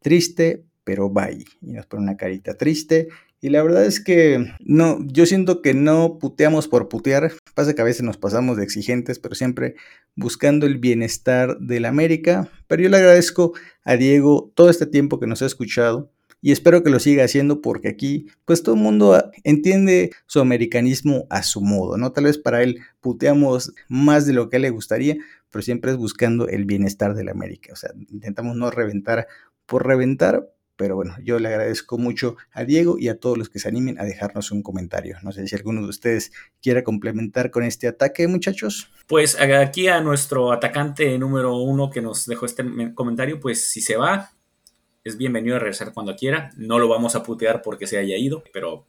Triste, 0.00 0.64
pero 0.84 1.10
bye. 1.10 1.44
Y 1.60 1.72
nos 1.72 1.86
pone 1.86 2.02
una 2.02 2.16
carita 2.16 2.56
triste. 2.56 3.08
Y 3.40 3.48
la 3.48 3.62
verdad 3.62 3.84
es 3.84 3.98
que 3.98 4.52
no, 4.60 4.98
yo 5.06 5.26
siento 5.26 5.62
que 5.62 5.74
no 5.74 6.18
puteamos 6.18 6.68
por 6.68 6.88
putear. 6.88 7.32
Pasa 7.54 7.74
que 7.74 7.82
a 7.82 7.84
veces 7.84 8.02
nos 8.02 8.16
pasamos 8.16 8.56
de 8.56 8.64
exigentes, 8.64 9.18
pero 9.18 9.34
siempre 9.34 9.74
buscando 10.14 10.66
el 10.66 10.78
bienestar 10.78 11.58
de 11.58 11.80
la 11.80 11.88
América. 11.88 12.48
Pero 12.68 12.82
yo 12.82 12.88
le 12.88 12.98
agradezco 12.98 13.52
a 13.84 13.96
Diego 13.96 14.52
todo 14.54 14.70
este 14.70 14.86
tiempo 14.86 15.18
que 15.18 15.26
nos 15.26 15.42
ha 15.42 15.46
escuchado. 15.46 16.12
Y 16.44 16.50
espero 16.50 16.82
que 16.82 16.90
lo 16.90 16.98
siga 16.98 17.24
haciendo 17.24 17.62
porque 17.62 17.88
aquí, 17.88 18.26
pues 18.44 18.64
todo 18.64 18.74
el 18.74 18.80
mundo 18.80 19.30
entiende 19.44 20.10
su 20.26 20.40
americanismo 20.40 21.26
a 21.30 21.44
su 21.44 21.60
modo, 21.60 21.96
¿no? 21.96 22.10
Tal 22.10 22.24
vez 22.24 22.36
para 22.36 22.64
él 22.64 22.80
puteamos 23.00 23.72
más 23.88 24.26
de 24.26 24.32
lo 24.32 24.48
que 24.48 24.56
a 24.56 24.58
él 24.58 24.62
le 24.62 24.70
gustaría, 24.70 25.16
pero 25.50 25.62
siempre 25.62 25.92
es 25.92 25.96
buscando 25.96 26.48
el 26.48 26.64
bienestar 26.64 27.14
de 27.14 27.22
la 27.22 27.30
América. 27.30 27.72
O 27.72 27.76
sea, 27.76 27.90
intentamos 28.10 28.56
no 28.56 28.72
reventar 28.72 29.28
por 29.66 29.86
reventar, 29.86 30.48
pero 30.82 30.96
bueno, 30.96 31.14
yo 31.22 31.38
le 31.38 31.46
agradezco 31.46 31.96
mucho 31.96 32.36
a 32.50 32.64
Diego 32.64 32.96
y 32.98 33.06
a 33.06 33.20
todos 33.20 33.38
los 33.38 33.48
que 33.48 33.60
se 33.60 33.68
animen 33.68 34.00
a 34.00 34.04
dejarnos 34.04 34.50
un 34.50 34.64
comentario. 34.64 35.16
No 35.22 35.30
sé 35.30 35.46
si 35.46 35.54
alguno 35.54 35.80
de 35.80 35.86
ustedes 35.86 36.32
quiera 36.60 36.82
complementar 36.82 37.52
con 37.52 37.62
este 37.62 37.86
ataque, 37.86 38.26
muchachos. 38.26 38.90
Pues 39.06 39.38
aquí 39.40 39.86
a 39.86 40.00
nuestro 40.00 40.50
atacante 40.50 41.16
número 41.20 41.56
uno 41.56 41.88
que 41.88 42.02
nos 42.02 42.26
dejó 42.26 42.46
este 42.46 42.64
comentario, 42.96 43.38
pues 43.38 43.70
si 43.70 43.80
se 43.80 43.94
va, 43.96 44.32
es 45.04 45.16
bienvenido 45.16 45.54
a 45.54 45.60
regresar 45.60 45.92
cuando 45.92 46.16
quiera. 46.16 46.50
No 46.56 46.80
lo 46.80 46.88
vamos 46.88 47.14
a 47.14 47.22
putear 47.22 47.62
porque 47.62 47.86
se 47.86 47.98
haya 47.98 48.16
ido, 48.16 48.42
pero 48.52 48.84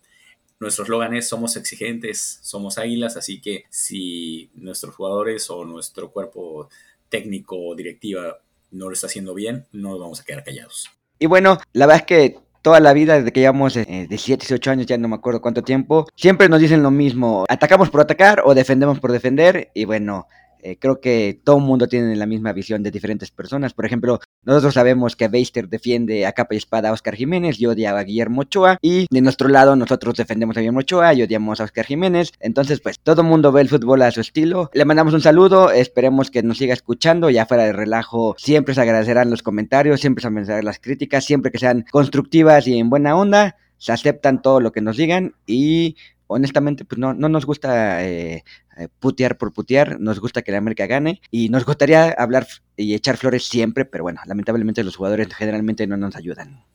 nuestro 0.59 0.85
eslogan 0.85 1.13
es 1.13 1.29
somos 1.29 1.55
exigentes, 1.57 2.39
somos 2.41 2.79
águilas, 2.79 3.17
así 3.17 3.39
que 3.39 3.65
si 3.69 4.49
nuestros 4.55 4.95
jugadores 4.95 5.47
o 5.51 5.63
nuestro 5.63 6.11
cuerpo 6.11 6.69
técnico 7.07 7.55
o 7.55 7.75
directiva 7.75 8.39
no 8.71 8.87
lo 8.87 8.93
está 8.93 9.05
haciendo 9.05 9.35
bien, 9.35 9.67
no 9.71 9.91
nos 9.91 9.99
vamos 9.99 10.21
a 10.21 10.23
quedar 10.23 10.43
callados. 10.43 10.89
Y 11.23 11.25
bueno, 11.25 11.57
la 11.71 11.85
verdad 11.85 12.01
es 12.01 12.05
que 12.05 12.39
toda 12.61 12.81
la 12.81 12.91
vida, 12.91 13.17
desde 13.17 13.31
que 13.31 13.39
llevamos 13.39 13.77
eh, 13.77 13.85
17, 14.09 14.41
18 14.41 14.71
años, 14.71 14.85
ya 14.87 14.97
no 14.97 15.07
me 15.07 15.15
acuerdo 15.15 15.41
cuánto 15.41 15.63
tiempo, 15.63 16.05
siempre 16.17 16.49
nos 16.49 16.59
dicen 16.59 16.83
lo 16.83 16.91
mismo, 16.91 17.45
atacamos 17.47 17.89
por 17.89 18.01
atacar 18.01 18.41
o 18.43 18.53
defendemos 18.53 18.99
por 18.99 19.13
defender, 19.13 19.71
y 19.73 19.85
bueno, 19.85 20.27
eh, 20.63 20.77
creo 20.79 21.01
que 21.01 21.41
todo 21.43 21.57
el 21.57 21.63
mundo 21.63 21.87
tiene 21.87 22.15
la 22.15 22.25
misma 22.25 22.53
visión 22.53 22.83
de 22.83 22.91
diferentes 22.91 23.31
personas. 23.31 23.73
Por 23.73 23.85
ejemplo, 23.85 24.19
nosotros 24.43 24.73
sabemos 24.73 25.17
que 25.17 25.27
Beister 25.27 25.67
defiende 25.67 26.25
a 26.25 26.31
capa 26.31 26.55
y 26.55 26.57
espada 26.57 26.89
a 26.89 26.93
Oscar 26.93 27.15
Jiménez 27.15 27.59
y 27.59 27.65
odia 27.65 27.97
a 27.97 28.03
Guillermo 28.03 28.41
Ochoa. 28.41 28.77
Y 28.81 29.07
de 29.09 29.21
nuestro 29.21 29.49
lado, 29.49 29.75
nosotros 29.75 30.15
defendemos 30.15 30.55
a 30.55 30.61
Guillermo 30.61 30.79
Ochoa 30.79 31.13
y 31.13 31.21
odiamos 31.21 31.59
a 31.59 31.65
Oscar 31.65 31.85
Jiménez. 31.85 32.31
Entonces, 32.39 32.79
pues 32.79 32.99
todo 32.99 33.21
el 33.21 33.27
mundo 33.27 33.51
ve 33.51 33.61
el 33.61 33.69
fútbol 33.69 34.01
a 34.03 34.11
su 34.11 34.21
estilo. 34.21 34.69
Le 34.73 34.85
mandamos 34.85 35.13
un 35.13 35.21
saludo, 35.21 35.69
esperemos 35.69 36.31
que 36.31 36.43
nos 36.43 36.57
siga 36.57 36.73
escuchando. 36.73 37.29
Ya 37.29 37.45
fuera 37.45 37.65
de 37.65 37.73
relajo, 37.73 38.35
siempre 38.37 38.73
se 38.73 38.81
agradecerán 38.81 39.29
los 39.29 39.43
comentarios, 39.43 39.99
siempre 39.99 40.21
se 40.21 40.29
agradecerán 40.29 40.65
las 40.65 40.79
críticas, 40.79 41.25
siempre 41.25 41.51
que 41.51 41.59
sean 41.59 41.85
constructivas 41.91 42.67
y 42.67 42.79
en 42.79 42.89
buena 42.89 43.17
onda. 43.17 43.57
Se 43.77 43.91
aceptan 43.91 44.41
todo 44.41 44.61
lo 44.61 44.71
que 44.71 44.79
nos 44.79 44.95
digan 44.95 45.35
y 45.45 45.97
honestamente, 46.27 46.85
pues 46.85 46.99
no, 46.99 47.13
no 47.13 47.29
nos 47.29 47.45
gusta 47.45 48.03
eh, 48.03 48.43
eh, 48.77 48.87
putear 48.99 49.37
por 49.37 49.53
putear, 49.53 49.99
nos 49.99 50.19
gusta 50.19 50.41
que 50.41 50.51
la 50.51 50.57
América 50.57 50.87
gane 50.87 51.21
y 51.31 51.49
nos 51.49 51.65
gustaría 51.65 52.11
hablar 52.11 52.47
y 52.77 52.93
echar 52.93 53.17
flores 53.17 53.45
siempre, 53.45 53.85
pero 53.85 54.03
bueno, 54.03 54.21
lamentablemente 54.25 54.83
los 54.83 54.95
jugadores 54.95 55.33
generalmente 55.33 55.87
no 55.87 55.97
nos 55.97 56.15
ayudan. 56.15 56.65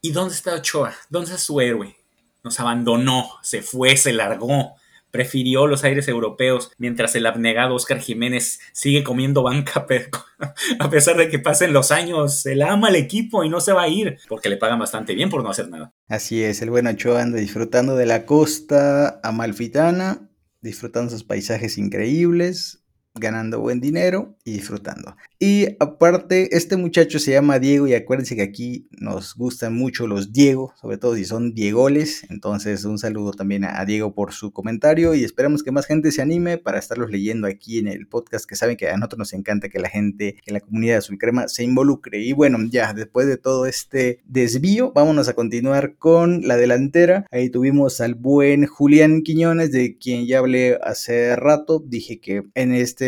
¿Y 0.00 0.12
dónde 0.12 0.34
está 0.34 0.54
Ochoa? 0.54 0.94
¿Dónde 1.08 1.30
está 1.30 1.38
su 1.38 1.60
héroe? 1.60 1.96
Nos 2.42 2.58
abandonó, 2.58 3.30
se 3.42 3.62
fue, 3.62 3.96
se 3.96 4.12
largó 4.12 4.74
prefirió 5.12 5.68
los 5.68 5.84
aires 5.84 6.08
europeos, 6.08 6.72
mientras 6.78 7.14
el 7.14 7.26
abnegado 7.26 7.76
Oscar 7.76 8.00
Jiménez 8.00 8.58
sigue 8.72 9.04
comiendo 9.04 9.44
banca, 9.44 9.86
a 10.80 10.90
pesar 10.90 11.16
de 11.16 11.28
que 11.28 11.38
pasen 11.38 11.72
los 11.72 11.92
años, 11.92 12.44
él 12.46 12.62
ama 12.62 12.88
al 12.88 12.96
equipo 12.96 13.44
y 13.44 13.48
no 13.48 13.60
se 13.60 13.72
va 13.72 13.82
a 13.82 13.88
ir, 13.88 14.18
porque 14.28 14.48
le 14.48 14.56
pagan 14.56 14.80
bastante 14.80 15.14
bien 15.14 15.30
por 15.30 15.44
no 15.44 15.50
hacer 15.50 15.68
nada. 15.68 15.92
Así 16.08 16.42
es, 16.42 16.62
el 16.62 16.70
buen 16.70 16.86
Ochoa 16.86 17.22
anda 17.22 17.38
disfrutando 17.38 17.94
de 17.94 18.06
la 18.06 18.26
costa 18.26 19.20
amalfitana, 19.22 20.30
disfrutando 20.60 21.10
sus 21.10 21.24
paisajes 21.24 21.78
increíbles, 21.78 22.81
ganando 23.14 23.60
buen 23.60 23.80
dinero 23.80 24.36
y 24.44 24.52
disfrutando. 24.52 25.16
Y 25.38 25.76
aparte, 25.80 26.56
este 26.56 26.76
muchacho 26.76 27.18
se 27.18 27.32
llama 27.32 27.58
Diego 27.58 27.86
y 27.86 27.94
acuérdense 27.94 28.36
que 28.36 28.42
aquí 28.42 28.86
nos 28.92 29.34
gustan 29.34 29.74
mucho 29.74 30.06
los 30.06 30.32
Diego, 30.32 30.72
sobre 30.80 30.98
todo 30.98 31.16
si 31.16 31.24
son 31.24 31.52
Diegoles. 31.52 32.24
Entonces, 32.30 32.84
un 32.84 32.98
saludo 32.98 33.32
también 33.32 33.64
a 33.64 33.84
Diego 33.84 34.14
por 34.14 34.32
su 34.32 34.52
comentario 34.52 35.14
y 35.14 35.24
esperamos 35.24 35.62
que 35.62 35.72
más 35.72 35.86
gente 35.86 36.12
se 36.12 36.22
anime 36.22 36.58
para 36.58 36.78
estarlos 36.78 37.10
leyendo 37.10 37.48
aquí 37.48 37.78
en 37.78 37.88
el 37.88 38.06
podcast, 38.06 38.46
que 38.46 38.56
saben 38.56 38.76
que 38.76 38.88
a 38.88 38.96
nosotros 38.96 39.18
nos 39.18 39.32
encanta 39.32 39.68
que 39.68 39.80
la 39.80 39.88
gente, 39.88 40.36
que 40.44 40.52
la 40.52 40.60
comunidad 40.60 40.94
de 40.94 40.98
Azul 40.98 41.18
Crema 41.18 41.48
se 41.48 41.64
involucre. 41.64 42.20
Y 42.22 42.32
bueno, 42.32 42.58
ya 42.70 42.92
después 42.94 43.26
de 43.26 43.36
todo 43.36 43.66
este 43.66 44.20
desvío, 44.24 44.92
vámonos 44.92 45.28
a 45.28 45.34
continuar 45.34 45.96
con 45.96 46.46
la 46.46 46.56
delantera. 46.56 47.26
Ahí 47.30 47.50
tuvimos 47.50 48.00
al 48.00 48.14
buen 48.14 48.66
Julián 48.66 49.22
Quiñones, 49.22 49.72
de 49.72 49.98
quien 49.98 50.26
ya 50.26 50.38
hablé 50.38 50.78
hace 50.82 51.36
rato. 51.36 51.82
Dije 51.84 52.20
que 52.20 52.44
en 52.54 52.72
este 52.72 53.01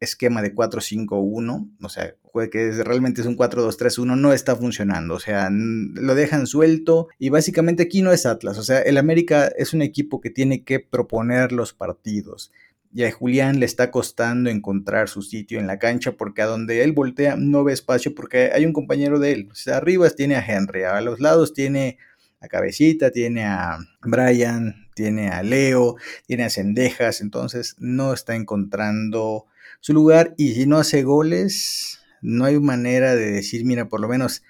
esquema 0.00 0.42
de 0.42 0.54
4-5-1, 0.54 1.70
o 1.80 1.88
sea, 1.88 2.14
que 2.50 2.70
realmente 2.84 3.20
es 3.20 3.26
un 3.26 3.36
4-2-3-1, 3.36 4.16
no 4.18 4.32
está 4.32 4.56
funcionando, 4.56 5.14
o 5.14 5.20
sea, 5.20 5.48
lo 5.50 6.14
dejan 6.14 6.46
suelto 6.46 7.08
y 7.18 7.30
básicamente 7.30 7.84
aquí 7.84 8.02
no 8.02 8.12
es 8.12 8.26
Atlas, 8.26 8.58
o 8.58 8.62
sea, 8.62 8.80
el 8.80 8.98
América 8.98 9.50
es 9.56 9.72
un 9.72 9.82
equipo 9.82 10.20
que 10.20 10.30
tiene 10.30 10.64
que 10.64 10.80
proponer 10.80 11.52
los 11.52 11.72
partidos. 11.72 12.52
Y 12.96 13.02
a 13.02 13.10
Julián 13.10 13.58
le 13.58 13.66
está 13.66 13.90
costando 13.90 14.50
encontrar 14.50 15.08
su 15.08 15.20
sitio 15.22 15.58
en 15.58 15.66
la 15.66 15.80
cancha 15.80 16.12
porque 16.12 16.42
a 16.42 16.46
donde 16.46 16.84
él 16.84 16.92
voltea 16.92 17.34
no 17.36 17.64
ve 17.64 17.72
espacio 17.72 18.14
porque 18.14 18.52
hay 18.54 18.66
un 18.66 18.72
compañero 18.72 19.18
de 19.18 19.32
él. 19.32 19.48
O 19.50 19.54
sea, 19.56 19.78
arriba 19.78 20.08
tiene 20.10 20.36
a 20.36 20.46
Henry, 20.46 20.84
a 20.84 21.00
los 21.00 21.18
lados 21.18 21.52
tiene 21.52 21.98
a 22.40 22.46
Cabecita, 22.46 23.10
tiene 23.10 23.46
a 23.46 23.78
Brian, 24.00 24.83
tiene 24.94 25.28
a 25.28 25.42
Leo, 25.42 25.96
tiene 26.26 26.44
a 26.44 26.50
Cendejas, 26.50 27.20
entonces 27.20 27.76
no 27.78 28.12
está 28.12 28.34
encontrando 28.34 29.46
su 29.80 29.92
lugar 29.92 30.34
y 30.38 30.54
si 30.54 30.66
no 30.66 30.78
hace 30.78 31.02
goles, 31.02 32.00
no 32.22 32.46
hay 32.46 32.58
manera 32.58 33.14
de 33.14 33.30
decir, 33.30 33.64
mira, 33.64 33.88
por 33.88 34.00
lo 34.00 34.08
menos 34.08 34.42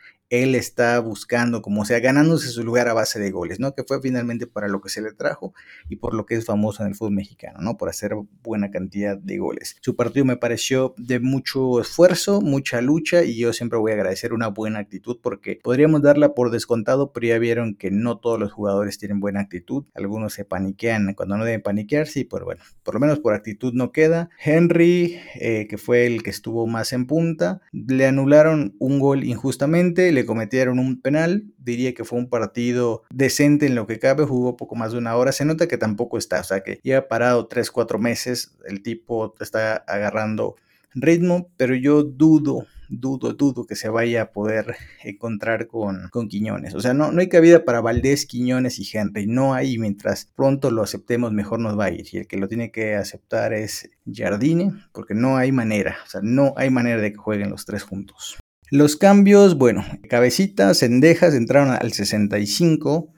él 0.42 0.54
está 0.54 0.98
buscando, 1.00 1.62
como 1.62 1.84
sea, 1.84 2.00
ganándose 2.00 2.48
su 2.48 2.64
lugar 2.64 2.88
a 2.88 2.94
base 2.94 3.18
de 3.20 3.30
goles, 3.30 3.60
¿no? 3.60 3.74
Que 3.74 3.84
fue 3.84 4.00
finalmente 4.00 4.46
para 4.46 4.68
lo 4.68 4.80
que 4.80 4.88
se 4.88 5.00
le 5.00 5.12
trajo 5.12 5.54
y 5.88 5.96
por 5.96 6.14
lo 6.14 6.26
que 6.26 6.34
es 6.34 6.44
famoso 6.44 6.82
en 6.82 6.88
el 6.88 6.94
fútbol 6.94 7.14
mexicano, 7.14 7.60
¿no? 7.60 7.76
Por 7.76 7.88
hacer 7.88 8.14
buena 8.42 8.70
cantidad 8.70 9.16
de 9.16 9.38
goles. 9.38 9.76
Su 9.80 9.96
partido 9.96 10.24
me 10.24 10.36
pareció 10.36 10.94
de 10.96 11.20
mucho 11.20 11.80
esfuerzo, 11.80 12.40
mucha 12.40 12.80
lucha 12.80 13.24
y 13.24 13.36
yo 13.36 13.52
siempre 13.52 13.78
voy 13.78 13.92
a 13.92 13.94
agradecer 13.94 14.32
una 14.32 14.48
buena 14.48 14.80
actitud 14.80 15.18
porque 15.22 15.60
podríamos 15.62 16.02
darla 16.02 16.34
por 16.34 16.50
descontado, 16.50 17.12
pero 17.12 17.26
ya 17.26 17.38
vieron 17.38 17.74
que 17.74 17.90
no 17.90 18.18
todos 18.18 18.38
los 18.38 18.52
jugadores 18.52 18.98
tienen 18.98 19.20
buena 19.20 19.40
actitud. 19.40 19.84
Algunos 19.94 20.32
se 20.32 20.44
paniquean 20.44 21.14
cuando 21.14 21.36
no 21.36 21.44
deben 21.44 21.62
paniquear, 21.62 22.06
sí, 22.06 22.24
pero 22.24 22.44
bueno, 22.44 22.62
por 22.82 22.94
lo 22.94 23.00
menos 23.00 23.20
por 23.20 23.34
actitud 23.34 23.72
no 23.74 23.92
queda. 23.92 24.30
Henry, 24.42 25.18
eh, 25.36 25.66
que 25.68 25.78
fue 25.78 26.06
el 26.06 26.22
que 26.22 26.30
estuvo 26.30 26.66
más 26.66 26.92
en 26.92 27.06
punta, 27.06 27.60
le 27.72 28.06
anularon 28.06 28.74
un 28.78 28.98
gol 28.98 29.24
injustamente, 29.24 30.10
le 30.12 30.23
cometieron 30.26 30.78
un 30.78 31.00
penal. 31.00 31.44
Diría 31.58 31.94
que 31.94 32.04
fue 32.04 32.18
un 32.18 32.28
partido 32.28 33.02
decente 33.10 33.66
en 33.66 33.74
lo 33.74 33.86
que 33.86 33.98
cabe, 33.98 34.24
jugó 34.24 34.56
poco 34.56 34.74
más 34.76 34.92
de 34.92 34.98
una 34.98 35.16
hora. 35.16 35.32
Se 35.32 35.44
nota 35.44 35.68
que 35.68 35.78
tampoco 35.78 36.18
está, 36.18 36.40
o 36.40 36.44
sea 36.44 36.62
que 36.62 36.80
ya 36.82 37.08
parado 37.08 37.46
3, 37.46 37.70
4 37.70 37.98
meses, 37.98 38.56
el 38.66 38.82
tipo 38.82 39.34
está 39.40 39.76
agarrando 39.76 40.56
ritmo, 40.94 41.50
pero 41.56 41.74
yo 41.74 42.02
dudo, 42.02 42.66
dudo, 42.88 43.32
dudo 43.32 43.66
que 43.66 43.76
se 43.76 43.88
vaya 43.88 44.22
a 44.22 44.32
poder 44.32 44.76
encontrar 45.02 45.66
con, 45.66 46.08
con 46.10 46.28
Quiñones. 46.28 46.74
O 46.74 46.80
sea, 46.80 46.94
no, 46.94 47.12
no 47.12 47.20
hay 47.20 47.28
cabida 47.28 47.64
para 47.64 47.80
Valdés, 47.80 48.26
Quiñones 48.26 48.78
y 48.78 48.96
Henry. 48.96 49.26
No 49.26 49.54
hay, 49.54 49.78
mientras 49.78 50.30
pronto 50.34 50.70
lo 50.70 50.82
aceptemos, 50.82 51.32
mejor 51.32 51.60
nos 51.60 51.78
va 51.78 51.86
a 51.86 51.90
ir. 51.90 52.06
Y 52.12 52.18
el 52.18 52.26
que 52.26 52.36
lo 52.36 52.48
tiene 52.48 52.70
que 52.70 52.94
aceptar 52.94 53.52
es 53.52 53.90
Jardine, 54.10 54.72
porque 54.92 55.14
no 55.14 55.36
hay 55.36 55.52
manera, 55.52 55.96
o 56.04 56.08
sea, 56.08 56.20
no 56.22 56.54
hay 56.56 56.70
manera 56.70 57.00
de 57.00 57.12
que 57.12 57.18
jueguen 57.18 57.50
los 57.50 57.64
tres 57.64 57.82
juntos. 57.82 58.36
Los 58.74 58.96
cambios, 58.96 59.56
bueno, 59.56 59.84
Cabecita, 60.10 60.74
Cendejas 60.74 61.32
entraron 61.32 61.70
al 61.70 61.92
65 61.92 63.08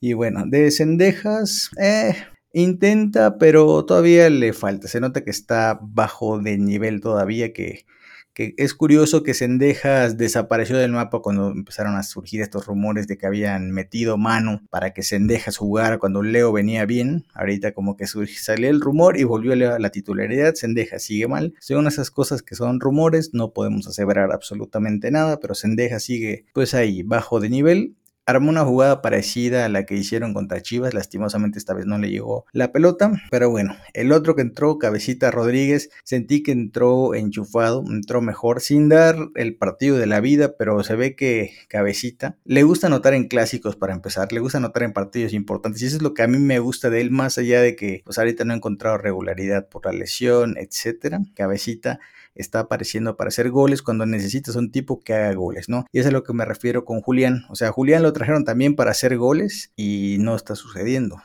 y 0.00 0.12
bueno, 0.12 0.42
de 0.44 0.72
Cendejas, 0.72 1.70
eh, 1.80 2.16
intenta, 2.52 3.38
pero 3.38 3.84
todavía 3.84 4.28
le 4.28 4.52
falta. 4.52 4.88
Se 4.88 4.98
nota 4.98 5.22
que 5.22 5.30
está 5.30 5.78
bajo 5.80 6.40
de 6.40 6.58
nivel 6.58 7.00
todavía, 7.00 7.52
que 7.52 7.86
que 8.34 8.54
es 8.56 8.74
curioso 8.74 9.22
que 9.22 9.32
Sendejas 9.32 10.18
desapareció 10.18 10.76
del 10.76 10.90
mapa 10.90 11.20
cuando 11.20 11.50
empezaron 11.50 11.94
a 11.94 12.02
surgir 12.02 12.42
estos 12.42 12.66
rumores 12.66 13.06
de 13.06 13.16
que 13.16 13.26
habían 13.26 13.70
metido 13.70 14.18
mano 14.18 14.60
para 14.70 14.92
que 14.92 15.02
Sendejas 15.02 15.56
jugara 15.56 15.98
cuando 15.98 16.22
Leo 16.22 16.52
venía 16.52 16.84
bien. 16.84 17.24
Ahorita 17.32 17.72
como 17.72 17.96
que 17.96 18.06
salió 18.06 18.68
el 18.68 18.80
rumor 18.80 19.16
y 19.16 19.24
volvió 19.24 19.52
a 19.52 19.78
la 19.78 19.90
titularidad. 19.90 20.54
Sendejas 20.54 21.04
sigue 21.04 21.28
mal. 21.28 21.54
Son 21.60 21.86
esas 21.86 22.10
cosas 22.10 22.42
que 22.42 22.56
son 22.56 22.80
rumores, 22.80 23.30
no 23.32 23.52
podemos 23.52 23.86
aseverar 23.86 24.32
absolutamente 24.32 25.12
nada, 25.12 25.38
pero 25.38 25.54
Sendejas 25.54 26.02
sigue 26.02 26.44
pues 26.52 26.74
ahí 26.74 27.02
bajo 27.02 27.38
de 27.38 27.48
nivel 27.48 27.94
armó 28.26 28.50
una 28.50 28.64
jugada 28.64 29.02
parecida 29.02 29.64
a 29.64 29.68
la 29.68 29.84
que 29.84 29.96
hicieron 29.96 30.34
contra 30.34 30.62
Chivas, 30.62 30.94
lastimosamente 30.94 31.58
esta 31.58 31.74
vez 31.74 31.86
no 31.86 31.98
le 31.98 32.10
llegó 32.10 32.46
la 32.52 32.72
pelota, 32.72 33.12
pero 33.30 33.50
bueno, 33.50 33.76
el 33.92 34.12
otro 34.12 34.34
que 34.34 34.42
entró, 34.42 34.78
Cabecita 34.78 35.30
Rodríguez, 35.30 35.90
sentí 36.04 36.42
que 36.42 36.52
entró 36.52 37.14
enchufado, 37.14 37.84
entró 37.86 38.22
mejor, 38.22 38.60
sin 38.60 38.88
dar 38.88 39.16
el 39.34 39.56
partido 39.56 39.98
de 39.98 40.06
la 40.06 40.20
vida, 40.20 40.56
pero 40.56 40.82
se 40.82 40.96
ve 40.96 41.14
que 41.14 41.52
Cabecita 41.68 42.36
le 42.44 42.62
gusta 42.62 42.86
anotar 42.86 43.14
en 43.14 43.28
clásicos 43.28 43.76
para 43.76 43.94
empezar, 43.94 44.32
le 44.32 44.40
gusta 44.40 44.58
anotar 44.58 44.82
en 44.84 44.92
partidos 44.92 45.32
importantes 45.32 45.82
y 45.82 45.86
eso 45.86 45.96
es 45.96 46.02
lo 46.02 46.14
que 46.14 46.22
a 46.22 46.26
mí 46.26 46.38
me 46.38 46.58
gusta 46.58 46.90
de 46.90 47.00
él, 47.00 47.10
más 47.10 47.38
allá 47.38 47.60
de 47.60 47.76
que 47.76 48.02
pues 48.04 48.18
ahorita 48.18 48.44
no 48.44 48.52
ha 48.52 48.56
encontrado 48.56 48.98
regularidad 48.98 49.68
por 49.68 49.86
la 49.86 49.92
lesión, 49.92 50.56
etcétera, 50.58 51.20
Cabecita 51.34 52.00
está 52.34 52.60
apareciendo 52.60 53.16
para 53.16 53.28
hacer 53.28 53.50
goles 53.50 53.82
cuando 53.82 54.06
necesitas 54.06 54.56
un 54.56 54.70
tipo 54.70 55.00
que 55.00 55.14
haga 55.14 55.34
goles, 55.34 55.68
¿no? 55.68 55.86
Y 55.92 56.00
eso 56.00 56.08
es 56.08 56.14
a 56.14 56.16
lo 56.16 56.24
que 56.24 56.32
me 56.32 56.44
refiero 56.44 56.84
con 56.84 57.00
Julián. 57.00 57.44
O 57.48 57.54
sea, 57.54 57.72
Julián 57.72 58.02
lo 58.02 58.12
trajeron 58.12 58.44
también 58.44 58.76
para 58.76 58.90
hacer 58.90 59.16
goles 59.16 59.72
y 59.76 60.16
no 60.20 60.36
está 60.36 60.54
sucediendo. 60.56 61.22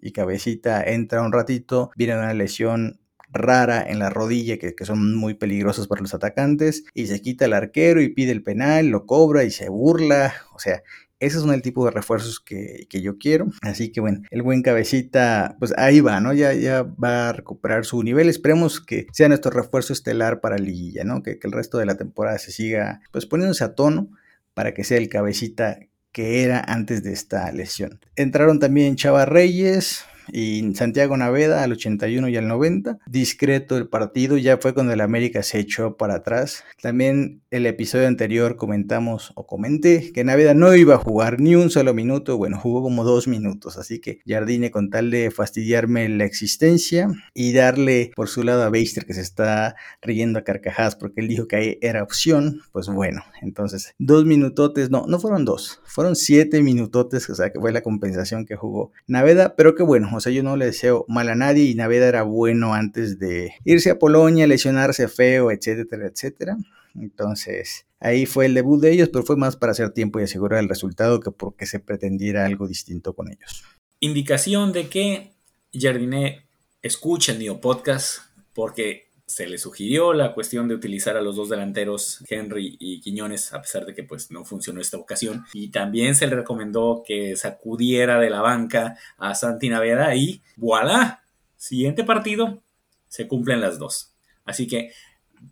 Y 0.00 0.12
Cabecita 0.12 0.82
entra 0.82 1.22
un 1.22 1.32
ratito, 1.32 1.90
viene 1.96 2.14
una 2.14 2.34
lesión 2.34 3.00
rara 3.32 3.82
en 3.82 3.98
la 3.98 4.10
rodilla 4.10 4.58
que, 4.58 4.74
que, 4.74 4.84
son 4.84 5.16
muy 5.16 5.34
peligrosos 5.34 5.88
para 5.88 6.02
los 6.02 6.12
atacantes 6.12 6.84
y 6.92 7.06
se 7.06 7.22
quita 7.22 7.46
el 7.46 7.54
arquero 7.54 8.02
y 8.02 8.10
pide 8.10 8.30
el 8.30 8.42
penal, 8.42 8.88
lo 8.88 9.06
cobra 9.06 9.44
y 9.44 9.50
se 9.50 9.70
burla, 9.70 10.34
o 10.54 10.58
sea, 10.58 10.82
ese 11.22 11.38
son 11.38 11.52
el 11.52 11.62
tipo 11.62 11.84
de 11.84 11.92
refuerzos 11.92 12.40
que, 12.40 12.86
yo 12.90 13.16
quiero. 13.16 13.46
Así 13.62 13.92
que 13.92 14.00
bueno, 14.00 14.22
el 14.30 14.42
buen 14.42 14.62
cabecita, 14.62 15.56
pues 15.58 15.72
ahí 15.76 16.00
va, 16.00 16.20
¿no? 16.20 16.32
Ya, 16.32 16.52
ya 16.52 16.82
va 16.82 17.28
a 17.28 17.32
recuperar 17.32 17.84
su 17.84 18.02
nivel. 18.02 18.28
Esperemos 18.28 18.80
que 18.80 19.06
sea 19.12 19.28
nuestro 19.28 19.52
refuerzo 19.52 19.92
estelar 19.92 20.40
para 20.40 20.58
Liguilla, 20.58 21.04
¿no? 21.04 21.22
Que, 21.22 21.38
que 21.38 21.46
el 21.46 21.52
resto 21.52 21.78
de 21.78 21.86
la 21.86 21.96
temporada 21.96 22.38
se 22.38 22.50
siga 22.50 23.00
pues 23.12 23.26
poniéndose 23.26 23.62
a 23.62 23.74
tono 23.74 24.10
para 24.52 24.74
que 24.74 24.82
sea 24.82 24.98
el 24.98 25.08
cabecita 25.08 25.78
que 26.10 26.42
era 26.42 26.60
antes 26.66 27.02
de 27.02 27.12
esta 27.12 27.50
lesión. 27.52 28.00
Entraron 28.16 28.58
también 28.58 28.96
Chava 28.96 29.24
Reyes, 29.24 30.04
y 30.30 30.74
Santiago 30.74 31.16
Naveda 31.16 31.62
al 31.62 31.72
81 31.72 32.28
y 32.28 32.36
al 32.36 32.48
90. 32.48 32.98
Discreto 33.06 33.76
el 33.76 33.88
partido, 33.88 34.36
ya 34.36 34.58
fue 34.58 34.74
cuando 34.74 34.92
el 34.92 35.00
América 35.00 35.42
se 35.42 35.58
echó 35.58 35.96
para 35.96 36.16
atrás. 36.16 36.64
También 36.80 37.42
el 37.50 37.66
episodio 37.66 38.08
anterior 38.08 38.56
comentamos 38.56 39.32
o 39.34 39.46
comenté 39.46 40.12
que 40.12 40.24
Naveda 40.24 40.54
no 40.54 40.74
iba 40.74 40.94
a 40.94 40.98
jugar 40.98 41.40
ni 41.40 41.54
un 41.54 41.70
solo 41.70 41.94
minuto, 41.94 42.36
bueno, 42.36 42.58
jugó 42.58 42.82
como 42.82 43.04
dos 43.04 43.28
minutos, 43.28 43.76
así 43.76 44.00
que 44.00 44.20
Jardine 44.26 44.70
con 44.70 44.90
tal 44.90 45.10
de 45.10 45.30
fastidiarme 45.30 46.08
la 46.08 46.24
existencia 46.24 47.08
y 47.34 47.52
darle 47.52 48.10
por 48.14 48.28
su 48.28 48.42
lado 48.42 48.62
a 48.62 48.70
Beister 48.70 49.04
que 49.04 49.14
se 49.14 49.20
está 49.20 49.76
riendo 50.00 50.38
a 50.38 50.44
carcajadas 50.44 50.96
porque 50.96 51.20
él 51.20 51.28
dijo 51.28 51.46
que 51.46 51.56
ahí 51.56 51.78
era 51.80 52.02
opción, 52.02 52.62
pues 52.72 52.88
bueno, 52.88 53.22
entonces 53.40 53.94
dos 53.98 54.24
minutotes, 54.24 54.90
no, 54.90 55.06
no 55.06 55.18
fueron 55.18 55.44
dos, 55.44 55.80
fueron 55.84 56.16
siete 56.16 56.62
minutotes, 56.62 57.28
o 57.30 57.34
sea 57.34 57.50
que 57.50 57.60
fue 57.60 57.72
la 57.72 57.82
compensación 57.82 58.46
que 58.46 58.56
jugó 58.56 58.92
Naveda, 59.06 59.56
pero 59.56 59.74
que 59.74 59.82
bueno, 59.82 60.08
o 60.16 60.20
sea, 60.20 60.32
yo 60.32 60.42
no 60.42 60.56
le 60.56 60.66
deseo 60.66 61.04
mal 61.08 61.28
a 61.28 61.34
nadie 61.34 61.64
y 61.64 61.74
Naveda 61.74 62.08
era 62.08 62.22
bueno 62.22 62.74
antes 62.74 63.18
de 63.18 63.54
irse 63.64 63.90
a 63.90 63.98
Polonia, 63.98 64.46
lesionarse 64.46 65.08
feo, 65.08 65.50
etcétera, 65.50 66.06
etcétera. 66.06 66.56
Entonces, 66.94 67.86
ahí 68.00 68.26
fue 68.26 68.46
el 68.46 68.54
debut 68.54 68.80
de 68.80 68.92
ellos, 68.92 69.08
pero 69.10 69.24
fue 69.24 69.36
más 69.36 69.56
para 69.56 69.72
hacer 69.72 69.90
tiempo 69.90 70.20
y 70.20 70.24
asegurar 70.24 70.60
el 70.60 70.68
resultado 70.68 71.20
que 71.20 71.30
porque 71.30 71.66
se 71.66 71.80
pretendiera 71.80 72.44
algo 72.44 72.68
distinto 72.68 73.14
con 73.14 73.30
ellos. 73.30 73.64
Indicación 74.00 74.72
de 74.72 74.88
que 74.88 75.32
Jardiné 75.72 76.46
escucha 76.82 77.32
el 77.32 77.38
Neo 77.38 77.60
Podcast 77.60 78.18
porque 78.52 79.11
se 79.32 79.46
le 79.46 79.56
sugirió 79.56 80.12
la 80.12 80.34
cuestión 80.34 80.68
de 80.68 80.74
utilizar 80.74 81.16
a 81.16 81.22
los 81.22 81.36
dos 81.36 81.48
delanteros, 81.48 82.22
Henry 82.28 82.76
y 82.78 83.00
Quiñones, 83.00 83.54
a 83.54 83.62
pesar 83.62 83.86
de 83.86 83.94
que 83.94 84.04
pues 84.04 84.30
no 84.30 84.44
funcionó 84.44 84.78
esta 84.78 84.98
ocasión. 84.98 85.46
Y 85.54 85.70
también 85.70 86.14
se 86.14 86.26
le 86.26 86.36
recomendó 86.36 87.02
que 87.06 87.34
sacudiera 87.36 88.20
de 88.20 88.28
la 88.28 88.42
banca 88.42 88.98
a 89.16 89.34
Santi 89.34 89.70
Naveda 89.70 90.14
y 90.14 90.42
voilà, 90.56 91.24
siguiente 91.56 92.04
partido, 92.04 92.62
se 93.08 93.26
cumplen 93.26 93.62
las 93.62 93.78
dos. 93.78 94.14
Así 94.44 94.66
que 94.66 94.92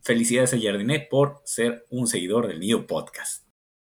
felicidades 0.02 0.52
a 0.52 0.60
Jardinet 0.60 1.08
por 1.08 1.40
ser 1.44 1.86
un 1.88 2.06
seguidor 2.06 2.48
del 2.48 2.60
Nido 2.60 2.86
Podcast. 2.86 3.46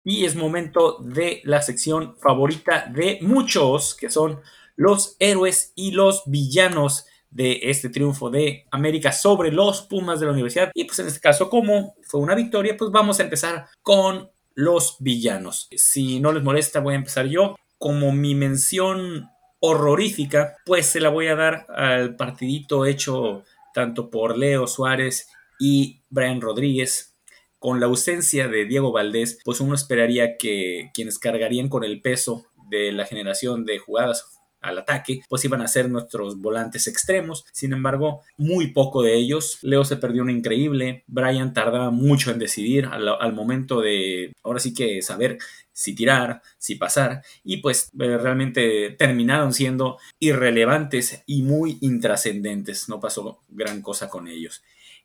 Y 0.03 0.25
es 0.25 0.35
momento 0.35 0.99
de 1.01 1.43
la 1.45 1.61
sección 1.61 2.17
favorita 2.17 2.87
de 2.87 3.19
muchos, 3.21 3.95
que 3.95 4.09
son 4.11 4.41
los 4.77 5.17
héroes 5.19 5.73
y 5.75 5.91
los 5.91 6.23
villanos 6.25 7.07
de 7.35 7.59
este 7.65 7.91
triunfo 7.91 8.31
de 8.31 8.67
América 8.71 9.13
sobre 9.13 9.53
los 9.53 9.83
Pumas 9.83 10.21
de 10.21 10.27
la 10.27 10.33
universidad. 10.33 10.71
Y 10.73 10.85
pues 10.85 10.99
en 11.01 11.09
este 11.09 11.21
caso, 11.21 11.51
como 11.51 11.97
fue 12.03 12.21
una 12.21 12.35
victoria, 12.35 12.77
pues 12.79 12.91
vamos 12.91 13.19
a 13.21 13.25
empezar 13.25 13.67
con 13.83 14.31
los 14.55 14.97
villanos. 15.01 15.69
Si 15.77 16.21
no 16.21 16.33
les 16.33 16.43
molesta, 16.43 16.81
voy 16.81 16.95
a 16.95 16.99
empezar 16.99 17.27
yo. 17.27 17.57
Como 17.77 18.13
mi 18.13 18.35
mención 18.35 19.29
horrorífica, 19.59 20.57
pues 20.65 20.87
se 20.87 21.01
la 21.01 21.09
voy 21.09 21.27
a 21.27 21.35
dar 21.35 21.67
al 21.75 22.17
partidito 22.17 22.87
hecho 22.87 23.43
tanto 23.75 24.11
por 24.11 24.39
Leo 24.39 24.67
Suárez 24.69 25.29
y 25.59 26.03
Brian 26.09 26.41
Rodríguez. 26.41 27.17
Con 27.59 27.81
la 27.81 27.87
ausencia 27.87 28.47
de 28.47 28.67
Diego 28.67 28.93
Valdés, 28.93 29.39
pues 29.45 29.61
uno 29.61 29.75
esperaría 29.75 30.37
que 30.37 30.91
quienes 30.95 31.19
cargarían 31.19 31.69
con 31.69 31.83
el 31.83 32.01
peso 32.01 32.47
de 32.69 32.93
la 32.93 33.07
generación 33.07 33.65
de 33.65 33.79
jugadas 33.79 34.34
al 34.65 34.79
ataque, 34.79 35.23
pues 35.29 35.45
iban 35.45 35.61
a 35.61 35.69
ser 35.69 35.91
nuestros 35.91 36.39
volantes 36.41 36.87
extremos. 36.87 37.45
Sin 37.53 37.73
embargo, 37.73 38.23
muy 38.37 38.69
poco 38.69 39.03
de 39.03 39.15
ellos. 39.15 39.59
Leo 39.63 39.85
se 39.85 39.97
perdió 39.97 40.23
una 40.23 40.33
increíble. 40.33 41.05
Brian 41.07 41.53
tardaba 41.53 41.91
mucho 41.91 42.31
en 42.31 42.39
decidir 42.39 42.87
al, 42.87 43.33
momento 43.33 43.81
de, 43.81 44.33
ahora 44.43 44.61
sí 44.61 44.75
que 44.75 45.03
saber 45.03 45.39
si 45.73 45.95
tirar, 45.95 46.43
si 46.59 46.77
pasar. 46.77 47.23
Y 47.43 47.59
pues 47.59 47.91
eh, 47.99 48.17
realmente 48.17 48.91
terminaron 48.99 49.53
siendo 49.53 49.99
irrelevantes 50.19 51.23
y 51.27 51.43
muy 51.43 51.79
intrascendentes. 51.81 52.89
No 52.89 53.01
pasó 53.01 53.43
gran 53.49 53.83
cosa 53.83 54.09
con 54.09 54.29
ellos 54.29 54.63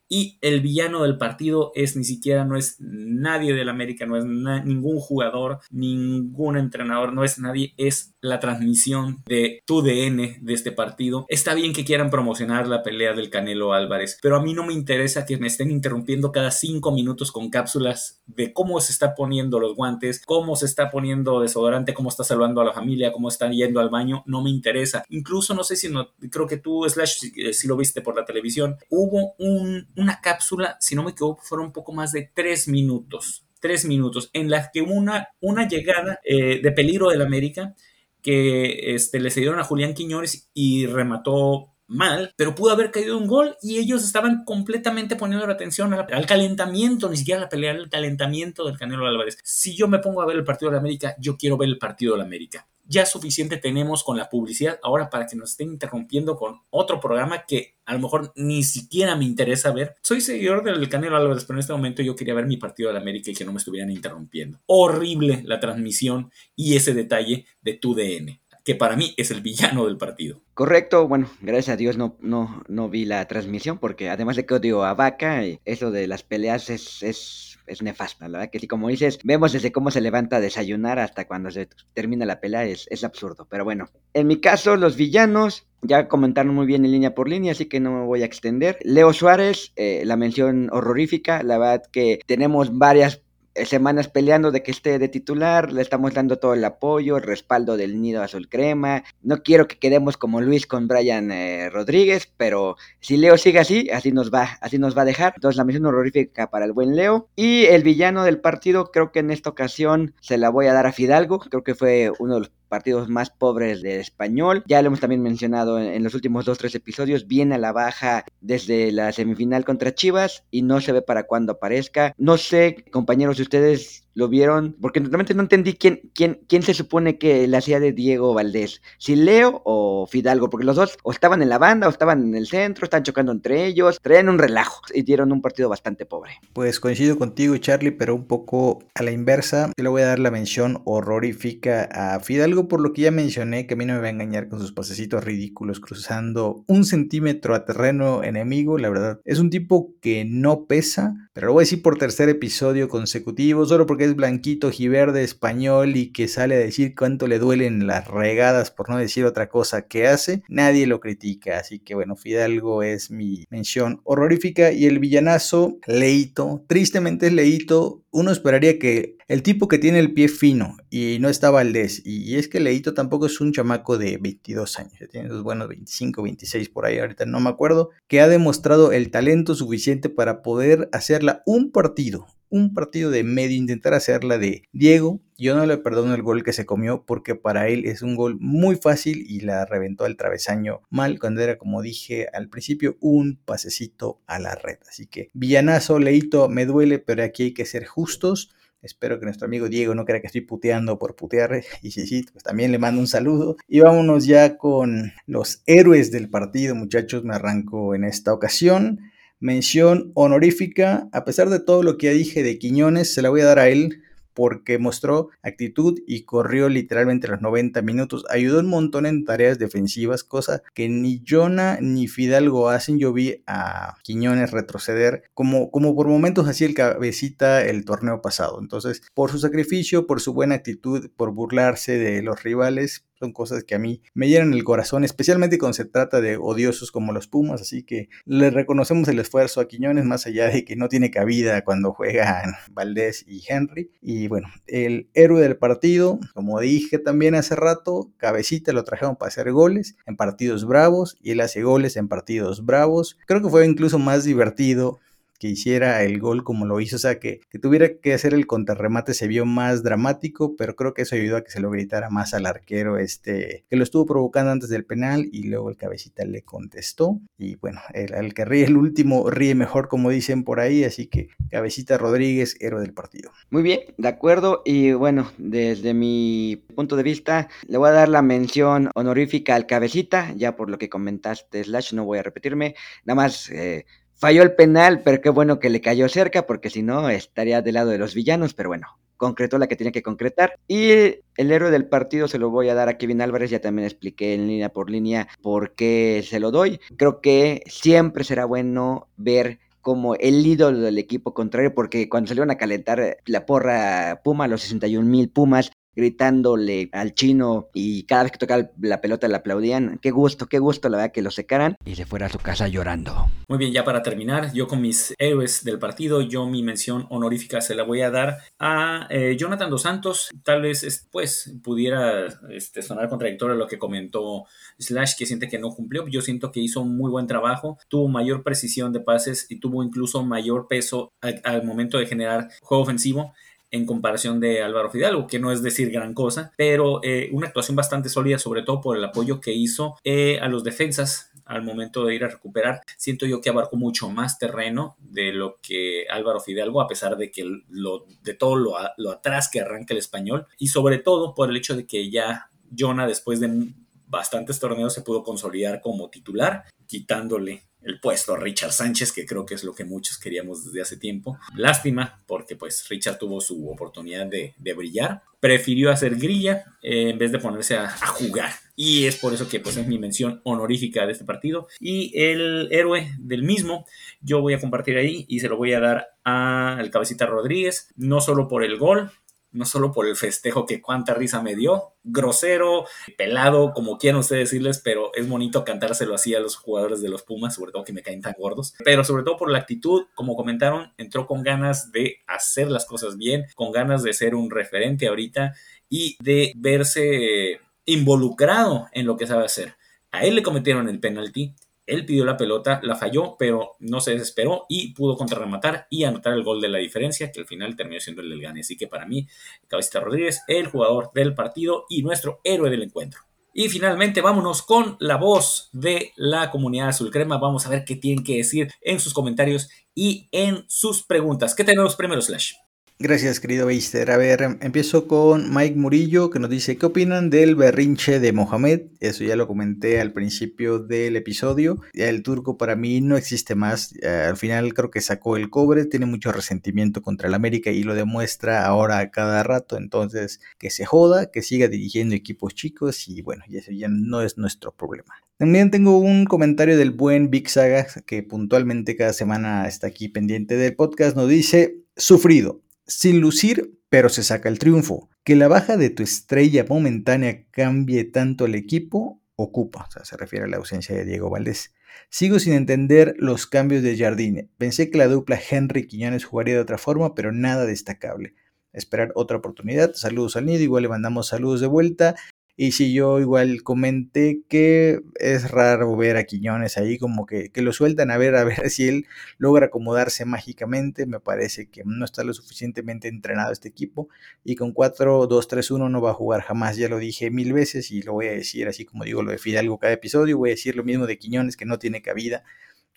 y 0.10 0.40
el 0.42 0.62
villano 0.62 1.04
del 1.04 1.18
partido 1.18 1.72
es 1.76 1.96
ni 1.96 2.04
siquiera, 2.04 2.44
no 2.44 2.58
es 2.58 2.78
nadie 2.80 3.54
del 3.54 3.70
América, 3.70 4.08
no 4.08 4.18
es 4.18 4.26
ningún 4.26 5.00
jugador, 5.00 5.60
ningún 5.70 6.58
entrenador, 6.58 7.14
no 7.14 7.24
es 7.24 7.38
nadie, 7.38 7.74
es 7.78 8.16
la 8.22 8.40
transmisión 8.40 9.24
de 9.28 9.62
tu 9.66 9.82
DN 9.82 10.40
de 10.42 10.54
este 10.54 10.72
partido. 10.72 11.26
Está 11.30 11.54
bien 11.54 11.74
que 11.74 11.86
quieran 11.86 12.10
promocionar 12.10 12.68
la 12.68 12.82
pelea 12.82 13.14
del 13.14 13.30
Canelo 13.30 13.74
Álvarez, 13.74 14.18
pero 14.22 14.36
a 14.36 14.42
mí 14.42 14.54
no 14.54 14.66
me 14.66 14.74
interesa 14.74 15.26
que 15.26 15.38
me 15.38 15.48
estén 15.48 15.70
interrumpiendo 15.70 16.32
cada 16.32 16.50
cinco 16.50 16.92
minutos 16.92 17.32
con 17.32 17.50
cápsulas 17.52 18.22
de 18.26 18.52
cómo 18.52 18.82
se 18.82 18.92
está 18.92 19.14
poniendo 19.14 19.60
los 19.60 19.76
guantes, 19.76 20.24
cómo 20.26 20.56
se 20.56 20.66
está 20.66 20.90
poniendo 20.90 21.40
desodorante, 21.40 21.94
cómo 21.94 22.10
está 22.10 22.24
saludando 22.24 22.62
a 22.62 22.66
la 22.66 22.74
familia, 22.74 23.12
cómo 23.12 23.30
está 23.30 23.50
yendo 23.50 23.80
al 23.80 23.90
baño, 23.90 24.24
no 24.26 24.42
me 24.42 24.50
interesa. 24.50 25.04
Incluso 25.10 25.54
no 25.54 25.64
sé 25.64 25.76
si 25.76 25.88
no, 25.88 26.10
creo 26.32 26.48
que 26.48 26.58
tú, 26.58 26.84
Slash, 26.90 27.20
si, 27.20 27.54
si 27.54 27.68
lo 27.68 27.78
viste 27.78 28.02
por 28.02 28.16
la 28.16 28.26
televisión, 28.26 28.76
hubo 28.90 29.36
un 29.38 29.88
una 30.00 30.22
cápsula, 30.22 30.78
si 30.80 30.96
no 30.96 31.04
me 31.04 31.12
equivoco, 31.12 31.42
fueron 31.44 31.68
un 31.68 31.74
poco 31.74 31.92
más 31.92 32.12
de 32.12 32.32
tres 32.34 32.68
minutos. 32.68 33.46
Tres 33.60 33.84
minutos, 33.84 34.30
en 34.32 34.50
las 34.50 34.70
que 34.72 34.82
una, 34.82 35.30
una 35.42 35.68
llegada 35.68 36.20
eh, 36.24 36.62
de 36.62 36.72
peligro 36.72 37.10
del 37.10 37.22
América 37.22 37.76
que 38.22 38.96
este, 38.96 39.20
le 39.20 39.32
cedieron 39.32 39.60
a 39.60 39.64
Julián 39.64 39.94
Quiñones 39.94 40.50
y 40.54 40.86
remató 40.86 41.74
mal, 41.88 42.34
pero 42.38 42.56
pudo 42.56 42.72
haber 42.72 42.92
caído 42.92 43.18
un 43.18 43.28
gol 43.28 43.58
y 43.62 43.80
ellos 43.80 44.04
estaban 44.04 44.46
completamente 44.46 45.16
poniendo 45.16 45.46
la 45.46 45.54
atención 45.54 45.94
al, 45.94 46.06
al, 46.12 46.26
calentamiento, 46.26 47.10
ni 47.10 47.18
siquiera 47.18 47.42
a 47.42 47.44
la 47.44 47.50
pelea, 47.50 47.72
al 47.72 47.90
calentamiento 47.90 48.66
del 48.66 48.78
Canelo 48.78 49.08
Álvarez. 49.08 49.40
Si 49.44 49.76
yo 49.76 49.88
me 49.88 50.00
pongo 50.00 50.22
a 50.22 50.26
ver 50.26 50.38
el 50.38 50.44
partido 50.44 50.70
de 50.72 50.76
la 50.76 50.80
América, 50.80 51.16
yo 51.20 51.36
quiero 51.36 51.58
ver 51.58 51.70
el 51.70 51.78
partido 51.78 52.14
de 52.14 52.20
la 52.20 52.26
América 52.26 52.68
ya 52.90 53.06
suficiente 53.06 53.58
tenemos 53.58 54.04
con 54.04 54.18
la 54.18 54.30
publicidad 54.30 54.80
ahora 54.84 55.10
para 55.10 55.28
que 55.28 55.36
nos 55.36 55.52
estén 55.52 55.70
interrumpiendo 55.70 56.36
con 56.36 56.62
otro 56.72 57.00
programa 57.00 57.46
que 57.48 57.78
a 57.86 57.94
lo 57.94 58.00
mejor 58.00 58.34
ni 58.36 58.64
siquiera 58.64 59.16
me 59.16 59.26
interesa 59.26 59.72
ver. 59.72 59.96
Soy 60.02 60.22
seguidor 60.22 60.64
del 60.64 60.90
Canelo 60.90 61.16
Álvarez, 61.16 61.46
pero 61.46 61.58
en 61.58 61.62
este 61.62 61.74
momento 61.74 62.02
yo 62.02 62.16
quería 62.16 62.34
ver 62.34 62.48
mi 62.48 62.58
partido 62.58 62.90
de 62.90 62.96
la 62.96 63.00
América 63.00 63.32
y 63.32 63.36
que 63.36 63.46
no 63.46 63.54
me 63.54 63.60
estuvieran 63.60 63.92
interrumpiendo. 63.92 64.60
Horrible 64.66 65.44
la 65.46 65.60
transmisión 65.60 66.32
y 66.56 66.76
ese 66.76 66.94
detalle 66.94 67.46
de 67.62 67.74
tu 67.74 67.94
DN 67.94 68.42
que 68.64 68.76
para 68.76 68.96
mí 68.96 69.16
es 69.18 69.32
el 69.32 69.42
villano 69.42 69.86
del 69.86 69.98
partido. 69.98 70.42
Correcto, 70.54 71.08
bueno, 71.08 71.28
gracias 71.42 71.74
a 71.74 71.78
Dios 71.78 71.98
no, 71.98 72.18
no, 72.20 72.62
no 72.68 72.90
vi 72.90 73.06
la 73.06 73.28
transmisión 73.28 73.80
porque 73.80 74.10
además 74.10 74.36
de 74.36 74.46
que 74.46 74.54
odio 74.54 74.84
a 74.84 74.94
Vaca, 74.94 75.44
eso 75.66 75.90
de 75.90 76.06
las 76.06 76.22
peleas 76.22 76.70
es, 76.70 77.02
es 77.02 77.59
es 77.70 77.82
nefasta, 77.82 78.28
la 78.28 78.40
verdad 78.40 78.52
que 78.52 78.60
sí, 78.60 78.68
como 78.68 78.90
dices, 78.90 79.20
vemos 79.24 79.54
desde 79.54 79.72
cómo 79.72 79.92
se 79.92 80.02
levanta 80.02 80.38
a 80.38 80.42
desayunar 80.42 81.00
hasta 81.00 81.26
cuando 81.26 81.52
se 81.52 81.70
termina 81.94 82.26
la 82.26 82.40
pelea, 82.40 82.66
es, 82.66 82.88
es 82.90 83.04
absurdo, 83.04 83.48
pero 83.50 83.64
bueno, 83.64 83.90
en 84.14 84.28
mi 84.28 84.42
caso, 84.42 84.76
los 84.76 84.98
villanos, 84.98 85.68
ya 85.82 86.08
comentaron 86.08 86.54
muy 86.54 86.66
bien 86.66 86.84
en 86.86 86.92
línea 86.92 87.16
por 87.16 87.30
línea, 87.30 87.54
así 87.54 87.66
que 87.66 87.80
no 87.80 87.92
me 87.92 88.06
voy 88.06 88.22
a 88.22 88.26
extender. 88.26 88.78
Leo 88.82 89.14
Suárez, 89.14 89.72
eh, 89.76 90.04
la 90.06 90.18
mención 90.18 90.70
horrorífica, 90.72 91.44
la 91.44 91.58
verdad 91.58 91.84
que 91.92 92.20
tenemos 92.26 92.78
varias 92.78 93.22
semanas 93.66 94.08
peleando 94.08 94.52
de 94.52 94.64
que 94.64 94.72
esté 94.72 95.00
de 95.00 95.08
titular, 95.08 95.72
le 95.72 95.82
estamos 95.82 96.14
dando 96.14 96.38
todo 96.38 96.54
el 96.54 96.64
apoyo, 96.64 97.18
el 97.18 97.24
respaldo 97.24 97.78
del 97.78 98.02
nido 98.02 98.22
azul 98.22 98.50
crema. 98.50 99.04
No 99.22 99.44
quiero 99.44 99.68
que 99.68 99.80
quedemos 99.80 100.18
como 100.18 100.42
Luis 100.42 100.66
con 100.68 100.88
Brian 100.88 101.32
eh, 101.32 101.70
Rodríguez, 101.70 102.32
pero 102.38 102.78
si 103.00 103.18
Leo 103.18 103.38
sigue 103.38 103.60
así, 103.60 103.90
así 103.92 104.12
nos 104.12 104.32
va, 104.34 104.58
así 104.62 104.78
nos 104.78 104.98
va 104.98 105.04
a 105.04 105.06
dejar. 105.06 105.34
Entonces 105.36 105.58
la 105.58 105.66
misión 105.66 105.86
horrorífica 105.86 106.50
para 106.50 106.66
el 106.66 106.74
buen 106.74 106.96
Leo. 106.96 107.30
Y 107.36 107.66
el 107.66 107.84
villano 107.84 108.24
del 108.24 108.40
partido, 108.40 108.92
creo 108.92 109.12
que 109.12 109.20
en 109.20 109.32
esta 109.32 109.50
ocasión 109.50 110.14
se 110.22 110.38
la 110.38 110.50
voy 110.50 110.68
a 110.68 110.74
dar 110.74 110.88
a 110.88 110.94
Fidalgo. 110.94 111.40
Creo 111.40 111.64
que 111.64 111.76
fue 111.76 112.12
uno 112.20 112.36
de 112.36 112.40
los 112.42 112.52
partidos 112.70 113.10
más 113.10 113.30
pobres 113.30 113.82
de 113.82 114.00
español. 114.00 114.64
Ya 114.68 114.82
lo 114.82 114.88
hemos 114.88 115.00
también 115.00 115.22
mencionado 115.22 115.80
en, 115.80 116.04
los 116.04 116.14
últimos 116.14 116.46
dos, 116.46 116.58
tres 116.58 116.76
episodios. 116.76 117.28
Viene 117.28 117.56
a 117.56 117.58
la 117.58 117.74
baja 117.74 118.24
desde 118.40 118.92
la 118.92 119.12
semifinal 119.12 119.66
contra 119.66 119.94
Chivas 119.94 120.44
y 120.52 120.62
no 120.62 120.80
se 120.80 120.94
ve 120.94 121.02
para 121.02 121.24
cuándo 121.24 121.54
aparezca. 121.54 122.14
No 122.18 122.38
sé, 122.38 122.86
compañeros, 122.92 123.38
si 123.38 123.42
ustedes 123.44 124.06
lo 124.14 124.28
vieron, 124.28 124.76
porque 124.82 125.00
realmente 125.00 125.34
no 125.34 125.42
entendí 125.42 125.74
quién, 125.74 126.02
quién, 126.14 126.42
quién 126.48 126.64
se 126.64 126.74
supone 126.74 127.18
que 127.18 127.48
la 127.48 127.60
hacía 127.60 127.80
de 127.80 127.92
Diego 127.92 128.34
Valdés, 128.34 128.82
si 128.98 129.16
Leo 129.16 129.62
o 129.66 130.08
Fidalgo, 130.08 130.50
porque 130.50 130.66
los 130.66 130.76
dos 130.76 130.98
o 131.04 131.12
estaban 131.12 131.42
en 131.42 131.50
la 131.50 131.58
banda 131.58 131.88
o 131.88 131.90
estaban 131.90 132.24
en 132.24 132.36
el 132.36 132.48
centro, 132.48 132.86
están 132.86 133.04
chocando 133.04 133.32
entre 133.32 133.66
ellos, 133.66 134.00
traían 134.02 134.30
un 134.30 134.38
relajo 134.40 134.82
y 134.94 135.04
dieron 135.04 135.32
un 135.32 135.42
partido 135.42 135.70
bastante 135.70 136.06
pobre. 136.06 136.34
Pues 136.54 136.80
coincido 136.80 137.18
contigo, 137.18 137.56
Charlie, 137.58 137.92
pero 137.92 138.16
un 138.16 138.26
poco 138.26 138.84
a 138.96 139.04
la 139.04 139.12
inversa. 139.12 139.72
Yo 139.78 139.84
le 139.84 139.90
voy 139.90 140.02
a 140.02 140.08
dar 140.08 140.20
la 140.20 140.32
mención 140.32 140.82
horrorífica 140.86 141.88
a 141.92 142.20
Fidalgo 142.20 142.68
por 142.68 142.82
lo 142.82 142.94
que 142.94 143.04
ya 143.04 143.12
mencioné, 143.12 143.68
que 143.68 143.74
a 143.74 143.78
mí 143.78 143.86
no 143.86 143.94
me 143.94 144.02
va 144.02 144.08
a 144.08 144.12
engañar 144.12 144.50
con 144.50 144.60
sus 144.60 144.72
pasecitos 144.72 145.24
ridículos 145.24 145.80
cruzando 145.80 146.64
un 146.68 146.86
centímetro 146.86 147.56
a 147.56 147.66
terreno 147.66 148.24
enemigo. 148.24 148.78
La 148.78 148.90
verdad, 148.90 149.20
es 149.26 149.40
un 149.40 149.50
tipo 149.50 149.94
que 150.02 150.26
no 150.26 150.66
pesa, 150.66 151.30
pero 151.34 151.48
lo 151.48 151.54
voy 151.54 151.62
a 151.62 151.64
decir 151.66 151.82
por 151.82 151.98
tercer 151.98 152.30
episodio 152.30 152.90
consecutivo, 152.90 153.66
solo 153.66 153.86
porque 153.86 153.99
es 154.06 154.16
blanquito, 154.16 154.72
giverde, 154.72 155.24
español 155.24 155.96
y 155.96 156.12
que 156.12 156.28
sale 156.28 156.56
a 156.56 156.60
decir 156.60 156.96
cuánto 156.96 157.28
le 157.28 157.40
duelen 157.40 157.88
las 157.88 158.08
regadas, 158.08 158.72
por 158.72 158.90
no 158.90 158.98
decir 158.98 159.26
otra 159.26 159.50
cosa 159.50 159.88
que 159.88 160.08
hace, 160.08 160.44
nadie 160.48 160.88
lo 160.88 161.00
critica. 161.00 161.60
Así 161.60 161.80
que 161.80 161.96
bueno, 161.96 162.16
Fidalgo 162.16 162.84
es 162.84 163.12
mi 163.12 163.46
mención 163.50 164.02
horrorífica 164.04 164.72
y 164.72 164.86
el 164.86 165.00
villanazo, 165.00 165.78
Leito, 165.88 166.64
tristemente 166.68 167.28
es 167.28 167.34
Leito, 167.34 168.04
uno 168.12 168.32
esperaría 168.32 168.80
que 168.80 169.18
el 169.28 169.44
tipo 169.44 169.68
que 169.68 169.78
tiene 169.78 170.00
el 170.00 170.14
pie 170.14 170.28
fino 170.28 170.78
y 170.90 171.18
no 171.20 171.30
está 171.30 171.52
Valdés, 171.52 172.02
y 172.04 172.36
es 172.36 172.48
que 172.48 172.60
Leito 172.60 172.94
tampoco 172.94 173.28
es 173.28 173.40
un 173.40 173.52
chamaco 173.52 173.98
de 173.98 174.18
22 174.18 174.80
años, 174.80 174.94
tiene 175.12 175.30
dos 175.30 175.44
buenos 175.44 175.68
25, 175.68 176.24
26 176.24 176.70
por 176.70 176.86
ahí, 176.86 176.98
ahorita 176.98 177.26
no 177.26 177.40
me 177.40 177.50
acuerdo, 177.50 177.92
que 178.08 178.22
ha 178.22 178.28
demostrado 178.28 178.92
el 178.92 179.12
talento 179.12 179.54
suficiente 179.54 180.10
para 180.10 180.42
poder 180.42 180.90
hacerla 180.92 181.44
un 181.46 181.72
partido, 181.72 182.26
un 182.50 182.74
partido 182.74 183.12
de 183.12 183.24
medio, 183.24 183.58
intentar 183.58 183.94
hacerla 183.94 184.38
de 184.38 184.64
Diego. 184.72 185.20
Yo 185.38 185.56
no 185.56 185.66
le 185.66 185.78
perdono 185.78 186.14
el 186.14 186.24
gol 186.24 186.44
que 186.44 186.54
se 186.54 186.66
comió 186.66 187.06
porque 187.06 187.36
para 187.36 187.70
él 187.70 187.86
es 187.86 188.02
un 188.02 188.16
gol 188.16 188.38
muy 188.40 188.76
fácil 188.76 189.26
y 189.28 189.42
la 189.42 189.66
reventó 189.66 190.06
al 190.06 190.18
travesaño 190.18 190.82
mal 190.90 191.20
cuando 191.20 191.42
era, 191.42 191.58
como 191.58 191.82
dije 191.82 192.28
al 192.34 192.50
principio, 192.50 192.98
un 193.00 193.40
pasecito 193.46 194.20
a 194.28 194.40
la 194.40 194.56
red. 194.56 194.80
Así 194.88 195.08
que 195.08 195.30
villanazo, 195.34 196.00
Leito, 196.00 196.50
me 196.50 196.66
duele, 196.66 197.00
pero 197.00 197.24
aquí 197.24 197.44
hay 197.44 197.54
que 197.54 197.66
ser 197.66 197.86
justos. 197.86 198.54
Espero 198.82 199.20
que 199.20 199.26
nuestro 199.26 199.46
amigo 199.46 199.68
Diego 199.68 199.94
no 199.94 200.06
crea 200.06 200.22
que 200.22 200.28
estoy 200.28 200.42
puteando 200.42 200.98
por 201.00 201.16
putear. 201.16 201.62
Y 201.82 201.92
sí, 201.92 202.08
sí, 202.08 202.26
pues 202.32 202.44
también 202.44 202.72
le 202.72 202.78
mando 202.78 203.02
un 203.02 203.08
saludo. 203.08 203.58
Y 203.68 203.82
vámonos 203.82 204.26
ya 204.26 204.58
con 204.58 205.12
los 205.26 205.64
héroes 205.66 206.12
del 206.12 206.30
partido, 206.30 206.76
muchachos. 206.76 207.24
Me 207.24 207.36
arranco 207.36 207.94
en 207.94 208.06
esta 208.06 208.34
ocasión. 208.34 209.00
Mención 209.40 210.12
honorífica, 210.16 211.08
a 211.14 211.24
pesar 211.24 211.50
de 211.50 211.60
todo 211.60 211.82
lo 211.82 211.98
que 211.98 212.12
dije 212.12 212.44
de 212.44 212.60
Quiñones, 212.60 213.14
se 213.14 213.22
la 213.22 213.30
voy 213.30 213.42
a 213.42 213.46
dar 213.46 213.60
a 213.60 213.70
él 213.70 214.04
porque 214.40 214.78
mostró 214.78 215.32
actitud 215.44 216.00
y 216.08 216.24
corrió 216.24 216.70
literalmente 216.70 217.28
los 217.28 217.42
90 217.42 217.82
minutos. 217.82 218.24
Ayudó 218.30 218.60
un 218.60 218.68
montón 218.68 219.06
en 219.06 219.26
tareas 219.26 219.60
defensivas, 219.60 220.24
cosa 220.24 220.62
que 220.74 220.88
ni 220.88 221.22
Jonah 221.28 221.80
ni 221.82 222.08
Fidalgo 222.08 222.70
hacen. 222.70 223.00
Yo 223.00 223.12
vi 223.12 223.44
a 223.48 223.96
Quiñones 224.02 224.52
retroceder 224.52 225.24
como, 225.34 225.72
como 225.72 225.94
por 225.94 226.08
momentos 226.08 226.48
hacía 226.48 226.68
el 226.68 226.74
cabecita 226.74 227.66
el 227.66 227.84
torneo 227.84 228.22
pasado. 228.22 228.60
Entonces, 228.62 229.02
por 229.14 229.30
su 229.30 229.40
sacrificio, 229.40 230.08
por 230.08 230.22
su 230.22 230.34
buena 230.34 230.56
actitud, 230.56 231.10
por 231.18 231.34
burlarse 231.34 231.98
de 231.98 232.22
los 232.22 232.42
rivales, 232.42 233.09
son 233.20 233.34
cosas 233.34 233.64
que 233.64 233.76
a 233.76 233.80
mí 233.80 234.02
me 234.14 234.30
llenan 234.30 234.54
el 234.54 234.64
corazón, 234.64 235.04
especialmente 235.04 235.58
cuando 235.58 235.74
se 235.74 235.86
trata 235.86 236.22
de 236.22 236.38
odiosos 236.38 236.92
como 236.92 237.12
los 237.12 237.28
Pumas, 237.28 237.62
así 237.62 237.84
que 237.84 238.10
le 238.26 238.50
reconocemos 238.50 239.08
el 239.10 239.20
esfuerzo 239.20 239.60
a 239.60 239.68
Quiñones, 239.68 240.06
más 240.06 240.26
allá 240.26 240.48
de 240.48 240.64
que 240.64 240.76
no 240.76 240.88
tiene 240.88 241.12
cabida 241.12 241.64
cuando 241.64 241.94
juegan 241.94 242.54
Valdés 242.72 243.26
y 243.28 243.44
Henry. 243.48 243.92
Y 244.02 244.28
bueno, 244.28 244.48
el 244.68 245.10
héroe 245.14 245.42
del 245.42 245.58
partido, 245.58 246.20
como 246.34 246.60
dije 246.60 246.98
también 246.98 247.36
hace 247.36 247.56
rato, 247.56 248.12
Cabecita 248.18 248.72
lo 248.72 248.84
trajeron 248.84 249.16
para 249.16 249.28
hacer 249.28 249.52
goles 249.52 249.98
en 250.06 250.16
partidos 250.16 250.66
bravos 250.66 251.18
y 251.22 251.32
él 251.32 251.42
hace 251.42 251.62
goles 251.62 251.98
en 251.98 252.08
partidos 252.08 252.66
bravos. 252.66 253.18
Creo 253.26 253.42
que 253.42 253.50
fue 253.50 253.66
incluso 253.66 254.00
más 254.00 254.24
divertido 254.24 255.00
que 255.40 255.48
hiciera 255.48 256.04
el 256.04 256.20
gol 256.20 256.44
como 256.44 256.66
lo 256.66 256.82
hizo, 256.82 256.98
o 256.98 257.00
sea, 257.00 257.18
que, 257.18 257.40
que, 257.50 257.60
tuviera 257.60 257.98
que 258.02 258.14
hacer 258.14 258.34
el 258.34 258.46
contrarremate 258.46 259.14
se 259.14 259.28
vio 259.28 259.46
más 259.46 259.84
dramático, 259.84 260.56
pero 260.58 260.76
creo 260.76 260.94
que 260.94 261.04
eso 261.04 261.16
ayudó 261.16 261.38
a 261.38 261.44
que 261.44 261.52
se 261.52 261.62
lo 261.62 261.72
gritara 261.72 262.10
más 262.10 262.34
al 262.34 262.46
arquero, 262.46 262.98
este, 262.98 263.64
que 263.70 263.76
lo 263.78 263.84
estuvo 263.84 264.06
provocando 264.06 264.52
antes 264.52 264.70
del 264.70 264.86
penal 264.86 265.30
y 265.32 265.44
luego 265.44 265.70
el 265.70 265.78
cabecita 265.78 266.26
le 266.26 266.42
contestó. 266.42 267.20
Y 267.38 267.56
bueno, 267.56 267.80
el, 267.94 268.34
que 268.34 268.44
ríe 268.44 268.66
el 268.66 268.76
último 268.76 269.30
ríe 269.30 269.56
mejor, 269.56 269.88
como 269.88 270.10
dicen 270.10 270.44
por 270.44 270.60
ahí, 270.60 270.84
así 270.84 271.08
que 271.08 271.30
cabecita 271.50 271.98
Rodríguez, 271.98 272.58
héroe 272.60 272.82
del 272.82 272.94
partido. 272.94 273.32
Muy 273.50 273.64
bien, 273.64 273.80
de 273.98 274.08
acuerdo, 274.10 274.62
y 274.66 274.92
bueno, 274.92 275.32
desde 275.38 275.94
mi 275.94 276.62
punto 276.76 276.98
de 276.98 277.04
vista, 277.04 277.48
le 277.68 277.78
voy 277.78 277.90
a 277.90 277.94
dar 277.94 278.10
la 278.10 278.22
mención 278.22 278.90
honorífica 278.94 279.56
al 279.56 279.68
cabecita, 279.68 280.34
ya 280.36 280.58
por 280.58 280.70
lo 280.70 280.78
que 280.78 280.90
comentaste, 280.90 281.64
Slash, 281.64 281.94
no 281.94 282.04
voy 282.04 282.20
a 282.20 282.24
repetirme, 282.24 282.76
nada 283.06 283.16
más... 283.16 283.50
Eh, 283.52 283.86
Falló 284.20 284.44
el 284.44 284.54
penal, 284.54 285.02
pero 285.02 285.22
qué 285.22 285.30
bueno 285.30 285.60
que 285.60 285.70
le 285.70 285.80
cayó 285.80 286.10
cerca, 286.10 286.46
porque 286.46 286.70
si 286.70 286.84
no 286.84 287.10
estaría 287.10 287.62
del 287.62 287.76
lado 287.76 287.90
de 287.92 287.98
los 287.98 288.14
villanos, 288.14 288.54
pero 288.54 288.68
bueno, 288.68 289.00
concretó 289.16 289.58
la 289.58 289.68
que 289.68 289.78
tenía 289.78 289.94
que 289.94 290.04
concretar. 290.04 290.56
Y 290.68 290.90
el 291.38 291.52
héroe 291.52 291.72
del 291.72 291.88
partido 291.88 292.28
se 292.28 292.38
lo 292.38 292.50
voy 292.50 292.68
a 292.68 292.74
dar 292.74 292.90
a 292.90 292.98
Kevin 292.98 293.22
Álvarez, 293.22 293.50
ya 293.50 293.62
también 293.62 293.86
expliqué 293.86 294.34
en 294.34 294.48
línea 294.48 294.74
por 294.74 294.90
línea 294.90 295.30
por 295.42 295.74
qué 295.74 296.22
se 296.28 296.42
lo 296.42 296.52
doy. 296.52 296.82
Creo 296.98 297.22
que 297.22 297.64
siempre 297.68 298.26
será 298.26 298.44
bueno 298.44 299.08
ver 299.16 299.60
como 299.80 300.16
el 300.16 300.46
ídolo 300.46 300.80
del 300.80 300.98
equipo 300.98 301.34
contrario, 301.34 301.74
porque 301.74 302.10
cuando 302.10 302.28
salieron 302.28 302.52
a 302.52 302.58
calentar 302.58 303.20
la 303.26 303.46
porra 303.46 304.20
Puma, 304.22 304.50
los 304.50 304.64
61 304.64 305.08
mil 305.08 305.30
Pumas, 305.30 305.72
gritándole 305.96 306.90
al 306.94 307.14
chino 307.14 307.70
y 307.74 308.04
cada 308.04 308.24
vez 308.24 308.32
que 308.32 308.38
tocaba 308.38 308.70
la 308.80 309.02
pelota 309.02 309.28
le 309.28 309.36
aplaudían. 309.36 310.00
Qué 310.02 310.12
gusto, 310.12 310.48
qué 310.48 310.60
gusto 310.60 310.90
la 310.90 310.98
verdad 310.98 311.12
que 311.12 311.22
lo 311.22 311.32
secaran 311.32 311.76
y 311.86 311.96
se 311.96 312.06
fuera 312.06 312.28
a 312.28 312.30
su 312.30 312.40
casa 312.40 312.68
llorando. 312.68 313.30
Muy 313.48 313.58
bien, 313.58 313.72
ya 313.72 313.84
para 313.84 314.04
terminar, 314.04 314.54
yo 314.54 314.68
con 314.68 314.82
mis 314.82 315.14
héroes 315.18 315.64
del 315.64 315.80
partido, 315.80 316.22
yo 316.22 316.46
mi 316.48 316.64
mención 316.64 317.08
honorífica 317.10 317.62
se 317.62 317.76
la 317.76 317.84
voy 317.84 318.02
a 318.02 318.12
dar 318.12 318.38
a 318.60 319.08
eh, 319.10 319.36
Jonathan 319.38 319.70
Dos 319.70 319.84
Santos. 319.84 320.30
Tal 320.44 320.62
vez 320.62 321.08
pues 321.12 321.54
pudiera 321.64 322.28
este, 322.50 322.82
sonar 322.82 323.10
contradictorio 323.10 323.56
a 323.56 323.58
lo 323.58 323.68
que 323.68 323.80
comentó 323.80 324.46
Slash, 324.78 325.16
que 325.18 325.26
siente 325.26 325.48
que 325.48 325.60
no 325.60 325.72
cumplió. 325.72 326.08
Yo 326.08 326.22
siento 326.22 326.52
que 326.52 326.60
hizo 326.60 326.82
un 326.82 326.96
muy 326.96 327.12
buen 327.12 327.28
trabajo, 327.28 327.78
tuvo 327.88 328.08
mayor 328.08 328.44
precisión 328.44 328.94
de 328.94 329.00
pases 329.00 329.48
y 329.50 329.60
tuvo 329.60 329.84
incluso 329.84 330.24
mayor 330.24 330.68
peso 330.68 331.12
al, 331.22 331.42
al 331.44 331.64
momento 331.64 331.98
de 331.98 332.06
generar 332.06 332.50
juego 332.62 332.84
ofensivo 332.84 333.34
en 333.72 333.86
comparación 333.86 334.40
de 334.40 334.62
Álvaro 334.62 334.90
Fidalgo, 334.90 335.28
que 335.28 335.40
no 335.40 335.52
es 335.52 335.62
decir 335.62 335.92
gran 335.92 336.14
cosa, 336.14 336.52
pero 336.58 337.02
eh, 337.04 337.30
una 337.32 337.48
actuación 337.48 337.76
bastante 337.76 338.10
sólida, 338.10 338.40
sobre 338.40 338.64
todo 338.64 338.82
por 338.82 338.98
el 338.98 339.04
apoyo 339.04 339.40
que 339.40 339.54
hizo 339.54 339.98
eh, 340.04 340.40
a 340.42 340.48
los 340.48 340.64
defensas 340.64 341.32
al 341.46 341.64
momento 341.64 342.06
de 342.06 342.16
ir 342.16 342.24
a 342.24 342.28
recuperar. 342.28 342.82
Siento 342.96 343.26
yo 343.26 343.42
que 343.42 343.50
abarcó 343.50 343.76
mucho 343.76 344.10
más 344.10 344.38
terreno 344.38 344.96
de 345.00 345.34
lo 345.34 345.58
que 345.62 346.06
Álvaro 346.10 346.40
Fidalgo, 346.40 346.80
a 346.80 346.88
pesar 346.88 347.18
de 347.18 347.32
que 347.32 347.44
lo, 347.70 348.06
de 348.24 348.36
todo 348.36 348.56
lo, 348.56 348.76
lo 348.98 349.12
atrás 349.12 349.50
que 349.52 349.62
arranca 349.62 349.94
el 349.94 350.00
español, 350.00 350.46
y 350.60 350.68
sobre 350.68 351.00
todo 351.00 351.34
por 351.34 351.50
el 351.50 351.58
hecho 351.58 351.76
de 351.76 351.88
que 351.88 352.12
ya 352.12 352.50
Jonah, 352.78 353.08
después 353.08 353.40
de 353.40 353.68
bastantes 354.08 354.60
torneos, 354.60 354.94
se 354.94 355.02
pudo 355.02 355.24
consolidar 355.24 355.82
como 355.82 356.10
titular, 356.10 356.66
quitándole 356.86 357.64
el 357.82 358.00
puesto 358.00 358.34
a 358.34 358.38
Richard 358.38 358.72
Sánchez, 358.72 359.12
que 359.12 359.26
creo 359.26 359.46
que 359.46 359.56
es 359.56 359.64
lo 359.64 359.74
que 359.74 359.86
muchos 359.86 360.18
queríamos 360.18 360.66
desde 360.66 360.82
hace 360.82 360.98
tiempo. 360.98 361.38
Lástima, 361.56 362.22
porque 362.28 362.56
pues 362.56 362.88
Richard 362.90 363.18
tuvo 363.18 363.42
su 363.42 363.70
oportunidad 363.70 364.26
de, 364.28 364.54
brillar. 364.74 365.24
Prefirió 365.40 365.90
hacer 365.90 366.16
grilla 366.16 366.66
eh, 366.82 367.10
en 367.10 367.18
vez 367.18 367.32
de 367.32 367.40
ponerse 367.40 367.78
a, 367.78 367.90
jugar. 367.90 368.52
Y 368.76 369.06
es 369.06 369.18
por 369.18 369.34
eso 369.34 369.48
que 369.48 369.60
pues 369.60 369.78
es 369.78 369.88
mi 369.88 369.98
mención 369.98 370.42
honorífica 370.44 371.06
de 371.06 371.14
este 371.14 371.26
partido. 371.26 371.68
Y 371.80 372.12
el 372.20 372.68
héroe 372.72 373.12
del 373.20 373.44
mismo, 373.44 373.86
yo 374.22 374.42
voy 374.42 374.54
a 374.54 374.60
compartir 374.60 374.98
ahí 374.98 375.26
y 375.28 375.40
se 375.40 375.50
lo 375.50 375.58
voy 375.58 375.74
a 375.74 375.80
dar 375.80 376.08
al 376.24 376.90
cabecita 376.92 377.26
Rodríguez, 377.26 377.90
no 377.96 378.22
solo 378.22 378.48
por 378.48 378.64
el 378.64 378.78
gol, 378.78 379.12
no 379.52 379.66
solo 379.66 379.92
por 379.92 380.08
el 380.08 380.16
festejo 380.16 380.66
que 380.66 380.82
cuánta 380.82 381.14
risa 381.14 381.42
me 381.42 381.56
dio, 381.56 381.94
grosero, 382.04 382.86
pelado, 383.18 383.74
como 383.74 383.98
quieran 383.98 384.20
ustedes 384.20 384.50
decirles, 384.50 384.82
pero 384.84 385.12
es 385.16 385.28
bonito 385.28 385.64
cantárselo 385.64 386.14
así 386.14 386.36
a 386.36 386.40
los 386.40 386.56
jugadores 386.56 387.02
de 387.02 387.10
los 387.10 387.24
Pumas, 387.24 387.56
sobre 387.56 387.72
todo 387.72 387.84
que 387.84 387.94
me 387.94 388.02
caen 388.02 388.22
tan 388.22 388.36
gordos, 388.38 388.76
pero 388.84 389.04
sobre 389.04 389.24
todo 389.24 389.38
por 389.38 389.52
la 389.52 389.60
actitud, 389.60 390.06
como 390.16 390.36
comentaron, 390.36 390.94
entró 390.98 391.26
con 391.26 391.44
ganas 391.44 391.92
de 391.92 392.18
hacer 392.28 392.70
las 392.70 392.86
cosas 392.86 393.18
bien, 393.18 393.46
con 393.56 393.72
ganas 393.72 394.04
de 394.04 394.14
ser 394.14 394.36
un 394.36 394.52
referente 394.52 395.08
ahorita 395.08 395.54
y 395.90 396.18
de 396.20 396.54
verse 396.56 397.60
involucrado 397.86 398.88
en 398.92 399.06
lo 399.06 399.18
que 399.18 399.28
sabe 399.28 399.46
hacer. 399.46 399.76
A 400.12 400.26
él 400.26 400.36
le 400.36 400.44
cometieron 400.44 400.90
el 400.90 401.00
penalti, 401.00 401.56
él 401.90 402.06
pidió 402.06 402.26
la 402.26 402.38
pelota, 402.38 402.80
la 402.84 402.96
falló, 402.96 403.36
pero 403.38 403.76
no 403.80 404.00
se 404.00 404.12
desesperó 404.12 404.66
y 404.70 404.94
pudo 404.94 405.18
contrarrematar 405.18 405.88
y 405.90 406.04
anotar 406.04 406.34
el 406.34 406.44
gol 406.44 406.62
de 406.62 406.70
la 406.70 406.78
diferencia, 406.78 407.32
que 407.32 407.40
al 407.40 407.48
final 407.48 407.76
terminó 407.76 408.00
siendo 408.00 408.22
el 408.22 408.30
del 408.30 408.42
Gane. 408.42 408.62
Así 408.62 408.78
que 408.78 408.88
para 408.88 409.06
mí, 409.06 409.28
Cabecita 409.68 410.00
Rodríguez, 410.00 410.42
el 410.48 410.68
jugador 410.68 411.12
del 411.14 411.34
partido 411.34 411.86
y 411.90 412.04
nuestro 412.04 412.42
héroe 412.44 412.70
del 412.70 412.84
encuentro. 412.84 413.22
Y 413.54 413.68
finalmente 413.70 414.22
vámonos 414.22 414.62
con 414.62 414.96
la 415.00 415.18
voz 415.18 415.70
de 415.74 416.14
la 416.16 416.52
comunidad 416.52 416.90
azul 416.90 417.12
crema. 417.12 417.40
Vamos 417.40 417.66
a 417.66 417.70
ver 417.70 417.84
qué 417.84 417.96
tienen 417.96 418.24
que 418.24 418.38
decir 418.38 418.70
en 418.82 419.00
sus 419.00 419.14
comentarios 419.14 419.70
y 419.96 420.30
en 420.32 420.66
sus 420.68 421.04
preguntas. 421.04 421.56
¿Qué 421.56 421.64
tenemos 421.64 421.96
primero, 421.96 422.22
Slash? 422.22 422.54
Gracias, 423.02 423.40
querido 423.40 423.68
Beister. 423.68 424.12
A 424.12 424.18
ver, 424.18 424.58
empiezo 424.60 425.08
con 425.08 425.56
Mike 425.56 425.78
Murillo, 425.78 426.30
que 426.30 426.38
nos 426.38 426.50
dice, 426.50 426.76
¿qué 426.76 426.86
opinan 426.86 427.30
del 427.30 427.56
berrinche 427.56 428.20
de 428.20 428.34
Mohamed? 428.34 428.88
Eso 429.00 429.24
ya 429.24 429.38
lo 429.38 429.48
comenté 429.48 430.02
al 430.02 430.12
principio 430.12 430.80
del 430.80 431.16
episodio. 431.16 431.80
El 431.94 432.24
turco 432.24 432.58
para 432.58 432.76
mí 432.76 433.00
no 433.00 433.16
existe 433.16 433.56
más. 433.56 433.96
Eh, 434.02 434.26
al 434.28 434.36
final 434.36 434.74
creo 434.74 434.92
que 434.92 435.00
sacó 435.00 435.38
el 435.38 435.50
cobre, 435.50 435.86
tiene 435.86 436.08
mucho 436.08 436.34
resentimiento 436.34 437.02
contra 437.02 437.30
el 437.30 437.36
América 437.36 437.72
y 437.72 437.84
lo 437.84 437.96
demuestra 437.96 438.66
ahora 438.66 439.00
a 439.00 439.12
cada 439.12 439.44
rato. 439.44 439.78
Entonces, 439.78 440.42
que 440.58 440.70
se 440.70 440.84
joda, 440.84 441.32
que 441.32 441.42
siga 441.42 441.70
dirigiendo 441.70 442.16
equipos 442.16 442.54
chicos 442.54 443.08
y 443.08 443.22
bueno, 443.22 443.46
ya 443.48 443.88
no 443.88 444.22
es 444.24 444.38
nuestro 444.38 444.74
problema. 444.74 445.14
También 445.38 445.72
tengo 445.72 446.00
un 446.00 446.26
comentario 446.26 446.78
del 446.78 446.92
buen 446.92 447.30
Big 447.30 447.48
Saga, 447.48 447.88
que 448.06 448.24
puntualmente 448.24 448.98
cada 448.98 449.14
semana 449.14 449.70
está 449.70 449.88
aquí 449.88 450.10
pendiente 450.10 450.58
del 450.58 450.76
podcast. 450.76 451.16
Nos 451.16 451.30
dice, 451.30 451.78
sufrido 451.96 452.62
sin 452.90 453.22
lucir, 453.22 453.80
pero 453.90 454.10
se 454.10 454.24
saca 454.24 454.50
el 454.50 454.60
triunfo. 454.60 455.10
Que 455.24 455.36
la 455.36 455.48
baja 455.48 455.78
de 455.78 455.90
tu 455.90 456.04
estrella 456.04 456.66
momentánea 456.68 457.46
cambie 457.52 458.04
tanto 458.04 458.46
el 458.46 458.56
equipo, 458.56 459.22
ocupa, 459.36 459.86
o 459.88 459.92
sea, 459.92 460.04
se 460.04 460.18
refiere 460.18 460.46
a 460.46 460.48
la 460.50 460.58
ausencia 460.58 460.96
de 460.96 461.06
Diego 461.06 461.30
Valdés. 461.30 461.74
Sigo 462.10 462.40
sin 462.40 462.54
entender 462.54 463.16
los 463.18 463.46
cambios 463.46 463.84
de 463.84 463.98
Jardine. 463.98 464.50
Pensé 464.58 464.90
que 464.90 464.98
la 464.98 465.08
dupla 465.08 465.40
Henry 465.50 465.88
Quiñones 465.88 466.26
jugaría 466.26 466.56
de 466.56 466.62
otra 466.62 466.78
forma, 466.78 467.14
pero 467.14 467.32
nada 467.32 467.66
destacable. 467.66 468.34
Esperar 468.74 469.12
otra 469.16 469.38
oportunidad. 469.38 469.94
Saludos 469.94 470.36
al 470.36 470.46
nido, 470.46 470.62
igual 470.62 470.84
le 470.84 470.90
mandamos 470.90 471.28
saludos 471.28 471.62
de 471.62 471.68
vuelta. 471.68 472.16
Y 472.62 472.74
si 472.74 472.92
yo 472.92 473.22
igual 473.22 473.64
comenté 473.64 474.42
que 474.50 475.00
es 475.16 475.50
raro 475.50 475.96
ver 475.96 476.18
a 476.18 476.26
Quiñones 476.26 476.78
ahí, 476.78 476.98
como 476.98 477.26
que, 477.26 477.52
que, 477.54 477.62
lo 477.62 477.72
sueltan 477.72 478.12
a 478.12 478.18
ver, 478.18 478.36
a 478.36 478.44
ver 478.44 478.70
si 478.70 478.90
él 478.90 479.06
logra 479.38 479.68
acomodarse 479.68 480.26
mágicamente. 480.26 481.06
Me 481.06 481.22
parece 481.22 481.70
que 481.70 481.84
no 481.86 482.04
está 482.04 482.26
lo 482.26 482.34
suficientemente 482.34 483.08
entrenado 483.08 483.54
este 483.54 483.70
equipo. 483.70 484.10
Y 484.44 484.58
con 484.58 484.74
4-2-3-1 484.74 485.90
no 485.90 486.02
va 486.02 486.12
a 486.12 486.14
jugar 486.14 486.42
jamás. 486.42 486.76
Ya 486.76 486.90
lo 486.90 486.98
dije 486.98 487.32
mil 487.32 487.54
veces 487.54 487.92
y 487.92 488.02
lo 488.02 488.12
voy 488.12 488.28
a 488.28 488.32
decir 488.32 488.68
así 488.68 488.84
como 488.84 489.06
digo 489.06 489.24
lo 489.24 489.32
de 489.32 489.38
Fidalgo 489.38 489.80
cada 489.80 489.94
episodio. 489.94 490.38
Voy 490.38 490.50
a 490.50 490.56
decir 490.56 490.76
lo 490.76 490.84
mismo 490.84 491.08
de 491.08 491.18
Quiñones, 491.18 491.56
que 491.56 491.64
no 491.64 491.80
tiene 491.80 492.02
cabida 492.02 492.44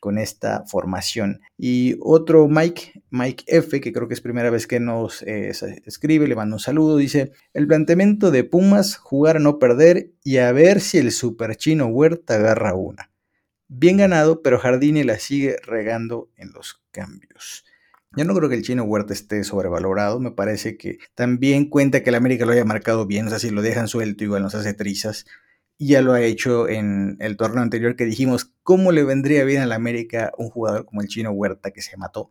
con 0.03 0.19
esta 0.19 0.65
formación. 0.67 1.43
Y 1.57 1.95
otro 2.01 2.49
Mike, 2.49 3.05
Mike 3.11 3.45
F, 3.47 3.81
que 3.81 3.93
creo 3.93 4.09
que 4.09 4.15
es 4.15 4.21
primera 4.21 4.51
vez 4.51 4.67
que 4.67 4.81
nos 4.81 5.23
eh, 5.23 5.53
escribe, 5.87 6.27
le 6.27 6.35
mando 6.35 6.57
un 6.57 6.61
saludo, 6.61 6.97
dice, 6.97 7.31
el 7.55 7.69
planteamiento 7.69 8.33
de 8.33 8.43
Pumas, 8.43 8.97
jugar 8.97 9.37
a 9.37 9.39
no 9.39 9.61
perder 9.61 10.11
y 10.25 10.39
a 10.39 10.51
ver 10.51 10.81
si 10.81 10.99
el 10.99 11.13
super 11.13 11.55
chino 11.55 11.87
Huerta 11.87 12.35
agarra 12.35 12.75
una. 12.75 13.13
Bien 13.69 13.97
ganado, 13.97 14.43
pero 14.43 14.59
Jardine 14.59 15.05
la 15.05 15.21
sigue 15.21 15.57
regando 15.65 16.33
en 16.35 16.51
los 16.51 16.83
cambios. 16.91 17.65
Yo 18.17 18.25
no 18.25 18.35
creo 18.35 18.49
que 18.49 18.57
el 18.57 18.65
chino 18.65 18.83
Huerta 18.83 19.13
esté 19.13 19.45
sobrevalorado. 19.45 20.19
Me 20.19 20.33
parece 20.33 20.77
que 20.77 20.99
también 21.15 21.71
cuenta 21.71 22.03
que 22.03 22.11
el 22.11 22.17
América 22.17 22.45
lo 22.45 22.51
haya 22.51 22.65
marcado 22.65 23.07
bien. 23.07 23.29
O 23.29 23.31
sea, 23.31 23.39
si 23.39 23.51
lo 23.51 23.63
dejan 23.63 23.87
suelto, 23.87 24.25
igual 24.25 24.43
nos 24.43 24.57
hace 24.57 24.75
trizas 24.75 25.27
ya 25.87 26.03
lo 26.03 26.13
ha 26.13 26.23
hecho 26.23 26.69
en 26.69 27.17
el 27.21 27.37
torneo 27.37 27.63
anterior 27.63 27.97
que 27.97 28.05
dijimos 28.05 28.53
cómo 28.63 28.93
le 28.93 29.05
vendría 29.05 29.45
bien 29.45 29.63
a 29.63 29.67
la 29.67 29.75
América 29.75 30.33
un 30.39 30.51
jugador 30.51 30.85
como 30.85 31.01
el 31.01 31.09
chino 31.09 31.31
Huerta 31.31 31.71
que 31.71 31.83
se 31.83 31.97
mató. 31.97 32.31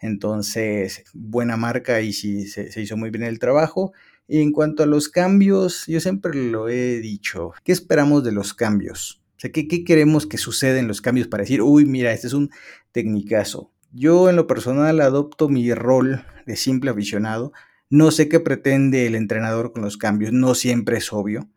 Entonces, 0.00 1.04
buena 1.12 1.56
marca 1.56 2.00
y 2.00 2.12
sí 2.12 2.46
se, 2.46 2.70
hizo 2.80 2.96
muy 2.96 3.10
bien 3.10 3.24
el 3.24 3.38
trabajo. 3.38 3.92
Y 4.26 4.40
en 4.40 4.52
cuanto 4.52 4.82
a 4.82 4.86
los 4.86 5.08
cambios, 5.08 5.86
yo 5.86 6.00
siempre 6.00 6.34
lo 6.34 6.68
he 6.68 7.00
dicho, 7.00 7.52
¿qué 7.64 7.72
esperamos 7.72 8.22
de 8.24 8.32
los 8.32 8.54
cambios? 8.54 9.22
O 9.36 9.40
sea, 9.40 9.50
¿qué, 9.50 9.66
qué 9.66 9.84
queremos 9.84 10.26
que 10.26 10.38
suceda 10.38 10.78
en 10.78 10.88
los 10.88 11.00
cambios 11.00 11.28
para 11.28 11.42
decir, 11.42 11.62
uy, 11.62 11.84
mira, 11.84 12.12
este 12.12 12.26
es 12.26 12.32
un 12.32 12.50
tecnicazo? 12.92 13.72
Yo 13.92 14.28
en 14.28 14.36
lo 14.36 14.46
personal 14.46 15.00
adopto 15.00 15.48
mi 15.48 15.72
rol 15.72 16.24
de 16.46 16.56
simple 16.56 16.90
aficionado. 16.90 17.52
No 17.90 18.10
sé 18.10 18.28
qué 18.28 18.38
pretende 18.38 19.06
el 19.06 19.14
entrenador 19.14 19.72
con 19.72 19.82
los 19.82 19.96
cambios, 19.96 20.32
no 20.32 20.54
siempre 20.54 20.98
es 20.98 21.12
obvio. 21.12 21.48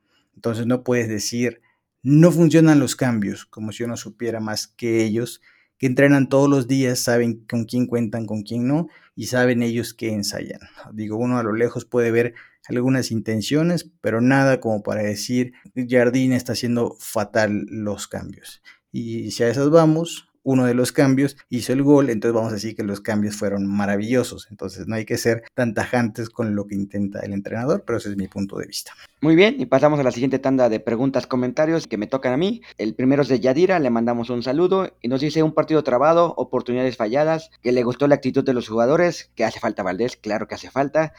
Entonces 0.42 0.66
no 0.66 0.84
puedes 0.84 1.08
decir, 1.08 1.62
no 2.02 2.32
funcionan 2.32 2.80
los 2.80 2.96
cambios, 2.96 3.46
como 3.46 3.72
si 3.72 3.82
yo 3.82 3.88
no 3.88 3.96
supiera 3.96 4.40
más 4.40 4.66
que 4.66 5.04
ellos, 5.04 5.40
que 5.78 5.86
entrenan 5.86 6.30
todos 6.30 6.50
los 6.50 6.68
días, 6.68 6.98
saben 6.98 7.46
con 7.46 7.66
quién 7.66 7.86
cuentan, 7.86 8.26
con 8.26 8.42
quién 8.42 8.68
no, 8.68 8.88
y 9.16 9.28
saben 9.28 9.62
ellos 9.62 9.94
qué 9.94 10.12
ensayan. 10.12 10.60
Digo, 10.94 11.18
uno 11.18 11.38
a 11.38 11.44
lo 11.44 11.54
lejos 11.54 11.86
puede 11.86 12.10
ver 12.10 12.34
algunas 12.68 13.12
intenciones, 13.12 13.92
pero 14.02 14.20
nada 14.20 14.60
como 14.60 14.82
para 14.82 15.04
decir, 15.04 15.54
Jardín 15.88 16.34
está 16.34 16.54
haciendo 16.54 16.96
fatal 17.00 17.68
los 17.70 18.08
cambios. 18.08 18.64
Y 18.92 19.30
si 19.30 19.44
a 19.44 19.50
esas 19.50 19.70
vamos, 19.70 20.28
uno 20.44 20.66
de 20.66 20.74
los 20.74 20.92
cambios 20.92 21.38
hizo 21.50 21.74
el 21.74 21.84
gol, 21.84 22.10
entonces 22.10 22.36
vamos 22.36 22.52
a 22.52 22.56
decir 22.56 22.76
que 22.76 22.84
los 22.84 23.02
cambios 23.02 23.36
fueron 23.36 23.68
maravillosos. 23.68 24.48
Entonces 24.50 24.88
no 24.88 24.96
hay 24.96 25.06
que 25.06 25.18
ser 25.18 25.44
tan 25.54 25.74
tajantes 25.74 26.30
con 26.30 26.56
lo 26.56 26.66
que 26.66 26.76
intenta 26.76 27.20
el 27.20 27.34
entrenador, 27.34 27.84
pero 27.86 27.98
ese 27.98 28.10
es 28.10 28.18
mi 28.18 28.28
punto 28.28 28.58
de 28.58 28.68
vista. 28.68 28.94
Muy 29.22 29.36
bien, 29.36 29.56
y 29.60 29.66
pasamos 29.66 30.00
a 30.00 30.04
la 30.04 30.12
siguiente 30.12 30.40
tanda 30.40 30.70
de 30.70 30.80
preguntas, 30.80 31.28
comentarios 31.28 31.88
que 31.88 31.98
me 31.98 32.08
tocan 32.08 32.34
a 32.34 32.38
mí. 32.38 32.62
El 32.78 32.96
primero 32.96 33.22
es 33.22 33.28
de 33.28 33.40
Yadira, 33.40 33.80
le 33.80 33.90
mandamos 33.90 34.30
un 34.30 34.44
saludo 34.44 34.96
y 35.02 35.08
nos 35.08 35.22
dice 35.22 35.44
un 35.44 35.54
partido 35.54 35.84
trabado, 35.84 36.34
oportunidades 36.38 36.98
falladas, 36.98 37.52
que 37.62 37.72
le 37.72 37.84
gustó 37.84 38.08
la 38.08 38.16
actitud 38.16 38.44
de 38.44 38.54
los 38.54 38.68
jugadores, 38.68 39.32
que 39.36 39.46
hace 39.46 39.60
falta 39.60 39.84
Valdés, 39.84 40.18
claro 40.18 40.48
que 40.48 40.56
hace 40.56 40.72
falta. 40.72 41.14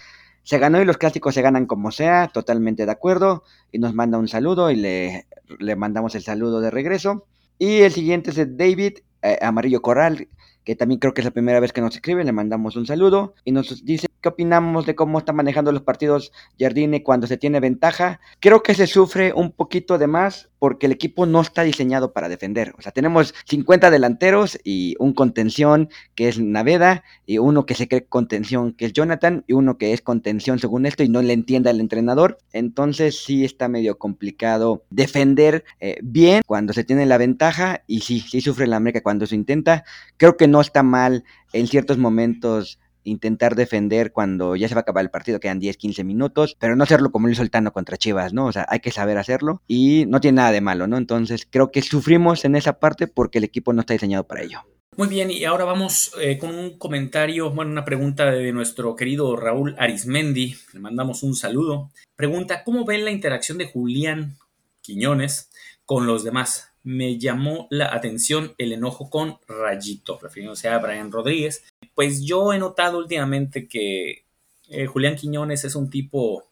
Se 0.44 0.58
ganó 0.58 0.82
y 0.82 0.84
los 0.84 0.98
clásicos 0.98 1.34
se 1.34 1.42
ganan 1.42 1.66
como 1.66 1.92
sea, 1.92 2.28
totalmente 2.32 2.84
de 2.84 2.90
acuerdo. 2.90 3.44
Y 3.70 3.78
nos 3.78 3.94
manda 3.94 4.18
un 4.18 4.26
saludo 4.26 4.72
y 4.72 4.76
le, 4.76 5.28
le 5.60 5.76
mandamos 5.76 6.16
el 6.16 6.22
saludo 6.22 6.60
de 6.60 6.70
regreso. 6.72 7.26
Y 7.58 7.82
el 7.82 7.92
siguiente 7.92 8.30
es 8.30 8.56
David, 8.56 8.98
eh, 9.22 9.38
Amarillo 9.40 9.82
Corral, 9.82 10.28
que 10.64 10.76
también 10.76 10.98
creo 10.98 11.14
que 11.14 11.20
es 11.20 11.24
la 11.24 11.30
primera 11.30 11.60
vez 11.60 11.72
que 11.72 11.80
nos 11.80 11.94
escribe, 11.94 12.24
le 12.24 12.32
mandamos 12.32 12.76
un 12.76 12.86
saludo 12.86 13.34
y 13.44 13.52
nos 13.52 13.84
dice 13.84 14.08
qué 14.22 14.30
opinamos 14.30 14.86
de 14.86 14.94
cómo 14.94 15.18
está 15.18 15.32
manejando 15.32 15.72
los 15.72 15.82
partidos 15.82 16.32
Jardine 16.58 17.02
cuando 17.02 17.26
se 17.26 17.36
tiene 17.36 17.60
ventaja. 17.60 18.20
Creo 18.40 18.62
que 18.62 18.74
se 18.74 18.86
sufre 18.86 19.32
un 19.34 19.52
poquito 19.52 19.98
de 19.98 20.06
más 20.06 20.48
porque 20.58 20.86
el 20.86 20.92
equipo 20.92 21.26
no 21.26 21.40
está 21.40 21.64
diseñado 21.64 22.12
para 22.12 22.28
defender. 22.28 22.72
O 22.78 22.82
sea, 22.82 22.92
tenemos 22.92 23.34
50 23.46 23.90
delanteros 23.90 24.60
y 24.62 24.94
un 25.00 25.12
contención 25.12 25.88
que 26.14 26.28
es 26.28 26.38
Naveda 26.38 27.02
y 27.26 27.38
uno 27.38 27.66
que 27.66 27.74
se 27.74 27.88
cree 27.88 28.04
contención 28.04 28.72
que 28.72 28.86
es 28.86 28.92
Jonathan 28.92 29.42
y 29.48 29.54
uno 29.54 29.76
que 29.76 29.92
es 29.92 30.02
contención 30.02 30.60
según 30.60 30.86
esto 30.86 31.02
y 31.02 31.08
no 31.08 31.20
le 31.20 31.32
entienda 31.32 31.72
el 31.72 31.80
entrenador. 31.80 32.38
Entonces 32.52 33.24
sí 33.24 33.44
está 33.44 33.66
medio 33.66 33.98
complicado 33.98 34.84
defender 34.90 35.64
eh, 35.80 35.98
bien 36.00 36.42
cuando 36.46 36.72
se 36.72 36.84
tiene 36.84 37.06
la 37.06 37.18
ventaja 37.18 37.82
y 37.88 38.02
sí, 38.02 38.20
sí 38.20 38.40
sufre 38.40 38.68
la 38.68 38.76
América 38.76 39.02
cuando 39.02 39.26
se 39.26 39.34
intenta. 39.34 39.82
Creo 40.16 40.36
que 40.36 40.46
no 40.46 40.60
está 40.60 40.84
mal 40.84 41.24
en 41.52 41.66
ciertos 41.66 41.98
momentos 41.98 42.78
intentar 43.04 43.54
defender 43.54 44.12
cuando 44.12 44.56
ya 44.56 44.68
se 44.68 44.74
va 44.74 44.80
a 44.80 44.82
acabar 44.82 45.04
el 45.04 45.10
partido, 45.10 45.40
quedan 45.40 45.58
10, 45.58 45.76
15 45.76 46.04
minutos, 46.04 46.56
pero 46.58 46.76
no 46.76 46.84
hacerlo 46.84 47.10
como 47.10 47.26
lo 47.26 47.32
hizo 47.32 47.42
el 47.42 47.50
Tano 47.50 47.72
contra 47.72 47.96
Chivas, 47.96 48.32
¿no? 48.32 48.46
O 48.46 48.52
sea, 48.52 48.66
hay 48.68 48.80
que 48.80 48.90
saber 48.90 49.18
hacerlo 49.18 49.62
y 49.66 50.04
no 50.06 50.20
tiene 50.20 50.36
nada 50.36 50.52
de 50.52 50.60
malo, 50.60 50.86
¿no? 50.86 50.96
Entonces 50.96 51.46
creo 51.48 51.70
que 51.70 51.82
sufrimos 51.82 52.44
en 52.44 52.56
esa 52.56 52.78
parte 52.78 53.06
porque 53.06 53.38
el 53.38 53.44
equipo 53.44 53.72
no 53.72 53.80
está 53.80 53.94
diseñado 53.94 54.26
para 54.26 54.42
ello. 54.42 54.60
Muy 54.96 55.08
bien, 55.08 55.30
y 55.30 55.44
ahora 55.44 55.64
vamos 55.64 56.12
eh, 56.20 56.36
con 56.36 56.54
un 56.54 56.76
comentario, 56.76 57.50
bueno, 57.50 57.70
una 57.70 57.84
pregunta 57.84 58.30
de 58.30 58.52
nuestro 58.52 58.94
querido 58.94 59.36
Raúl 59.36 59.74
Arismendi, 59.78 60.54
le 60.74 60.80
mandamos 60.80 61.22
un 61.22 61.34
saludo. 61.34 61.90
Pregunta, 62.14 62.62
¿cómo 62.62 62.84
ven 62.84 63.04
la 63.06 63.10
interacción 63.10 63.56
de 63.56 63.68
Julián 63.68 64.36
Quiñones 64.82 65.50
con 65.86 66.06
los 66.06 66.24
demás? 66.24 66.72
me 66.84 67.18
llamó 67.18 67.68
la 67.70 67.94
atención 67.94 68.54
el 68.58 68.72
enojo 68.72 69.08
con 69.08 69.38
Rayito, 69.46 70.18
refiriéndose 70.20 70.68
a 70.68 70.78
Brian 70.78 71.12
Rodríguez. 71.12 71.64
Pues 71.94 72.24
yo 72.24 72.52
he 72.52 72.58
notado 72.58 72.98
últimamente 72.98 73.68
que 73.68 74.24
eh, 74.68 74.86
Julián 74.86 75.16
Quiñones 75.16 75.64
es 75.64 75.74
un 75.74 75.90
tipo 75.90 76.44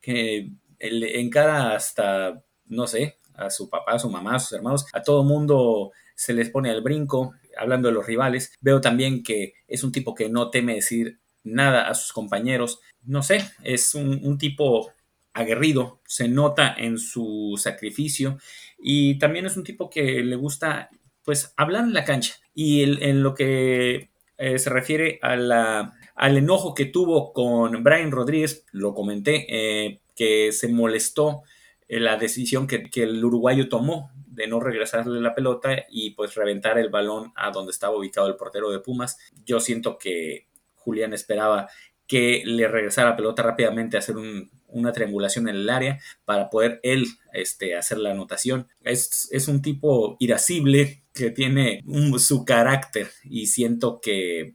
que 0.00 0.50
encara 0.80 1.74
hasta, 1.74 2.42
no 2.66 2.86
sé, 2.86 3.16
a 3.34 3.50
su 3.50 3.68
papá, 3.68 3.92
a 3.92 3.98
su 3.98 4.10
mamá, 4.10 4.36
a 4.36 4.40
sus 4.40 4.52
hermanos, 4.52 4.86
a 4.92 5.02
todo 5.02 5.24
mundo 5.24 5.92
se 6.14 6.32
les 6.32 6.50
pone 6.50 6.70
al 6.70 6.82
brinco, 6.82 7.34
hablando 7.56 7.88
de 7.88 7.94
los 7.94 8.06
rivales. 8.06 8.52
Veo 8.60 8.80
también 8.80 9.22
que 9.22 9.54
es 9.68 9.84
un 9.84 9.92
tipo 9.92 10.14
que 10.14 10.28
no 10.28 10.50
teme 10.50 10.74
decir 10.74 11.18
nada 11.44 11.88
a 11.88 11.94
sus 11.94 12.12
compañeros. 12.12 12.80
No 13.04 13.22
sé, 13.22 13.44
es 13.62 13.94
un 13.94 14.38
tipo 14.38 14.92
aguerrido, 15.38 16.00
se 16.06 16.28
nota 16.28 16.74
en 16.76 16.98
su 16.98 17.54
sacrificio 17.56 18.38
y 18.78 19.18
también 19.18 19.46
es 19.46 19.56
un 19.56 19.64
tipo 19.64 19.88
que 19.88 20.24
le 20.24 20.36
gusta 20.36 20.90
pues 21.24 21.52
hablar 21.56 21.84
en 21.84 21.92
la 21.92 22.04
cancha 22.04 22.34
y 22.54 22.82
en 22.82 23.22
lo 23.22 23.34
que 23.34 24.10
eh, 24.38 24.58
se 24.58 24.70
refiere 24.70 25.18
a 25.22 25.36
la, 25.36 25.92
al 26.14 26.36
enojo 26.36 26.74
que 26.74 26.86
tuvo 26.86 27.32
con 27.32 27.82
Brian 27.82 28.10
Rodríguez, 28.10 28.64
lo 28.72 28.94
comenté, 28.94 29.46
eh, 29.48 30.00
que 30.16 30.52
se 30.52 30.68
molestó 30.68 31.42
la 31.88 32.16
decisión 32.16 32.66
que, 32.66 32.90
que, 32.90 33.04
el 33.04 33.24
uruguayo 33.24 33.68
tomó 33.68 34.10
de 34.26 34.46
no 34.46 34.60
regresarle 34.60 35.20
la 35.20 35.34
pelota 35.34 35.84
y 35.90 36.10
pues 36.10 36.34
reventar 36.34 36.78
el 36.78 36.90
balón 36.90 37.32
a 37.34 37.50
donde 37.50 37.72
estaba 37.72 37.96
ubicado 37.96 38.28
el 38.28 38.36
portero 38.36 38.70
de 38.70 38.78
Pumas. 38.78 39.18
Yo 39.44 39.58
siento 39.58 39.98
que 39.98 40.48
Julián 40.74 41.12
esperaba 41.12 41.68
que 42.06 42.42
le 42.44 42.68
regresara 42.68 43.10
la 43.10 43.16
pelota 43.16 43.42
rápidamente 43.42 43.96
a 43.96 44.00
hacer 44.00 44.16
un, 44.16 44.50
una 44.68 44.92
triangulación 44.92 45.48
en 45.48 45.56
el 45.56 45.70
área 45.70 45.98
para 46.24 46.50
poder 46.50 46.80
él 46.82 47.06
este, 47.32 47.76
hacer 47.76 47.98
la 47.98 48.12
anotación. 48.12 48.68
Es, 48.82 49.28
es 49.30 49.48
un 49.48 49.62
tipo 49.62 50.16
irascible 50.20 51.02
que 51.12 51.30
tiene 51.30 51.82
su 52.18 52.44
carácter 52.44 53.10
y 53.24 53.46
siento 53.46 54.00
que 54.00 54.54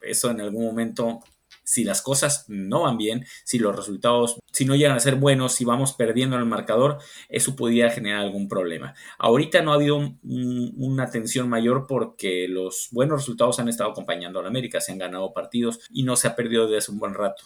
eso 0.00 0.30
en 0.30 0.40
algún 0.40 0.64
momento 0.64 1.20
si 1.64 1.82
las 1.82 2.02
cosas 2.02 2.44
no 2.48 2.82
van 2.82 2.98
bien, 2.98 3.24
si 3.42 3.58
los 3.58 3.74
resultados, 3.74 4.38
si 4.52 4.64
no 4.66 4.76
llegan 4.76 4.96
a 4.96 5.00
ser 5.00 5.16
buenos, 5.16 5.54
si 5.54 5.64
vamos 5.64 5.94
perdiendo 5.94 6.36
en 6.36 6.42
el 6.42 6.48
marcador, 6.48 6.98
eso 7.28 7.56
podría 7.56 7.90
generar 7.90 8.20
algún 8.20 8.48
problema. 8.48 8.94
Ahorita 9.18 9.62
no 9.62 9.72
ha 9.72 9.76
habido 9.76 10.14
una 10.22 11.10
tensión 11.10 11.48
mayor 11.48 11.86
porque 11.86 12.46
los 12.48 12.88
buenos 12.92 13.20
resultados 13.20 13.58
han 13.58 13.68
estado 13.68 13.90
acompañando 13.90 14.38
a 14.38 14.42
la 14.42 14.48
América, 14.48 14.80
se 14.80 14.92
han 14.92 14.98
ganado 14.98 15.32
partidos 15.32 15.80
y 15.90 16.02
no 16.02 16.16
se 16.16 16.28
ha 16.28 16.36
perdido 16.36 16.64
desde 16.64 16.78
hace 16.78 16.92
un 16.92 16.98
buen 16.98 17.14
rato 17.14 17.44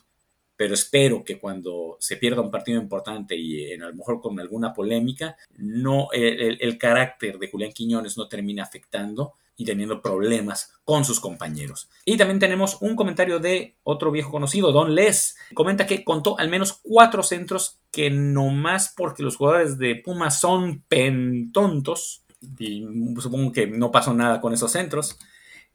pero 0.58 0.74
espero 0.74 1.22
que 1.22 1.38
cuando 1.38 1.96
se 2.00 2.16
pierda 2.16 2.42
un 2.42 2.50
partido 2.50 2.82
importante 2.82 3.36
y 3.36 3.70
en, 3.70 3.84
a 3.84 3.88
lo 3.90 3.94
mejor 3.94 4.20
con 4.20 4.40
alguna 4.40 4.74
polémica, 4.74 5.36
no 5.56 6.08
el, 6.10 6.76
carácter 6.78 7.38
de 7.38 7.48
Julián 7.48 7.70
Quiñones 7.70 8.18
no 8.18 8.26
termine 8.26 8.60
afectando 8.60 9.34
y 9.56 9.64
teniendo 9.64 10.02
problemas 10.02 10.72
con 10.82 11.04
sus 11.04 11.20
compañeros. 11.20 11.88
Y 12.04 12.16
también 12.16 12.40
tenemos 12.40 12.78
un 12.80 12.96
comentario 12.96 13.38
de 13.38 13.76
otro 13.84 14.10
viejo 14.10 14.32
conocido, 14.32 14.72
Don 14.72 14.96
Les. 14.96 15.36
Comenta 15.54 15.86
que 15.86 16.02
contó 16.02 16.36
al 16.40 16.48
menos 16.48 16.80
cuatro 16.82 17.22
centros 17.22 17.78
que 17.92 18.10
no 18.10 18.50
más 18.50 18.92
porque 18.96 19.22
los 19.22 19.36
jugadores 19.36 19.78
de 19.78 19.94
Puma 19.94 20.32
son 20.32 20.82
pentontos, 20.88 22.24
y 22.58 22.84
supongo 23.20 23.52
que 23.52 23.68
no 23.68 23.92
pasó 23.92 24.12
nada 24.12 24.40
con 24.40 24.52
esos 24.52 24.72
centros, 24.72 25.20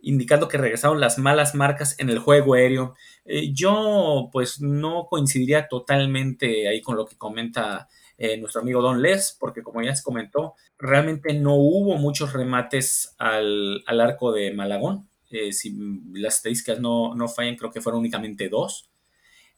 indicando 0.04 0.49
que 0.49 0.58
regresaron 0.58 0.99
las 0.99 1.18
malas 1.18 1.56
marcas 1.56 1.97
en 1.97 2.10
el 2.10 2.20
juego 2.20 2.54
aéreo. 2.54 2.95
Eh, 3.26 3.54
yo 3.54 4.30
pues 4.32 4.62
no 4.62 5.08
coincidiría 5.10 5.68
totalmente 5.68 6.68
ahí 6.68 6.82
con 6.82 6.97
lo 6.97 7.06
que 7.06 7.18
comenta 7.18 7.88
eh, 8.18 8.38
nuestro 8.38 8.62
amigo 8.62 8.82
Don 8.82 9.01
Les, 9.01 9.36
porque 9.39 9.64
como 9.64 9.82
ya 9.82 9.95
se 9.95 10.04
comentó, 10.04 10.54
realmente 10.78 11.34
no 11.34 11.56
hubo 11.56 11.97
muchos 11.97 12.34
remates 12.34 13.16
al, 13.18 13.84
arco 13.88 14.34
de 14.34 14.54
Malagón. 14.54 15.08
Eh, 15.32 15.54
si 15.54 15.76
las 16.14 16.36
estadísticas 16.36 16.80
no, 16.80 17.16
no 17.16 17.28
fallan, 17.28 17.56
creo 17.56 17.72
que 17.72 17.82
fueron 17.82 18.01
únicamente 18.01 18.49
dos. 18.49 18.89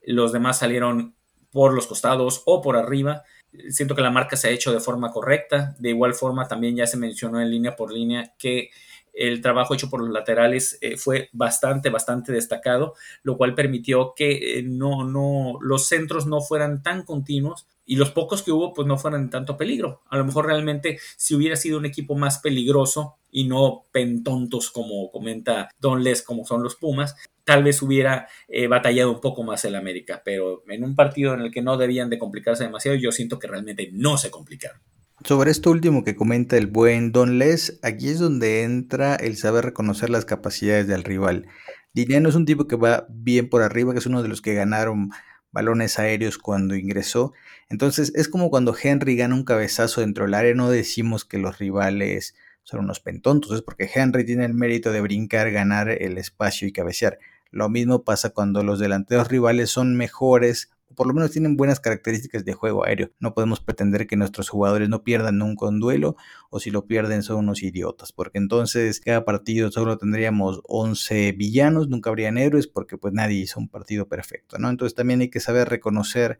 Los 0.04 0.32
demás 0.32 0.60
salieron 0.60 1.16
por 1.52 1.74
los 1.74 1.88
costados 1.88 2.44
o 2.46 2.62
por 2.62 2.78
arriba. 2.78 3.24
Siento 3.70 3.96
que 3.96 4.02
la 4.02 4.12
marca 4.12 4.38
se 4.38 4.50
ha 4.50 4.52
hecho 4.52 4.72
de 4.72 4.80
forma 4.80 5.12
correcta. 5.12 5.76
De 5.80 5.90
igual 5.90 6.14
forma, 6.14 6.48
también 6.48 6.76
ya 6.76 6.86
se 6.86 6.98
mencionó 6.98 7.42
en 7.42 7.50
línea 7.50 7.76
por 7.76 7.92
línea 7.92 8.34
que 8.38 8.70
el 9.16 9.42
trabajo 9.42 9.74
hecho 9.74 9.90
por 9.90 10.02
los 10.02 10.10
laterales 10.10 10.78
eh, 10.82 10.98
fue 10.98 11.30
bastante, 11.32 11.90
bastante 11.90 12.32
destacado, 12.32 12.94
lo 13.24 13.38
cual 13.38 13.56
permitió 13.56 14.14
que 14.16 14.60
eh, 14.60 14.64
no, 14.64 15.04
no, 15.04 15.58
los 15.62 15.88
centros 15.88 16.28
no 16.28 16.42
fueran 16.42 16.84
tan 16.84 17.04
continuos 17.04 17.66
y 17.86 17.96
los 17.96 18.12
pocos 18.12 18.44
que 18.44 18.52
hubo 18.52 18.74
pues 18.74 18.88
no 18.88 18.98
fueran 18.98 19.22
en 19.22 19.30
tanto 19.30 19.58
peligro. 19.58 20.02
A 20.10 20.18
lo 20.18 20.26
mejor 20.26 20.48
realmente 20.48 21.00
si 21.18 21.36
hubiera 21.36 21.56
sido 21.56 21.78
un 21.78 21.86
equipo 21.86 22.16
más 22.16 22.40
peligroso 22.40 23.18
y 23.32 23.48
no 23.48 23.84
pentontos 23.92 24.72
como 24.72 25.12
comenta 25.12 25.70
Don 25.80 26.04
Les 26.04 26.22
como 26.22 26.46
son 26.46 26.64
los 26.64 26.76
Pumas, 26.76 27.16
tal 27.44 27.64
vez 27.64 27.82
hubiera 27.82 28.28
eh, 28.48 28.68
batallado 28.68 29.12
un 29.12 29.22
poco 29.22 29.44
más 29.44 29.64
el 29.66 29.76
América, 29.76 30.22
pero 30.26 30.64
en 30.68 30.84
un 30.84 30.96
partido 30.96 31.34
en 31.34 31.42
el 31.42 31.52
que 31.52 31.62
no 31.62 31.78
debían 31.78 32.10
de 32.10 32.18
complicarse 32.18 32.64
demasiado, 32.64 32.98
yo 32.98 33.12
siento 33.12 33.40
que 33.40 33.48
realmente 33.48 33.90
no 33.94 34.18
se 34.18 34.32
complicaron. 34.32 34.82
Sobre 35.26 35.50
esto 35.50 35.72
último 35.72 36.04
que 36.04 36.16
comenta 36.16 36.56
el 36.56 36.68
buen 36.68 37.12
Don 37.12 37.40
Les, 37.40 37.80
aquí 37.82 38.10
es 38.10 38.20
donde 38.20 38.62
entra 38.62 39.16
el 39.16 39.38
saber 39.38 39.66
reconocer 39.66 40.12
las 40.12 40.24
capacidades 40.24 40.86
del 40.86 41.04
rival. 41.04 41.48
no 41.96 42.30
es 42.30 42.36
un 42.36 42.46
tipo 42.46 42.68
que 42.68 42.76
va 42.76 43.08
bien 43.10 43.50
por 43.50 43.64
arriba, 43.64 43.94
que 43.94 43.98
es 43.98 44.06
uno 44.06 44.22
de 44.22 44.30
los 44.30 44.44
que 44.44 44.54
ganaron 44.54 45.10
balones 45.52 45.98
aéreos 45.98 46.38
cuando 46.38 46.76
ingresó. 46.76 47.34
Entonces 47.70 48.12
es 48.14 48.30
como 48.30 48.52
cuando 48.52 48.76
Henry 48.80 49.16
gana 49.16 49.34
un 49.34 49.46
cabezazo 49.46 50.02
dentro 50.02 50.26
del 50.26 50.36
área, 50.36 50.54
no 50.54 50.70
decimos 50.70 51.26
que 51.26 51.40
los 51.40 51.58
rivales 51.58 52.36
son 52.62 52.82
unos 52.82 53.00
pentontos, 53.00 53.52
es 53.52 53.64
porque 53.64 53.90
Henry 53.92 54.28
tiene 54.28 54.46
el 54.46 54.54
mérito 54.54 54.92
de 54.92 55.02
brincar, 55.02 55.50
ganar 55.50 55.90
el 55.90 56.20
espacio 56.20 56.68
y 56.68 56.72
cabecear. 56.72 57.18
Lo 57.50 57.68
mismo 57.68 58.04
pasa 58.04 58.30
cuando 58.30 58.62
los 58.64 58.78
delanteros 58.78 59.30
rivales 59.30 59.72
son 59.72 59.96
mejores 59.96 60.70
por 60.96 61.08
lo 61.08 61.14
menos 61.14 61.32
tienen 61.32 61.58
buenas 61.58 61.80
características 61.80 62.46
de 62.46 62.54
juego 62.54 62.86
aéreo. 62.86 63.12
No 63.20 63.34
podemos 63.34 63.60
pretender 63.60 64.08
que 64.08 64.16
nuestros 64.16 64.50
jugadores 64.50 64.90
no 64.90 65.04
pierdan 65.04 65.38
nunca 65.38 65.68
un 65.68 65.80
duelo 65.80 66.16
o 66.50 66.60
si 66.60 66.72
lo 66.72 66.86
pierden 66.86 67.24
son 67.24 67.38
unos 67.38 67.64
idiotas, 67.64 68.12
porque 68.12 68.38
entonces 68.38 69.00
cada 69.00 69.26
partido 69.26 69.72
solo 69.72 69.98
tendríamos 69.98 70.62
11 70.66 71.32
villanos, 71.34 71.90
nunca 71.90 72.10
habrían 72.10 72.38
héroes 72.38 72.68
porque 72.68 72.98
pues 72.98 73.14
nadie 73.14 73.40
hizo 73.40 73.60
un 73.60 73.68
partido 73.68 74.08
perfecto, 74.08 74.58
¿no? 74.58 74.70
Entonces 74.70 74.96
también 74.96 75.22
hay 75.22 75.30
que 75.30 75.40
saber 75.40 75.70
reconocer 75.70 76.40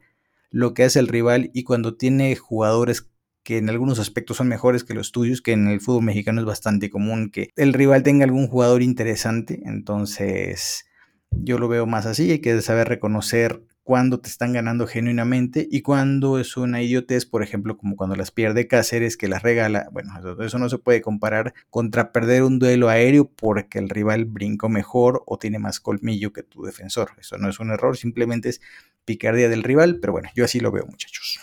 lo 0.50 0.74
que 0.74 0.84
hace 0.84 1.00
el 1.00 1.08
rival 1.08 1.50
y 1.52 1.64
cuando 1.64 1.96
tiene 1.96 2.34
jugadores 2.36 3.10
que 3.42 3.58
en 3.58 3.68
algunos 3.68 4.00
aspectos 4.00 4.38
son 4.38 4.48
mejores 4.48 4.82
que 4.82 4.94
los 4.94 5.12
tuyos, 5.12 5.40
que 5.40 5.52
en 5.52 5.68
el 5.68 5.80
fútbol 5.80 6.02
mexicano 6.02 6.40
es 6.40 6.46
bastante 6.46 6.90
común 6.90 7.30
que 7.30 7.50
el 7.56 7.74
rival 7.74 8.02
tenga 8.02 8.24
algún 8.24 8.48
jugador 8.48 8.82
interesante, 8.82 9.60
entonces 9.64 10.86
yo 11.30 11.58
lo 11.58 11.68
veo 11.68 11.86
más 11.86 12.06
así, 12.06 12.30
hay 12.30 12.40
que 12.40 12.60
saber 12.60 12.88
reconocer 12.88 13.62
cuando 13.86 14.18
te 14.18 14.28
están 14.28 14.52
ganando 14.52 14.88
genuinamente 14.88 15.68
y 15.70 15.82
cuando 15.82 16.40
es 16.40 16.56
una 16.56 16.82
idiotez, 16.82 17.24
por 17.24 17.44
ejemplo, 17.44 17.76
como 17.76 17.94
cuando 17.94 18.16
las 18.16 18.32
pierde 18.32 18.66
Cáceres, 18.66 19.16
que 19.16 19.28
las 19.28 19.44
regala. 19.44 19.88
Bueno, 19.92 20.10
eso 20.42 20.58
no 20.58 20.68
se 20.68 20.78
puede 20.78 21.00
comparar 21.00 21.54
contra 21.70 22.10
perder 22.10 22.42
un 22.42 22.58
duelo 22.58 22.88
aéreo 22.88 23.30
porque 23.30 23.78
el 23.78 23.88
rival 23.88 24.24
brincó 24.24 24.68
mejor 24.68 25.22
o 25.24 25.38
tiene 25.38 25.60
más 25.60 25.78
colmillo 25.78 26.32
que 26.32 26.42
tu 26.42 26.64
defensor. 26.64 27.12
Eso 27.20 27.38
no 27.38 27.48
es 27.48 27.60
un 27.60 27.70
error, 27.70 27.96
simplemente 27.96 28.48
es 28.48 28.60
picardía 29.04 29.48
del 29.48 29.62
rival, 29.62 29.98
pero 30.00 30.14
bueno, 30.14 30.30
yo 30.34 30.44
así 30.44 30.58
lo 30.58 30.72
veo, 30.72 30.84
muchachos. 30.84 31.38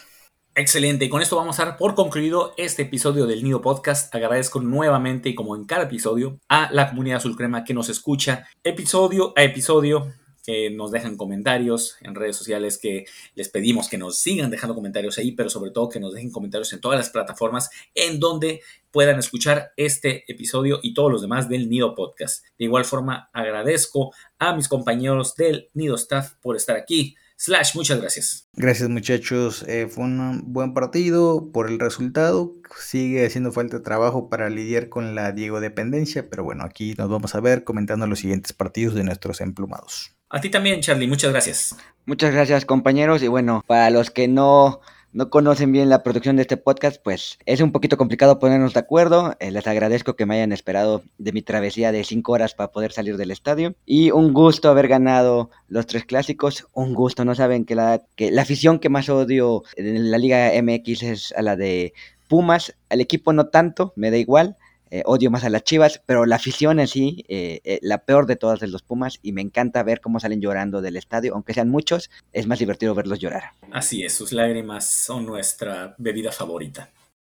Excelente, 0.54 1.06
y 1.06 1.10
con 1.10 1.22
esto 1.22 1.38
vamos 1.38 1.62
a 1.62 1.66
dar 1.66 1.78
por 1.78 1.96
concluido 1.96 2.54
este 2.58 2.82
episodio 2.82 3.26
del 3.26 3.42
Nido 3.42 3.62
Podcast. 3.62 4.14
Agradezco 4.14 4.60
nuevamente 4.60 5.30
y 5.30 5.34
como 5.34 5.56
en 5.56 5.64
cada 5.64 5.84
episodio 5.84 6.42
a 6.50 6.70
la 6.74 6.90
comunidad 6.90 7.20
azul 7.20 7.38
crema 7.38 7.64
que 7.64 7.74
nos 7.74 7.88
escucha 7.88 8.46
episodio 8.66 9.32
a 9.38 9.44
episodio, 9.44 10.12
que 10.44 10.70
nos 10.70 10.92
dejan 10.92 11.18
comentarios 11.18 11.98
en 12.02 12.16
redes 12.16 12.36
sociales, 12.36 12.78
que 12.78 13.06
les 13.36 13.50
pedimos 13.50 13.90
que 13.90 13.98
nos 13.98 14.18
sigan 14.18 14.52
dejando 14.52 14.76
comentarios 14.76 15.18
ahí, 15.18 15.32
pero 15.32 15.50
sobre 15.50 15.72
todo 15.72 15.90
que 15.90 16.00
nos 16.00 16.14
dejen 16.14 16.32
comentarios 16.32 16.72
en 16.74 16.82
todas 16.82 16.98
las 16.98 17.10
plataformas 17.10 17.70
en 17.96 18.20
donde 18.20 18.62
puedan 18.92 19.18
escuchar 19.18 19.72
este 19.76 20.24
episodio 20.32 20.80
y 20.84 20.94
todos 20.94 21.12
los 21.12 21.22
demás 21.22 21.50
del 21.50 21.70
Nido 21.70 21.96
Podcast. 21.96 22.46
De 22.60 22.66
igual 22.66 22.86
forma, 22.86 23.30
agradezco 23.34 24.14
a 24.38 24.56
mis 24.56 24.68
compañeros 24.68 25.36
del 25.36 25.70
Nido 25.74 25.96
Staff 25.96 26.34
por 26.42 26.56
estar 26.56 26.76
aquí. 26.76 27.16
Slash, 27.36 27.76
muchas 27.76 28.00
gracias. 28.00 28.48
Gracias 28.54 28.90
muchachos, 28.90 29.66
eh, 29.68 29.88
fue 29.90 30.06
un 30.06 30.54
buen 30.54 30.74
partido 30.74 31.52
por 31.52 31.70
el 31.70 31.80
resultado. 31.80 32.56
Sigue 32.80 33.26
haciendo 33.26 33.52
falta 33.52 33.84
trabajo 33.84 34.30
para 34.30 34.50
lidiar 34.50 34.88
con 34.90 35.16
la 35.16 35.32
Diego 35.32 35.60
dependencia, 35.60 36.30
pero 36.30 36.44
bueno, 36.44 36.64
aquí 36.64 36.94
nos 36.98 37.10
vamos 37.10 37.36
a 37.36 37.42
ver 37.42 37.64
comentando 37.64 38.08
los 38.08 38.20
siguientes 38.20 38.54
partidos 38.54 38.94
de 38.94 39.04
nuestros 39.04 39.42
emplumados. 39.42 40.16
A 40.34 40.42
ti 40.42 40.50
también, 40.50 40.82
Charlie, 40.82 41.06
muchas 41.06 41.30
gracias. 41.32 41.76
Muchas 42.08 42.34
gracias 42.34 42.66
compañeros 42.66 43.22
y 43.22 43.28
bueno, 43.28 43.64
para 43.68 43.92
los 43.92 44.10
que 44.10 44.28
no 44.28 44.82
no 45.12 45.30
conocen 45.30 45.72
bien 45.72 45.90
la 45.90 46.02
producción 46.02 46.38
de 46.38 46.42
este 46.42 46.58
podcast, 46.58 47.00
pues 47.04 47.38
es 47.46 47.62
un 47.62 47.72
poquito 47.72 47.98
complicado 47.98 48.40
ponernos 48.40 48.74
de 48.74 48.80
acuerdo. 48.80 49.36
Eh, 49.40 49.52
les 49.52 49.68
agradezco 49.68 50.16
que 50.16 50.26
me 50.26 50.34
hayan 50.34 50.52
esperado 50.52 51.04
de 51.20 51.34
mi 51.34 51.44
travesía 51.44 51.92
de 51.92 52.04
cinco 52.04 52.32
horas 52.32 52.56
para 52.56 52.72
poder 52.72 52.94
salir 52.94 53.16
del 53.16 53.30
estadio. 53.30 53.76
Y 53.86 54.10
un 54.10 54.34
gusto 54.34 54.70
haber 54.70 54.88
ganado 54.88 55.52
los 55.68 55.86
tres 55.86 56.04
clásicos. 56.04 56.66
Un 56.74 56.96
gusto, 56.96 57.26
no 57.26 57.36
saben 57.36 57.64
que 57.64 57.76
la, 57.76 58.02
que 58.16 58.32
la 58.32 58.42
afición 58.42 58.80
que 58.80 58.90
más 58.90 59.10
odio 59.10 59.62
en 59.76 60.10
la 60.10 60.18
Liga 60.18 60.52
MX 60.60 61.04
es 61.04 61.32
a 61.38 61.44
la 61.44 61.56
de 61.56 61.94
Pumas. 62.28 62.74
Al 62.90 63.02
equipo 63.02 63.34
no 63.34 63.50
tanto, 63.50 63.94
me 63.96 64.10
da 64.10 64.18
igual. 64.18 64.58
Eh, 64.94 65.02
odio 65.08 65.32
más 65.32 65.44
a 65.44 65.50
las 65.50 65.64
Chivas, 65.64 66.04
pero 66.06 66.28
la 66.28 66.36
afición 66.36 66.80
en 66.80 66.88
sí, 66.88 67.26
eh, 67.28 67.62
eh, 67.64 67.80
la 67.82 68.06
peor 68.06 68.28
de 68.28 68.36
todas 68.36 68.60
de 68.60 68.68
los 68.68 68.84
Pumas, 68.84 69.18
y 69.24 69.32
me 69.32 69.42
encanta 69.42 69.82
ver 69.82 70.02
cómo 70.02 70.20
salen 70.20 70.40
llorando 70.40 70.84
del 70.84 70.98
estadio, 70.98 71.34
aunque 71.34 71.56
sean 71.56 71.68
muchos, 71.68 72.12
es 72.32 72.46
más 72.46 72.60
divertido 72.60 72.94
verlos 72.94 73.18
llorar. 73.18 73.54
Así 73.72 74.04
es, 74.04 74.14
sus 74.14 74.32
lágrimas 74.34 74.88
son 74.88 75.26
nuestra 75.26 75.96
bebida 75.98 76.32
favorita. 76.32 76.92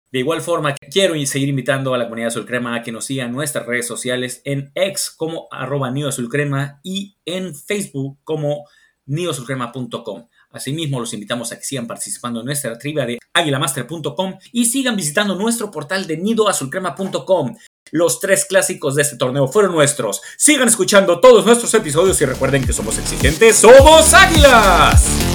De 0.09 0.19
igual 0.19 0.39
forma, 0.39 0.73
quiero 0.89 1.15
seguir 1.25 1.49
invitando 1.49 1.93
a 1.93 1.97
la 1.97 2.05
comunidad 2.05 2.29
Azul 2.29 2.45
Crema 2.45 2.75
a 2.75 2.81
que 2.81 2.93
nos 2.93 3.03
sigan 3.03 3.27
en 3.27 3.35
nuestras 3.35 3.65
redes 3.65 3.85
sociales 3.85 4.41
en 4.45 4.71
X 4.73 5.13
como 5.17 5.49
arroba 5.51 5.93
Crema 6.31 6.79
y 6.81 7.17
en 7.25 7.53
Facebook 7.53 8.19
como 8.23 8.69
neoazulcrema.com. 9.05 10.29
Asimismo, 10.51 10.99
los 10.99 11.13
invitamos 11.13 11.51
a 11.51 11.57
que 11.57 11.63
sigan 11.63 11.87
participando 11.87 12.39
en 12.39 12.47
nuestra 12.47 12.77
trivia 12.77 13.05
de 13.05 13.19
aguilamaster.com 13.33 14.39
y 14.51 14.65
sigan 14.65 14.95
visitando 14.95 15.35
nuestro 15.35 15.69
portal 15.69 16.07
de 16.07 16.17
nidoazulcrema.com. 16.17 17.55
Los 17.91 18.19
tres 18.19 18.45
clásicos 18.45 18.95
de 18.95 19.03
este 19.03 19.17
torneo 19.17 19.47
fueron 19.47 19.73
nuestros. 19.73 20.21
Sigan 20.37 20.67
escuchando 20.67 21.19
todos 21.19 21.45
nuestros 21.45 21.73
episodios 21.73 22.19
y 22.21 22.25
recuerden 22.25 22.65
que 22.65 22.73
somos 22.73 22.97
exigentes, 22.97 23.55
somos 23.57 24.13
águilas. 24.13 25.28